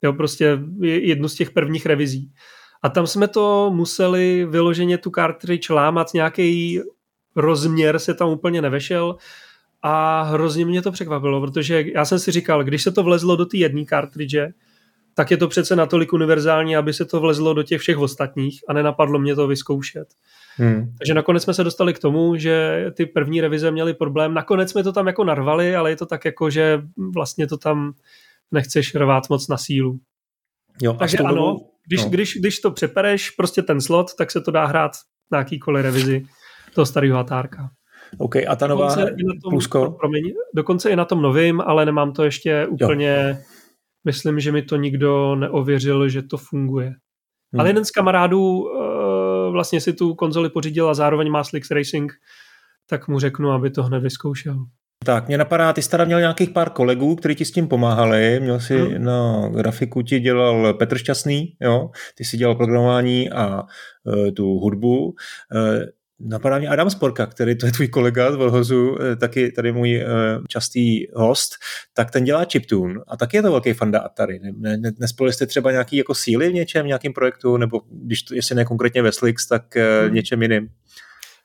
Jo, 0.02 0.14
prostě 0.14 0.60
jednu 0.82 1.28
z 1.28 1.36
těch 1.36 1.52
prvních 1.52 1.86
revizí. 1.86 2.32
A 2.84 2.90
tam 2.90 3.08
jsme 3.08 3.28
to 3.28 3.72
museli 3.74 4.46
vyloženě 4.50 4.98
tu 4.98 5.10
cartridge 5.10 5.70
lámat, 5.70 6.14
nějaký 6.14 6.82
rozměr 7.36 8.00
se 8.00 8.14
tam 8.14 8.30
úplně 8.30 8.62
nevešel 8.62 9.16
a 9.82 10.22
hrozně 10.22 10.66
mě 10.66 10.82
to 10.82 10.92
překvapilo, 10.92 11.42
protože 11.42 11.84
já 11.96 12.06
jsem 12.06 12.20
si 12.20 12.32
říkal, 12.32 12.64
když 12.64 12.84
se 12.84 12.92
to 12.92 13.04
vlezlo 13.04 13.36
do 13.36 13.46
té 13.46 13.58
jedné 13.58 13.86
cartridge, 13.86 14.54
tak 15.14 15.32
je 15.32 15.38
to 15.38 15.48
přece 15.48 15.76
natolik 15.76 16.14
univerzální, 16.14 16.76
aby 16.76 16.94
se 16.94 17.06
to 17.06 17.20
vlezlo 17.20 17.54
do 17.54 17.64
těch 17.64 17.82
všech 17.82 17.98
ostatních 17.98 18.60
a 18.68 18.74
nenapadlo 18.74 19.20
mě 19.20 19.36
to 19.36 19.48
vyzkoušet. 19.48 20.08
Hmm. 20.58 20.94
Takže 20.98 21.14
nakonec 21.14 21.44
jsme 21.44 21.54
se 21.54 21.64
dostali 21.64 21.94
k 21.94 22.00
tomu, 22.00 22.36
že 22.36 22.86
ty 22.98 23.06
první 23.06 23.42
revize 23.42 23.72
měly 23.72 23.94
problém. 23.94 24.34
Nakonec 24.34 24.72
jsme 24.72 24.84
to 24.84 24.94
tam 24.94 25.08
jako 25.08 25.24
narvali, 25.24 25.76
ale 25.76 25.90
je 25.90 25.96
to 25.96 26.06
tak 26.06 26.26
jako, 26.26 26.50
že 26.50 26.82
vlastně 27.14 27.48
to 27.48 27.58
tam 27.58 27.94
nechceš 28.52 28.96
rvát 28.96 29.30
moc 29.30 29.48
na 29.48 29.58
sílu. 29.58 30.00
Jo, 30.82 30.94
Takže 30.94 31.18
ano, 31.18 31.36
dobu, 31.36 31.72
když, 31.88 32.04
no. 32.04 32.10
když, 32.10 32.38
když 32.40 32.60
to 32.60 32.72
přepereš, 32.72 33.30
prostě 33.30 33.62
ten 33.62 33.82
slot, 33.82 34.16
tak 34.18 34.32
se 34.32 34.42
to 34.42 34.52
dá 34.52 34.66
hrát 34.66 34.92
na 35.32 35.38
jakýkoliv 35.38 35.84
revizi 35.84 36.26
toho 36.76 36.86
starého 36.86 37.18
határka. 37.18 37.70
OK, 38.18 38.36
a 38.48 38.56
ta 38.56 38.68
nová 38.68 38.96
dokonce 38.96 39.16
i 39.18 39.24
na 39.24 39.34
tom, 39.44 39.52
plusko? 39.52 39.92
Promiň, 40.00 40.34
dokonce 40.56 40.90
i 40.90 40.96
na 40.96 41.06
tom 41.06 41.22
novým, 41.22 41.62
ale 41.62 41.86
nemám 41.86 42.14
to 42.14 42.24
ještě 42.24 42.68
úplně, 42.68 43.38
jo. 43.38 43.44
myslím, 44.06 44.40
že 44.40 44.52
mi 44.52 44.62
to 44.62 44.76
nikdo 44.76 45.36
neověřil, 45.36 46.10
že 46.10 46.22
to 46.22 46.38
funguje. 46.38 46.88
Hmm. 46.88 47.60
Ale 47.60 47.70
jeden 47.70 47.86
z 47.86 47.92
kamarádů 47.92 48.64
vlastně 49.52 49.82
si 49.82 49.94
tu 49.94 50.16
konzoli 50.16 50.50
pořídil 50.50 50.90
a 50.90 50.94
zároveň 50.94 51.30
má 51.30 51.44
Slicks 51.44 51.72
Racing, 51.72 52.14
tak 52.90 53.08
mu 53.08 53.20
řeknu, 53.20 53.52
aby 53.52 53.70
to 53.70 53.84
hned 53.84 54.00
vyzkoušel. 54.00 54.66
Tak, 55.06 55.28
mě 55.28 55.38
napadá, 55.38 55.74
ty 55.74 55.82
jsi 55.82 55.90
teda 55.90 56.06
měl 56.06 56.20
nějakých 56.20 56.50
pár 56.50 56.70
kolegů, 56.70 57.16
kteří 57.16 57.36
ti 57.36 57.46
s 57.46 57.52
tím 57.52 57.68
pomáhali. 57.68 58.40
Měl 58.40 58.60
si 58.60 58.78
hmm. 58.78 59.04
na 59.04 59.50
grafiku 59.50 60.02
ti 60.02 60.20
dělal 60.20 60.74
Petr 60.74 60.98
Šťastný, 60.98 61.56
jo? 61.62 61.90
ty 62.16 62.24
si 62.24 62.38
dělal 62.38 62.56
programování 62.56 63.32
a 63.32 63.64
e, 64.28 64.32
tu 64.32 64.46
hudbu. 64.46 65.14
E, 65.56 65.86
Napadá 66.26 66.60
mě 66.60 66.68
Adam 66.68 66.90
Sporka, 66.90 67.26
který 67.26 67.58
to 67.58 67.66
je 67.66 67.72
tvůj 67.72 67.88
kolega 67.88 68.32
z 68.32 68.36
Volhozu, 68.36 68.98
eh, 69.02 69.16
taky 69.16 69.52
tady 69.52 69.72
můj 69.72 69.96
eh, 69.96 70.06
častý 70.48 71.08
host, 71.14 71.52
tak 71.94 72.12
ten 72.12 72.24
dělá 72.24 72.46
chiptune 72.52 73.00
a 73.08 73.18
taky 73.18 73.38
je 73.38 73.42
to 73.42 73.52
velký 73.52 73.74
fanda 73.74 74.00
Atari. 74.00 74.40
Ne, 74.40 74.78
ne, 74.78 74.92
nespojili 75.00 75.34
jste 75.34 75.46
třeba 75.46 75.72
nějaký 75.72 75.98
jako 75.98 76.16
síly 76.16 76.50
v 76.50 76.54
něčem, 76.54 76.84
v 76.84 76.88
nějakém 76.88 77.14
projektu, 77.14 77.58
nebo 77.58 77.82
když 77.92 78.24
to, 78.24 78.36
jestli 78.36 78.56
ne 78.56 78.66
konkrétně 78.66 79.02
ve 79.02 79.12
Slix, 79.12 79.48
tak 79.48 79.76
eh, 79.76 80.02
hmm. 80.06 80.14
něčem 80.14 80.42
jiným? 80.42 80.68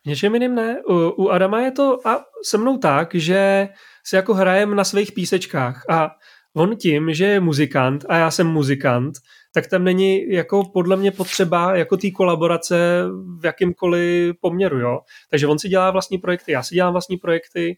Něčem 0.06 0.34
jiným 0.34 0.54
ne. 0.54 0.82
U, 0.88 0.94
u 1.24 1.28
Adama 1.28 1.60
je 1.60 1.70
to 1.70 2.08
a 2.08 2.24
se 2.44 2.58
mnou 2.58 2.78
tak, 2.78 3.14
že 3.14 3.68
si 4.04 4.16
jako 4.16 4.34
hrajem 4.34 4.74
na 4.74 4.84
svých 4.84 5.12
písečkách 5.12 5.84
a 5.90 6.10
on 6.56 6.76
tím, 6.76 7.14
že 7.14 7.24
je 7.24 7.40
muzikant 7.40 8.04
a 8.08 8.16
já 8.16 8.30
jsem 8.30 8.46
muzikant, 8.46 9.14
tak 9.56 9.66
tam 9.66 9.84
není 9.84 10.32
jako 10.32 10.64
podle 10.64 10.96
mě 10.96 11.10
potřeba 11.10 11.76
jako 11.76 11.96
té 11.96 12.10
kolaborace 12.10 13.04
v 13.40 13.44
jakýmkoliv 13.44 14.36
poměru, 14.40 14.80
jo. 14.80 15.00
Takže 15.30 15.46
on 15.46 15.58
si 15.58 15.68
dělá 15.68 15.90
vlastní 15.90 16.18
projekty, 16.18 16.52
já 16.52 16.62
si 16.62 16.74
dělám 16.74 16.92
vlastní 16.92 17.16
projekty 17.16 17.76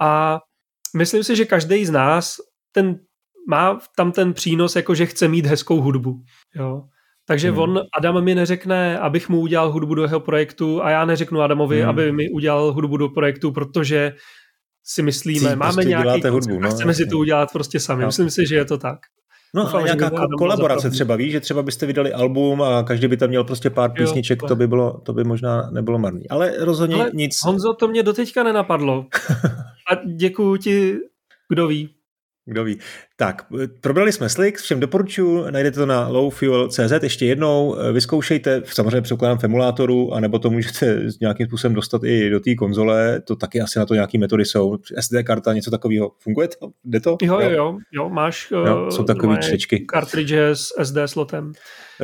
a 0.00 0.40
myslím 0.96 1.24
si, 1.24 1.36
že 1.36 1.44
každý 1.44 1.84
z 1.84 1.90
nás 1.90 2.36
ten 2.72 2.98
má 3.48 3.78
tam 3.96 4.12
ten 4.12 4.34
přínos, 4.34 4.76
jako 4.76 4.94
že 4.94 5.06
chce 5.06 5.28
mít 5.28 5.46
hezkou 5.46 5.80
hudbu, 5.80 6.22
jo. 6.54 6.82
Takže 7.26 7.50
hmm. 7.50 7.58
on, 7.58 7.80
Adam 7.98 8.24
mi 8.24 8.34
neřekne, 8.34 8.98
abych 8.98 9.28
mu 9.28 9.40
udělal 9.40 9.72
hudbu 9.72 9.94
do 9.94 10.02
jeho 10.02 10.20
projektu 10.20 10.84
a 10.84 10.90
já 10.90 11.04
neřeknu 11.04 11.40
Adamovi, 11.40 11.80
hmm. 11.80 11.90
aby 11.90 12.12
mi 12.12 12.30
udělal 12.30 12.72
hudbu 12.72 12.96
do 12.96 13.08
projektu, 13.08 13.52
protože 13.52 14.12
si 14.84 15.02
myslíme, 15.02 15.50
Cít, 15.50 15.56
máme 15.56 15.72
prostě 15.72 15.88
nějaký 15.88 16.28
hudbu, 16.28 16.60
no, 16.60 16.70
chceme 16.70 16.94
si 16.94 17.06
to 17.06 17.18
udělat 17.18 17.52
prostě 17.52 17.80
sami. 17.80 18.06
Myslím 18.06 18.30
si, 18.30 18.46
že 18.46 18.56
je 18.56 18.64
to 18.64 18.78
tak. 18.78 18.98
No 19.54 19.76
a 19.76 19.82
nějaká 19.82 20.10
kolaborace 20.38 20.90
třeba, 20.90 21.16
víš, 21.16 21.32
že 21.32 21.40
třeba 21.40 21.62
byste 21.62 21.86
vydali 21.86 22.12
album 22.12 22.62
a 22.62 22.82
každý 22.82 23.08
by 23.08 23.16
tam 23.16 23.28
měl 23.28 23.44
prostě 23.44 23.70
pár 23.70 23.90
písniček, 23.90 24.42
to 24.48 24.56
by, 24.56 24.66
bylo, 24.66 25.00
to 25.00 25.12
by 25.12 25.24
možná 25.24 25.70
nebylo 25.70 25.98
marný. 25.98 26.28
Ale 26.28 26.52
rozhodně 26.58 26.96
Ale 26.96 27.10
nic. 27.14 27.44
Honzo, 27.44 27.74
to 27.74 27.88
mě 27.88 28.02
doteďka 28.02 28.42
nenapadlo. 28.42 29.06
a 29.92 29.94
děkuji 30.16 30.56
ti, 30.56 30.98
kdo 31.48 31.66
ví. 31.66 31.97
Kdo 32.48 32.64
ví. 32.64 32.78
Tak, 33.16 33.46
probrali 33.80 34.12
jsme 34.12 34.28
Slick, 34.28 34.58
všem 34.58 34.80
doporučuji, 34.80 35.50
najdete 35.50 35.74
to 35.74 35.86
na 35.86 36.08
lowfuel.cz, 36.08 37.02
ještě 37.02 37.26
jednou 37.26 37.76
vyzkoušejte, 37.92 38.62
samozřejmě 38.64 39.00
předpokládám 39.00 39.38
v 39.38 39.44
emulátoru, 39.44 40.14
anebo 40.14 40.38
to 40.38 40.50
můžete 40.50 41.02
nějakým 41.20 41.46
způsobem 41.46 41.74
dostat 41.74 42.04
i 42.04 42.30
do 42.30 42.40
té 42.40 42.54
konzole, 42.54 43.20
to 43.20 43.36
taky 43.36 43.60
asi 43.60 43.78
na 43.78 43.86
to 43.86 43.94
nějaké 43.94 44.18
metody 44.18 44.44
jsou. 44.44 44.76
SD 45.00 45.14
karta, 45.26 45.52
něco 45.52 45.70
takového, 45.70 46.12
funguje 46.18 46.48
to? 46.48 46.68
Jde 46.84 47.00
to? 47.00 47.16
Jo, 47.22 47.40
jo, 47.40 47.50
jo, 47.50 47.78
jo 47.92 48.08
máš 48.08 48.50
jo, 48.50 48.90
jsou 48.90 49.04
takový 49.04 49.36
čtečky. 49.38 49.86
Cartridge 49.94 50.32
s 50.32 50.84
SD 50.84 50.96
slotem. 51.06 51.52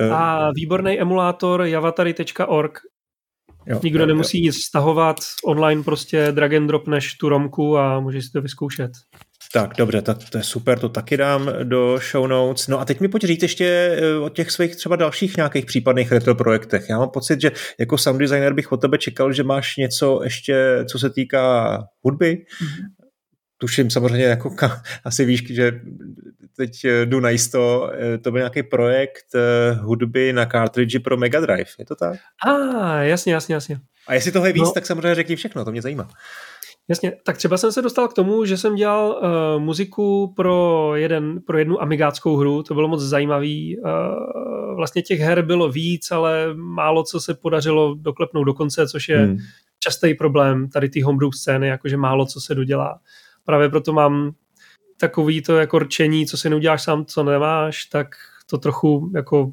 Uh, 0.07 0.15
A 0.15 0.51
výborný 0.57 1.01
emulátor 1.01 1.63
javatary.org, 1.63 2.79
Jo, 3.67 3.81
Nikdo 3.83 4.01
jo, 4.01 4.07
nemusí 4.07 4.39
jo. 4.39 4.43
nic 4.43 4.57
stahovat, 4.57 5.17
online 5.45 5.83
prostě 5.83 6.33
drag 6.33 6.53
and 6.53 6.67
dropneš 6.67 7.15
tu 7.15 7.29
romku 7.29 7.79
a 7.79 8.01
můžeš 8.01 8.25
si 8.25 8.33
to 8.33 8.43
vyzkoušet. 8.43 8.91
Tak, 9.55 9.71
dobře, 9.79 10.03
tak 10.03 10.19
to 10.31 10.39
je 10.39 10.45
super, 10.45 10.79
to 10.79 10.89
taky 10.89 11.17
dám 11.17 11.51
do 11.63 11.99
show 12.11 12.29
notes. 12.29 12.69
No 12.69 12.81
a 12.81 12.85
teď 12.85 13.01
mi 13.01 13.09
pojď 13.09 13.25
říct 13.25 13.43
ještě 13.43 13.67
eh, 13.67 14.15
o 14.15 14.29
těch 14.29 14.51
svých 14.51 14.77
třeba 14.77 14.97
dalších 14.97 15.37
nějakých 15.37 15.67
případných 15.67 16.13
retro 16.13 16.35
projektech. 16.35 16.89
Já 16.89 16.99
mám 16.99 17.11
pocit, 17.11 17.41
že 17.41 17.53
jako 17.81 17.99
sound 17.99 18.21
designer 18.21 18.53
bych 18.53 18.73
od 18.73 18.81
tebe 18.81 18.99
čekal, 18.99 19.33
že 19.33 19.43
máš 19.43 19.77
něco 19.77 20.21
ještě, 20.25 20.85
co 20.91 20.99
se 20.99 21.11
týká 21.11 21.79
hudby. 22.01 22.37
Mm-hmm. 22.37 23.05
Tuším 23.59 23.91
samozřejmě, 23.91 24.25
jako 24.25 24.57
asi 25.05 25.25
víš, 25.25 25.55
že 25.55 25.73
teď 26.57 26.85
eh, 26.85 27.07
jdu 27.07 27.21
na 27.21 27.31
jisto, 27.31 27.91
eh, 27.95 28.19
to 28.19 28.31
byl 28.31 28.39
nějaký 28.39 28.63
projekt 28.63 29.27
hudby 29.81 30.33
na 30.33 30.47
cartridge 30.47 30.99
pro 30.99 31.17
Mega 31.17 31.41
Drive, 31.41 31.71
je 31.79 31.85
to 31.85 31.97
tak? 31.97 32.19
A, 32.47 32.51
ah, 32.51 33.03
jasně, 33.03 33.33
jasně, 33.33 33.55
jasně. 33.55 33.81
A 34.09 34.15
jestli 34.15 34.33
tohle 34.33 34.49
je 34.49 34.53
víc, 34.53 34.65
no. 34.65 34.73
tak 34.73 34.87
samozřejmě 34.87 35.15
řekni 35.15 35.37
všechno, 35.37 35.65
to 35.65 35.71
mě 35.71 35.83
zajímá. 35.83 36.09
Jasně, 36.89 37.13
tak 37.25 37.37
třeba 37.37 37.57
jsem 37.57 37.73
se 37.73 37.83
dostal 37.83 38.09
k 38.09 38.13
tomu, 38.13 38.45
že 38.45 38.57
jsem 38.57 38.75
dělal 38.75 39.21
uh, 39.23 39.63
muziku 39.63 40.33
pro, 40.37 40.91
jeden, 40.97 41.41
pro 41.41 41.59
jednu 41.59 41.83
amigáckou 41.83 42.37
hru, 42.37 42.63
to 42.63 42.75
bylo 42.75 42.89
moc 42.89 43.01
zajímavý. 43.01 43.79
Uh, 43.79 44.75
vlastně 44.77 45.03
těch 45.03 45.21
her 45.21 45.43
bylo 45.43 45.71
víc, 45.71 46.11
ale 46.11 46.55
málo 46.55 47.03
co 47.03 47.21
se 47.21 47.35
podařilo 47.35 47.95
doklepnout 47.95 48.47
do 48.47 48.55
konce, 48.55 48.89
což 48.89 49.09
je 49.09 49.19
hmm. 49.19 49.39
častý 49.79 50.15
problém 50.15 50.69
tady 50.69 50.89
té 50.89 51.05
homebrew 51.05 51.31
scény, 51.31 51.69
jakože 51.69 51.97
málo 51.97 52.27
co 52.27 52.41
se 52.41 52.55
dodělá. 52.55 53.01
Právě 53.45 53.69
proto 53.69 53.93
mám 53.93 54.33
takový 55.01 55.43
to 55.43 55.57
jako 55.57 55.79
rčení, 55.79 56.27
co 56.27 56.37
si 56.37 56.51
neuděláš 56.51 56.83
sám, 56.83 57.05
co 57.05 57.25
nemáš, 57.25 57.85
tak 57.85 58.09
to 58.47 58.59
trochu 58.59 59.11
jako 59.15 59.53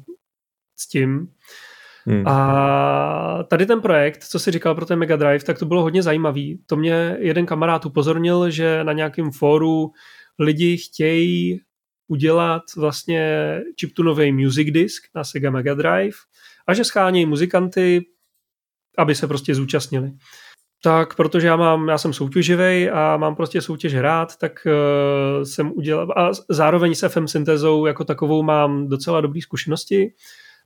s 0.76 0.88
tím. 0.88 1.28
Hmm. 2.06 2.26
A 2.26 3.42
tady 3.48 3.66
ten 3.66 3.80
projekt, 3.80 4.24
co 4.24 4.38
si 4.38 4.50
říkal 4.50 4.74
pro 4.74 4.86
ten 4.86 4.98
Mega 4.98 5.16
Drive, 5.16 5.44
tak 5.44 5.58
to 5.58 5.66
bylo 5.66 5.82
hodně 5.82 6.02
zajímavý. 6.02 6.62
To 6.66 6.76
mě 6.76 7.16
jeden 7.18 7.46
kamarád 7.46 7.86
upozornil, 7.86 8.50
že 8.50 8.84
na 8.84 8.92
nějakém 8.92 9.30
fóru 9.30 9.92
lidi 10.38 10.76
chtějí 10.76 11.60
udělat 12.08 12.62
vlastně 12.76 13.60
chiptunový 13.80 14.32
music 14.32 14.68
disk 14.72 15.02
na 15.14 15.24
Sega 15.24 15.50
Mega 15.50 15.74
Drive 15.74 16.16
a 16.66 16.74
že 16.74 16.84
schánějí 16.84 17.26
muzikanty, 17.26 18.06
aby 18.98 19.14
se 19.14 19.26
prostě 19.26 19.54
zúčastnili. 19.54 20.12
Tak 20.84 21.16
protože 21.16 21.46
já 21.46 21.56
mám, 21.56 21.88
já 21.88 21.98
jsem 21.98 22.12
soutěživý 22.12 22.90
a 22.90 23.16
mám 23.16 23.34
prostě 23.36 23.60
soutěž 23.60 23.94
hrát, 23.94 24.36
tak 24.36 24.52
uh, 24.66 25.42
jsem 25.42 25.72
udělal, 25.72 26.12
a 26.16 26.30
zároveň 26.48 26.94
s 26.94 27.08
FM 27.08 27.26
syntezou 27.26 27.86
jako 27.86 28.04
takovou 28.04 28.42
mám 28.42 28.88
docela 28.88 29.20
dobré 29.20 29.40
zkušenosti, 29.40 30.14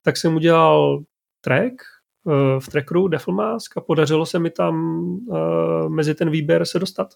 tak 0.03 0.16
jsem 0.16 0.34
udělal 0.34 1.03
track 1.47 1.74
eh, 1.74 2.61
v 2.61 2.68
trackeru 2.68 3.09
Devilmask 3.09 3.76
a 3.76 3.80
podařilo 3.80 4.26
se 4.26 4.38
mi 4.38 4.51
tam 4.51 5.05
eh, 5.34 5.88
mezi 5.88 6.14
ten 6.14 6.30
výběr 6.30 6.64
se 6.64 6.78
dostat. 6.78 7.09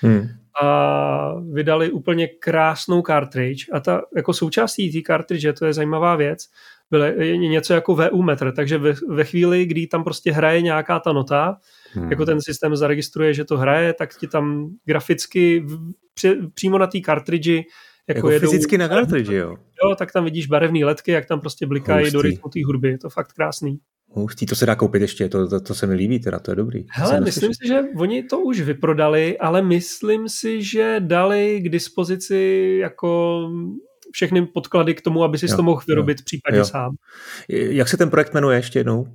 Hmm. 0.00 0.28
A 0.62 1.34
vydali 1.52 1.90
úplně 1.90 2.26
krásnou 2.26 3.02
cartridge 3.02 3.66
a 3.72 3.80
ta 3.80 4.02
jako 4.16 4.32
součástí 4.32 4.92
té 4.92 4.98
cartridge, 5.06 5.58
to 5.58 5.66
je 5.66 5.72
zajímavá 5.72 6.16
věc, 6.16 6.48
bylo 6.90 7.06
něco 7.36 7.74
jako 7.74 7.94
VU 7.94 8.22
metr, 8.22 8.52
takže 8.52 8.78
ve, 8.78 8.92
ve 9.08 9.24
chvíli, 9.24 9.66
kdy 9.66 9.86
tam 9.86 10.04
prostě 10.04 10.32
hraje 10.32 10.62
nějaká 10.62 10.98
ta 10.98 11.12
nota, 11.12 11.56
hmm. 11.92 12.10
jako 12.10 12.24
ten 12.26 12.40
systém 12.40 12.76
zaregistruje, 12.76 13.34
že 13.34 13.44
to 13.44 13.58
hraje, 13.58 13.92
tak 13.92 14.18
ti 14.18 14.26
tam 14.26 14.68
graficky 14.84 15.66
při, 16.14 16.38
přímo 16.54 16.78
na 16.78 16.86
té 16.86 17.00
cartridge 17.00 17.62
jako, 18.08 18.18
jako 18.18 18.30
jedou, 18.30 18.50
fyzicky 18.50 18.78
na 18.78 18.88
cartridge, 18.88 19.28
jo? 19.28 19.56
Jo, 19.84 19.94
tak 19.98 20.12
tam 20.12 20.24
vidíš 20.24 20.46
barevné 20.46 20.84
letky, 20.84 21.12
jak 21.12 21.26
tam 21.26 21.40
prostě 21.40 21.66
blikají 21.66 22.10
do 22.10 22.22
rytmu 22.22 22.50
té 22.50 22.64
hudby. 22.64 22.88
Je 22.88 22.98
to 22.98 23.10
fakt 23.10 23.32
krásný. 23.32 23.78
Hustý, 24.14 24.46
to 24.46 24.56
se 24.56 24.66
dá 24.66 24.74
koupit 24.74 25.02
ještě, 25.02 25.28
to, 25.28 25.48
to, 25.48 25.60
to 25.60 25.74
se 25.74 25.86
mi 25.86 25.94
líbí, 25.94 26.20
teda 26.20 26.38
to 26.38 26.50
je 26.50 26.56
dobrý. 26.56 26.84
Hele, 26.90 27.20
myslím 27.20 27.54
si, 27.54 27.68
že 27.68 27.80
oni 27.96 28.22
to 28.22 28.40
už 28.40 28.60
vyprodali, 28.60 29.38
ale 29.38 29.62
myslím 29.62 30.28
si, 30.28 30.62
že 30.62 30.96
dali 30.98 31.60
k 31.60 31.68
dispozici 31.68 32.78
jako 32.80 33.40
všechny 34.12 34.46
podklady 34.46 34.94
k 34.94 35.00
tomu, 35.00 35.24
aby 35.24 35.38
si 35.38 35.46
to 35.56 35.62
mohl 35.62 35.82
vyrobit 35.88 36.18
jo, 36.18 36.22
případně 36.24 36.58
jo. 36.58 36.64
sám. 36.64 36.90
Jak 37.48 37.88
se 37.88 37.96
ten 37.96 38.10
projekt 38.10 38.34
jmenuje 38.34 38.58
ještě 38.58 38.78
jednou? 38.78 39.06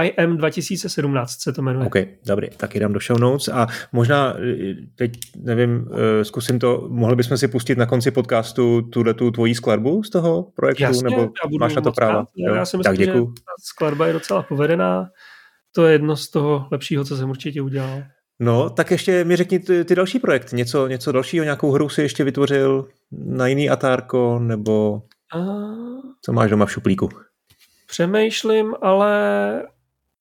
YM 0.00 0.36
2017 0.36 1.42
se 1.42 1.52
to 1.52 1.62
jmenuje. 1.62 1.86
OK, 1.86 1.96
dobrý, 2.26 2.48
tak 2.56 2.74
jdem 2.74 2.92
do 2.92 3.00
show 3.00 3.20
notes 3.20 3.48
a 3.48 3.66
možná 3.92 4.34
eh, 4.38 4.74
teď, 4.94 5.12
nevím, 5.36 5.88
eh, 5.92 6.24
zkusím 6.24 6.58
to, 6.58 6.86
mohli 6.88 7.16
bychom 7.16 7.38
si 7.38 7.48
pustit 7.48 7.78
na 7.78 7.86
konci 7.86 8.10
podcastu 8.10 8.82
tuhle 8.82 9.14
tu 9.14 9.30
tvojí 9.30 9.54
skladbu 9.54 10.02
z 10.02 10.10
toho 10.10 10.52
projektu, 10.56 10.82
Jasně, 10.82 11.10
nebo 11.10 11.30
máš 11.60 11.74
na 11.74 11.82
to 11.82 11.92
práva? 11.92 12.26
Já, 12.36 12.56
já 12.56 12.64
si 12.64 12.76
myslím, 12.76 12.96
tak 12.96 13.06
děkuju. 13.06 13.26
že 13.26 13.32
ta 13.34 13.52
skladba 13.62 14.06
je 14.06 14.12
docela 14.12 14.42
povedená, 14.42 15.08
to 15.74 15.86
je 15.86 15.92
jedno 15.92 16.16
z 16.16 16.30
toho 16.30 16.68
lepšího, 16.72 17.04
co 17.04 17.16
jsem 17.16 17.30
určitě 17.30 17.62
udělal. 17.62 18.02
No, 18.40 18.70
tak 18.70 18.90
ještě 18.90 19.24
mi 19.24 19.36
řekni 19.36 19.58
ty, 19.58 19.84
ty 19.84 19.94
další 19.94 20.18
projekt, 20.18 20.52
něco, 20.52 20.86
něco 20.86 21.12
dalšího, 21.12 21.44
nějakou 21.44 21.72
hru 21.72 21.88
si 21.88 22.02
ještě 22.02 22.24
vytvořil 22.24 22.88
na 23.12 23.46
jiný 23.46 23.70
atárko, 23.70 24.38
nebo 24.38 25.02
a... 25.34 25.38
co 26.24 26.32
máš 26.32 26.50
doma 26.50 26.66
v 26.66 26.72
šuplíku? 26.72 27.08
Přemýšlím, 27.86 28.74
ale 28.82 29.62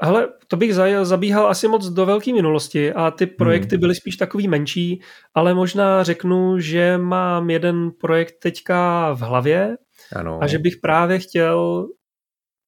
Hele, 0.01 0.27
to 0.47 0.57
bych 0.57 0.75
zabíhal 1.03 1.47
asi 1.47 1.67
moc 1.67 1.89
do 1.89 2.05
velké 2.05 2.33
minulosti 2.33 2.93
a 2.93 3.11
ty 3.11 3.25
projekty 3.25 3.75
hmm. 3.75 3.79
byly 3.79 3.95
spíš 3.95 4.17
takový 4.17 4.47
menší, 4.47 5.01
ale 5.33 5.53
možná 5.53 6.03
řeknu, 6.03 6.59
že 6.59 6.97
mám 6.97 7.49
jeden 7.49 7.91
projekt 7.91 8.35
teďka 8.39 9.11
v 9.13 9.19
hlavě 9.19 9.77
ano. 10.15 10.39
a 10.41 10.47
že 10.47 10.59
bych 10.59 10.77
právě 10.77 11.19
chtěl 11.19 11.87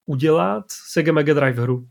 udělat 0.06 0.66
Sega 0.92 1.12
Mega 1.12 1.34
Drive 1.34 1.62
hru. 1.62 1.88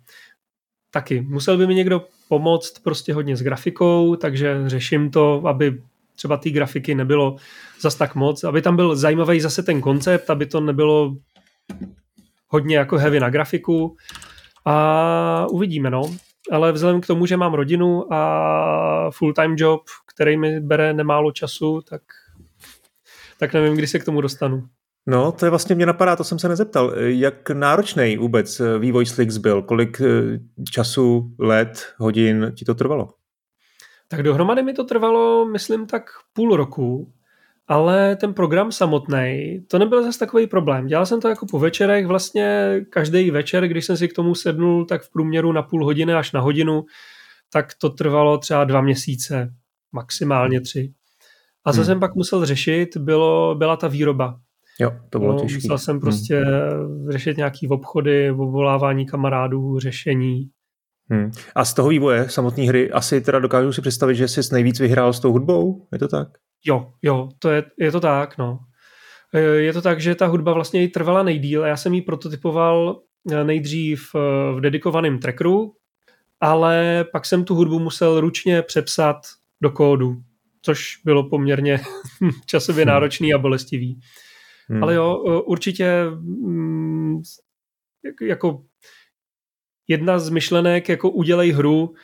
Taky. 0.90 1.20
Musel 1.20 1.58
by 1.58 1.66
mi 1.66 1.74
někdo 1.74 2.04
pomoct 2.28 2.78
prostě 2.78 3.14
hodně 3.14 3.36
s 3.36 3.42
grafikou, 3.42 4.16
takže 4.16 4.62
řeším 4.66 5.10
to, 5.10 5.42
aby 5.46 5.82
třeba 6.16 6.36
ty 6.36 6.50
grafiky 6.50 6.94
nebylo 6.94 7.36
zas 7.80 7.94
tak 7.94 8.14
moc, 8.14 8.44
aby 8.44 8.62
tam 8.62 8.76
byl 8.76 8.96
zajímavý 8.96 9.40
zase 9.40 9.62
ten 9.62 9.80
koncept, 9.80 10.30
aby 10.30 10.46
to 10.46 10.60
nebylo 10.60 11.16
hodně 12.48 12.76
jako 12.76 12.98
heavy 12.98 13.20
na 13.20 13.30
grafiku 13.30 13.96
a 14.66 15.46
uvidíme, 15.50 15.90
no. 15.90 16.02
Ale 16.52 16.72
vzhledem 16.72 17.00
k 17.00 17.06
tomu, 17.06 17.26
že 17.26 17.36
mám 17.36 17.54
rodinu 17.54 18.12
a 18.12 19.10
full-time 19.10 19.54
job, 19.58 19.80
který 20.14 20.36
mi 20.36 20.60
bere 20.60 20.92
nemálo 20.92 21.32
času, 21.32 21.80
tak, 21.90 22.02
tak 23.38 23.54
nevím, 23.54 23.74
kdy 23.74 23.86
se 23.86 23.98
k 23.98 24.04
tomu 24.04 24.20
dostanu. 24.20 24.62
No, 25.06 25.32
to 25.32 25.46
je 25.46 25.50
vlastně 25.50 25.74
mě 25.74 25.86
napadá, 25.86 26.16
to 26.16 26.24
jsem 26.24 26.38
se 26.38 26.48
nezeptal. 26.48 26.92
Jak 26.98 27.50
náročný 27.50 28.16
vůbec 28.16 28.62
vývoj 28.78 29.06
Slix 29.06 29.36
byl? 29.36 29.62
Kolik 29.62 30.00
eh, 30.00 30.38
času, 30.72 31.34
let, 31.38 31.86
hodin 31.96 32.52
ti 32.56 32.64
to 32.64 32.74
trvalo? 32.74 33.08
Tak 34.08 34.22
dohromady 34.22 34.62
mi 34.62 34.72
to 34.72 34.84
trvalo, 34.84 35.46
myslím, 35.46 35.86
tak 35.86 36.02
půl 36.32 36.56
roku 36.56 37.12
ale 37.68 38.16
ten 38.16 38.34
program 38.34 38.72
samotný, 38.72 39.58
to 39.68 39.78
nebyl 39.78 40.02
zase 40.02 40.18
takový 40.18 40.46
problém. 40.46 40.86
Dělal 40.86 41.06
jsem 41.06 41.20
to 41.20 41.28
jako 41.28 41.46
po 41.46 41.58
večerech, 41.58 42.06
vlastně 42.06 42.76
každý 42.90 43.30
večer, 43.30 43.68
když 43.68 43.84
jsem 43.84 43.96
si 43.96 44.08
k 44.08 44.12
tomu 44.12 44.34
sednul, 44.34 44.84
tak 44.84 45.02
v 45.02 45.12
průměru 45.12 45.52
na 45.52 45.62
půl 45.62 45.84
hodiny 45.84 46.14
až 46.14 46.32
na 46.32 46.40
hodinu, 46.40 46.84
tak 47.52 47.66
to 47.80 47.90
trvalo 47.90 48.38
třeba 48.38 48.64
dva 48.64 48.80
měsíce, 48.80 49.54
maximálně 49.92 50.60
tři. 50.60 50.92
A 51.64 51.72
co 51.72 51.76
hmm. 51.76 51.86
jsem 51.86 52.00
pak 52.00 52.14
musel 52.14 52.46
řešit, 52.46 52.96
bylo, 52.96 53.54
byla 53.54 53.76
ta 53.76 53.88
výroba. 53.88 54.40
Jo, 54.80 54.92
to 55.10 55.18
bylo 55.18 55.32
no, 55.32 55.40
těžké. 55.40 55.56
Musel 55.56 55.78
jsem 55.78 56.00
prostě 56.00 56.40
hmm. 56.40 57.10
řešit 57.10 57.36
nějaký 57.36 57.68
obchody, 57.68 58.30
obvolávání 58.30 59.06
kamarádů, 59.06 59.78
řešení. 59.78 60.50
Hmm. 61.10 61.30
A 61.54 61.64
z 61.64 61.74
toho 61.74 61.88
vývoje 61.88 62.28
samotné 62.28 62.64
hry 62.64 62.90
asi 62.90 63.20
teda 63.20 63.38
dokážu 63.38 63.72
si 63.72 63.80
představit, 63.80 64.14
že 64.14 64.28
jsi 64.28 64.40
nejvíc 64.52 64.80
vyhrál 64.80 65.12
s 65.12 65.20
tou 65.20 65.32
hudbou? 65.32 65.86
Je 65.92 65.98
to 65.98 66.08
tak? 66.08 66.28
Jo, 66.66 66.92
jo, 67.02 67.28
to 67.38 67.50
je, 67.50 67.64
je 67.78 67.92
to 67.92 68.00
tak, 68.00 68.38
no. 68.38 68.58
E, 69.34 69.40
je 69.40 69.72
to 69.72 69.82
tak, 69.82 70.00
že 70.00 70.14
ta 70.14 70.26
hudba 70.26 70.52
vlastně 70.52 70.84
i 70.84 70.88
trvala 70.88 71.22
nejdíl 71.22 71.64
a 71.64 71.66
já 71.66 71.76
jsem 71.76 71.94
ji 71.94 72.02
prototypoval 72.02 73.02
e, 73.32 73.44
nejdřív 73.44 74.10
e, 74.14 74.18
v 74.52 74.60
dedikovaném 74.60 75.18
trackeru, 75.18 75.74
ale 76.40 77.04
pak 77.12 77.26
jsem 77.26 77.44
tu 77.44 77.54
hudbu 77.54 77.78
musel 77.78 78.20
ručně 78.20 78.62
přepsat 78.62 79.16
do 79.60 79.70
kódu, 79.70 80.16
což 80.62 81.00
bylo 81.04 81.28
poměrně 81.28 81.80
časově 82.46 82.84
hmm. 82.84 82.92
náročný 82.92 83.34
a 83.34 83.38
bolestivý. 83.38 84.00
Hmm. 84.68 84.82
Ale 84.82 84.94
jo, 84.94 85.16
určitě 85.46 86.04
mm, 86.10 87.22
jako 88.22 88.62
jedna 89.88 90.18
z 90.18 90.30
myšlenek, 90.30 90.88
jako 90.88 91.10
udělej 91.10 91.52
hru, 91.52 91.94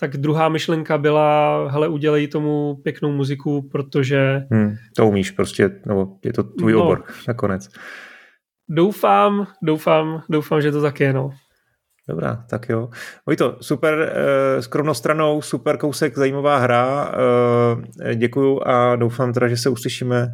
tak 0.00 0.16
druhá 0.16 0.48
myšlenka 0.48 0.98
byla, 0.98 1.68
hele, 1.70 1.88
udělej 1.88 2.28
tomu 2.28 2.74
pěknou 2.84 3.12
muziku, 3.12 3.68
protože... 3.72 4.46
Hmm, 4.50 4.74
to 4.96 5.06
umíš 5.06 5.30
prostě, 5.30 5.70
nebo 5.86 6.08
je 6.24 6.32
to 6.32 6.42
tvůj 6.42 6.72
no, 6.72 6.82
obor 6.82 7.04
nakonec. 7.28 7.68
Doufám, 8.68 9.46
doufám, 9.62 10.22
doufám, 10.30 10.60
že 10.60 10.72
to 10.72 10.82
tak 10.82 11.00
je, 11.00 11.12
no. 11.12 11.30
Dobrá, 12.08 12.44
tak 12.50 12.68
jo. 12.68 12.88
to 13.38 13.58
super, 13.60 14.12
eh, 14.14 14.62
skromnou 14.62 14.94
stranou, 14.94 15.42
super 15.42 15.76
kousek, 15.76 16.16
zajímavá 16.16 16.58
hra. 16.58 17.12
Eh, 18.02 18.14
děkuju 18.14 18.60
a 18.66 18.96
doufám 18.96 19.32
teda, 19.32 19.48
že 19.48 19.56
se 19.56 19.68
uslyšíme 19.68 20.28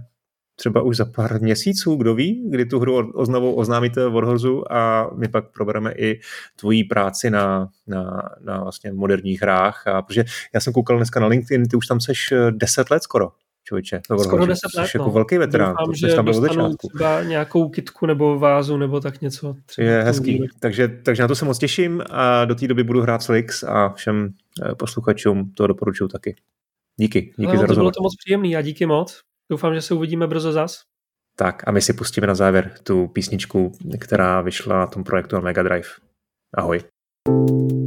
třeba 0.62 0.82
už 0.82 0.96
za 0.96 1.04
pár 1.04 1.40
měsíců, 1.40 1.96
kdo 1.96 2.14
ví, 2.14 2.42
kdy 2.50 2.64
tu 2.64 2.78
hru 2.78 3.12
oznovu 3.12 3.54
oznámíte 3.54 4.08
Warhorzu 4.08 4.72
a 4.72 5.10
my 5.16 5.28
pak 5.28 5.52
probereme 5.52 5.92
i 5.92 6.20
tvojí 6.56 6.84
práci 6.84 7.30
na, 7.30 7.68
na, 7.86 8.28
na 8.40 8.62
vlastně 8.62 8.92
moderních 8.92 9.42
hrách. 9.42 9.86
A, 9.86 10.02
protože 10.02 10.24
já 10.54 10.60
jsem 10.60 10.72
koukal 10.72 10.96
dneska 10.96 11.20
na 11.20 11.26
LinkedIn, 11.26 11.68
ty 11.68 11.76
už 11.76 11.86
tam 11.86 12.00
seš 12.00 12.32
10 12.50 12.90
let 12.90 13.02
skoro 13.02 13.28
člověče. 13.64 14.00
Skoro 14.22 14.46
10 14.46 14.60
let, 14.76 14.90
jako 14.94 15.06
no. 15.06 15.12
velký 15.12 15.38
veterán. 15.38 15.74
Doufám, 15.78 15.94
že 15.94 16.14
tam 16.14 16.24
dostanu 16.24 16.74
třeba 16.76 17.22
nějakou 17.22 17.68
kitku 17.68 18.06
nebo 18.06 18.38
vázu 18.38 18.76
nebo 18.76 19.00
tak 19.00 19.20
něco. 19.20 19.56
Je 19.78 20.02
hezký. 20.02 20.48
Takže, 20.60 20.88
takže 20.88 21.22
na 21.22 21.28
to 21.28 21.34
se 21.34 21.44
moc 21.44 21.58
těším 21.58 22.02
a 22.10 22.44
do 22.44 22.54
té 22.54 22.68
doby 22.68 22.84
budu 22.84 23.00
hrát 23.00 23.22
Slix 23.22 23.62
a 23.62 23.88
všem 23.88 24.28
eh, 24.70 24.74
posluchačům 24.74 25.52
to 25.54 25.66
doporučuju 25.66 26.08
taky. 26.08 26.36
Díky, 26.96 27.20
díky 27.36 27.52
no, 27.52 27.60
za 27.60 27.66
rozhovor. 27.66 27.82
Bylo 27.82 27.90
to 27.90 28.02
moc 28.02 28.16
příjemný 28.16 28.56
a 28.56 28.62
díky 28.62 28.86
moc. 28.86 29.22
Doufám, 29.50 29.74
že 29.74 29.82
se 29.82 29.94
uvidíme 29.94 30.26
brzo 30.26 30.52
zas. 30.52 30.80
Tak 31.36 31.68
a 31.68 31.70
my 31.70 31.80
si 31.82 31.92
pustíme 31.92 32.26
na 32.26 32.34
závěr 32.34 32.74
tu 32.82 33.08
písničku, 33.08 33.72
která 34.00 34.40
vyšla 34.40 34.78
na 34.78 34.86
tom 34.86 35.04
projektu 35.04 35.36
na 35.36 35.42
Mega 35.42 35.62
Drive. 35.62 35.88
Ahoj. 36.56 36.80
thank 37.24 37.72
you 37.72 37.81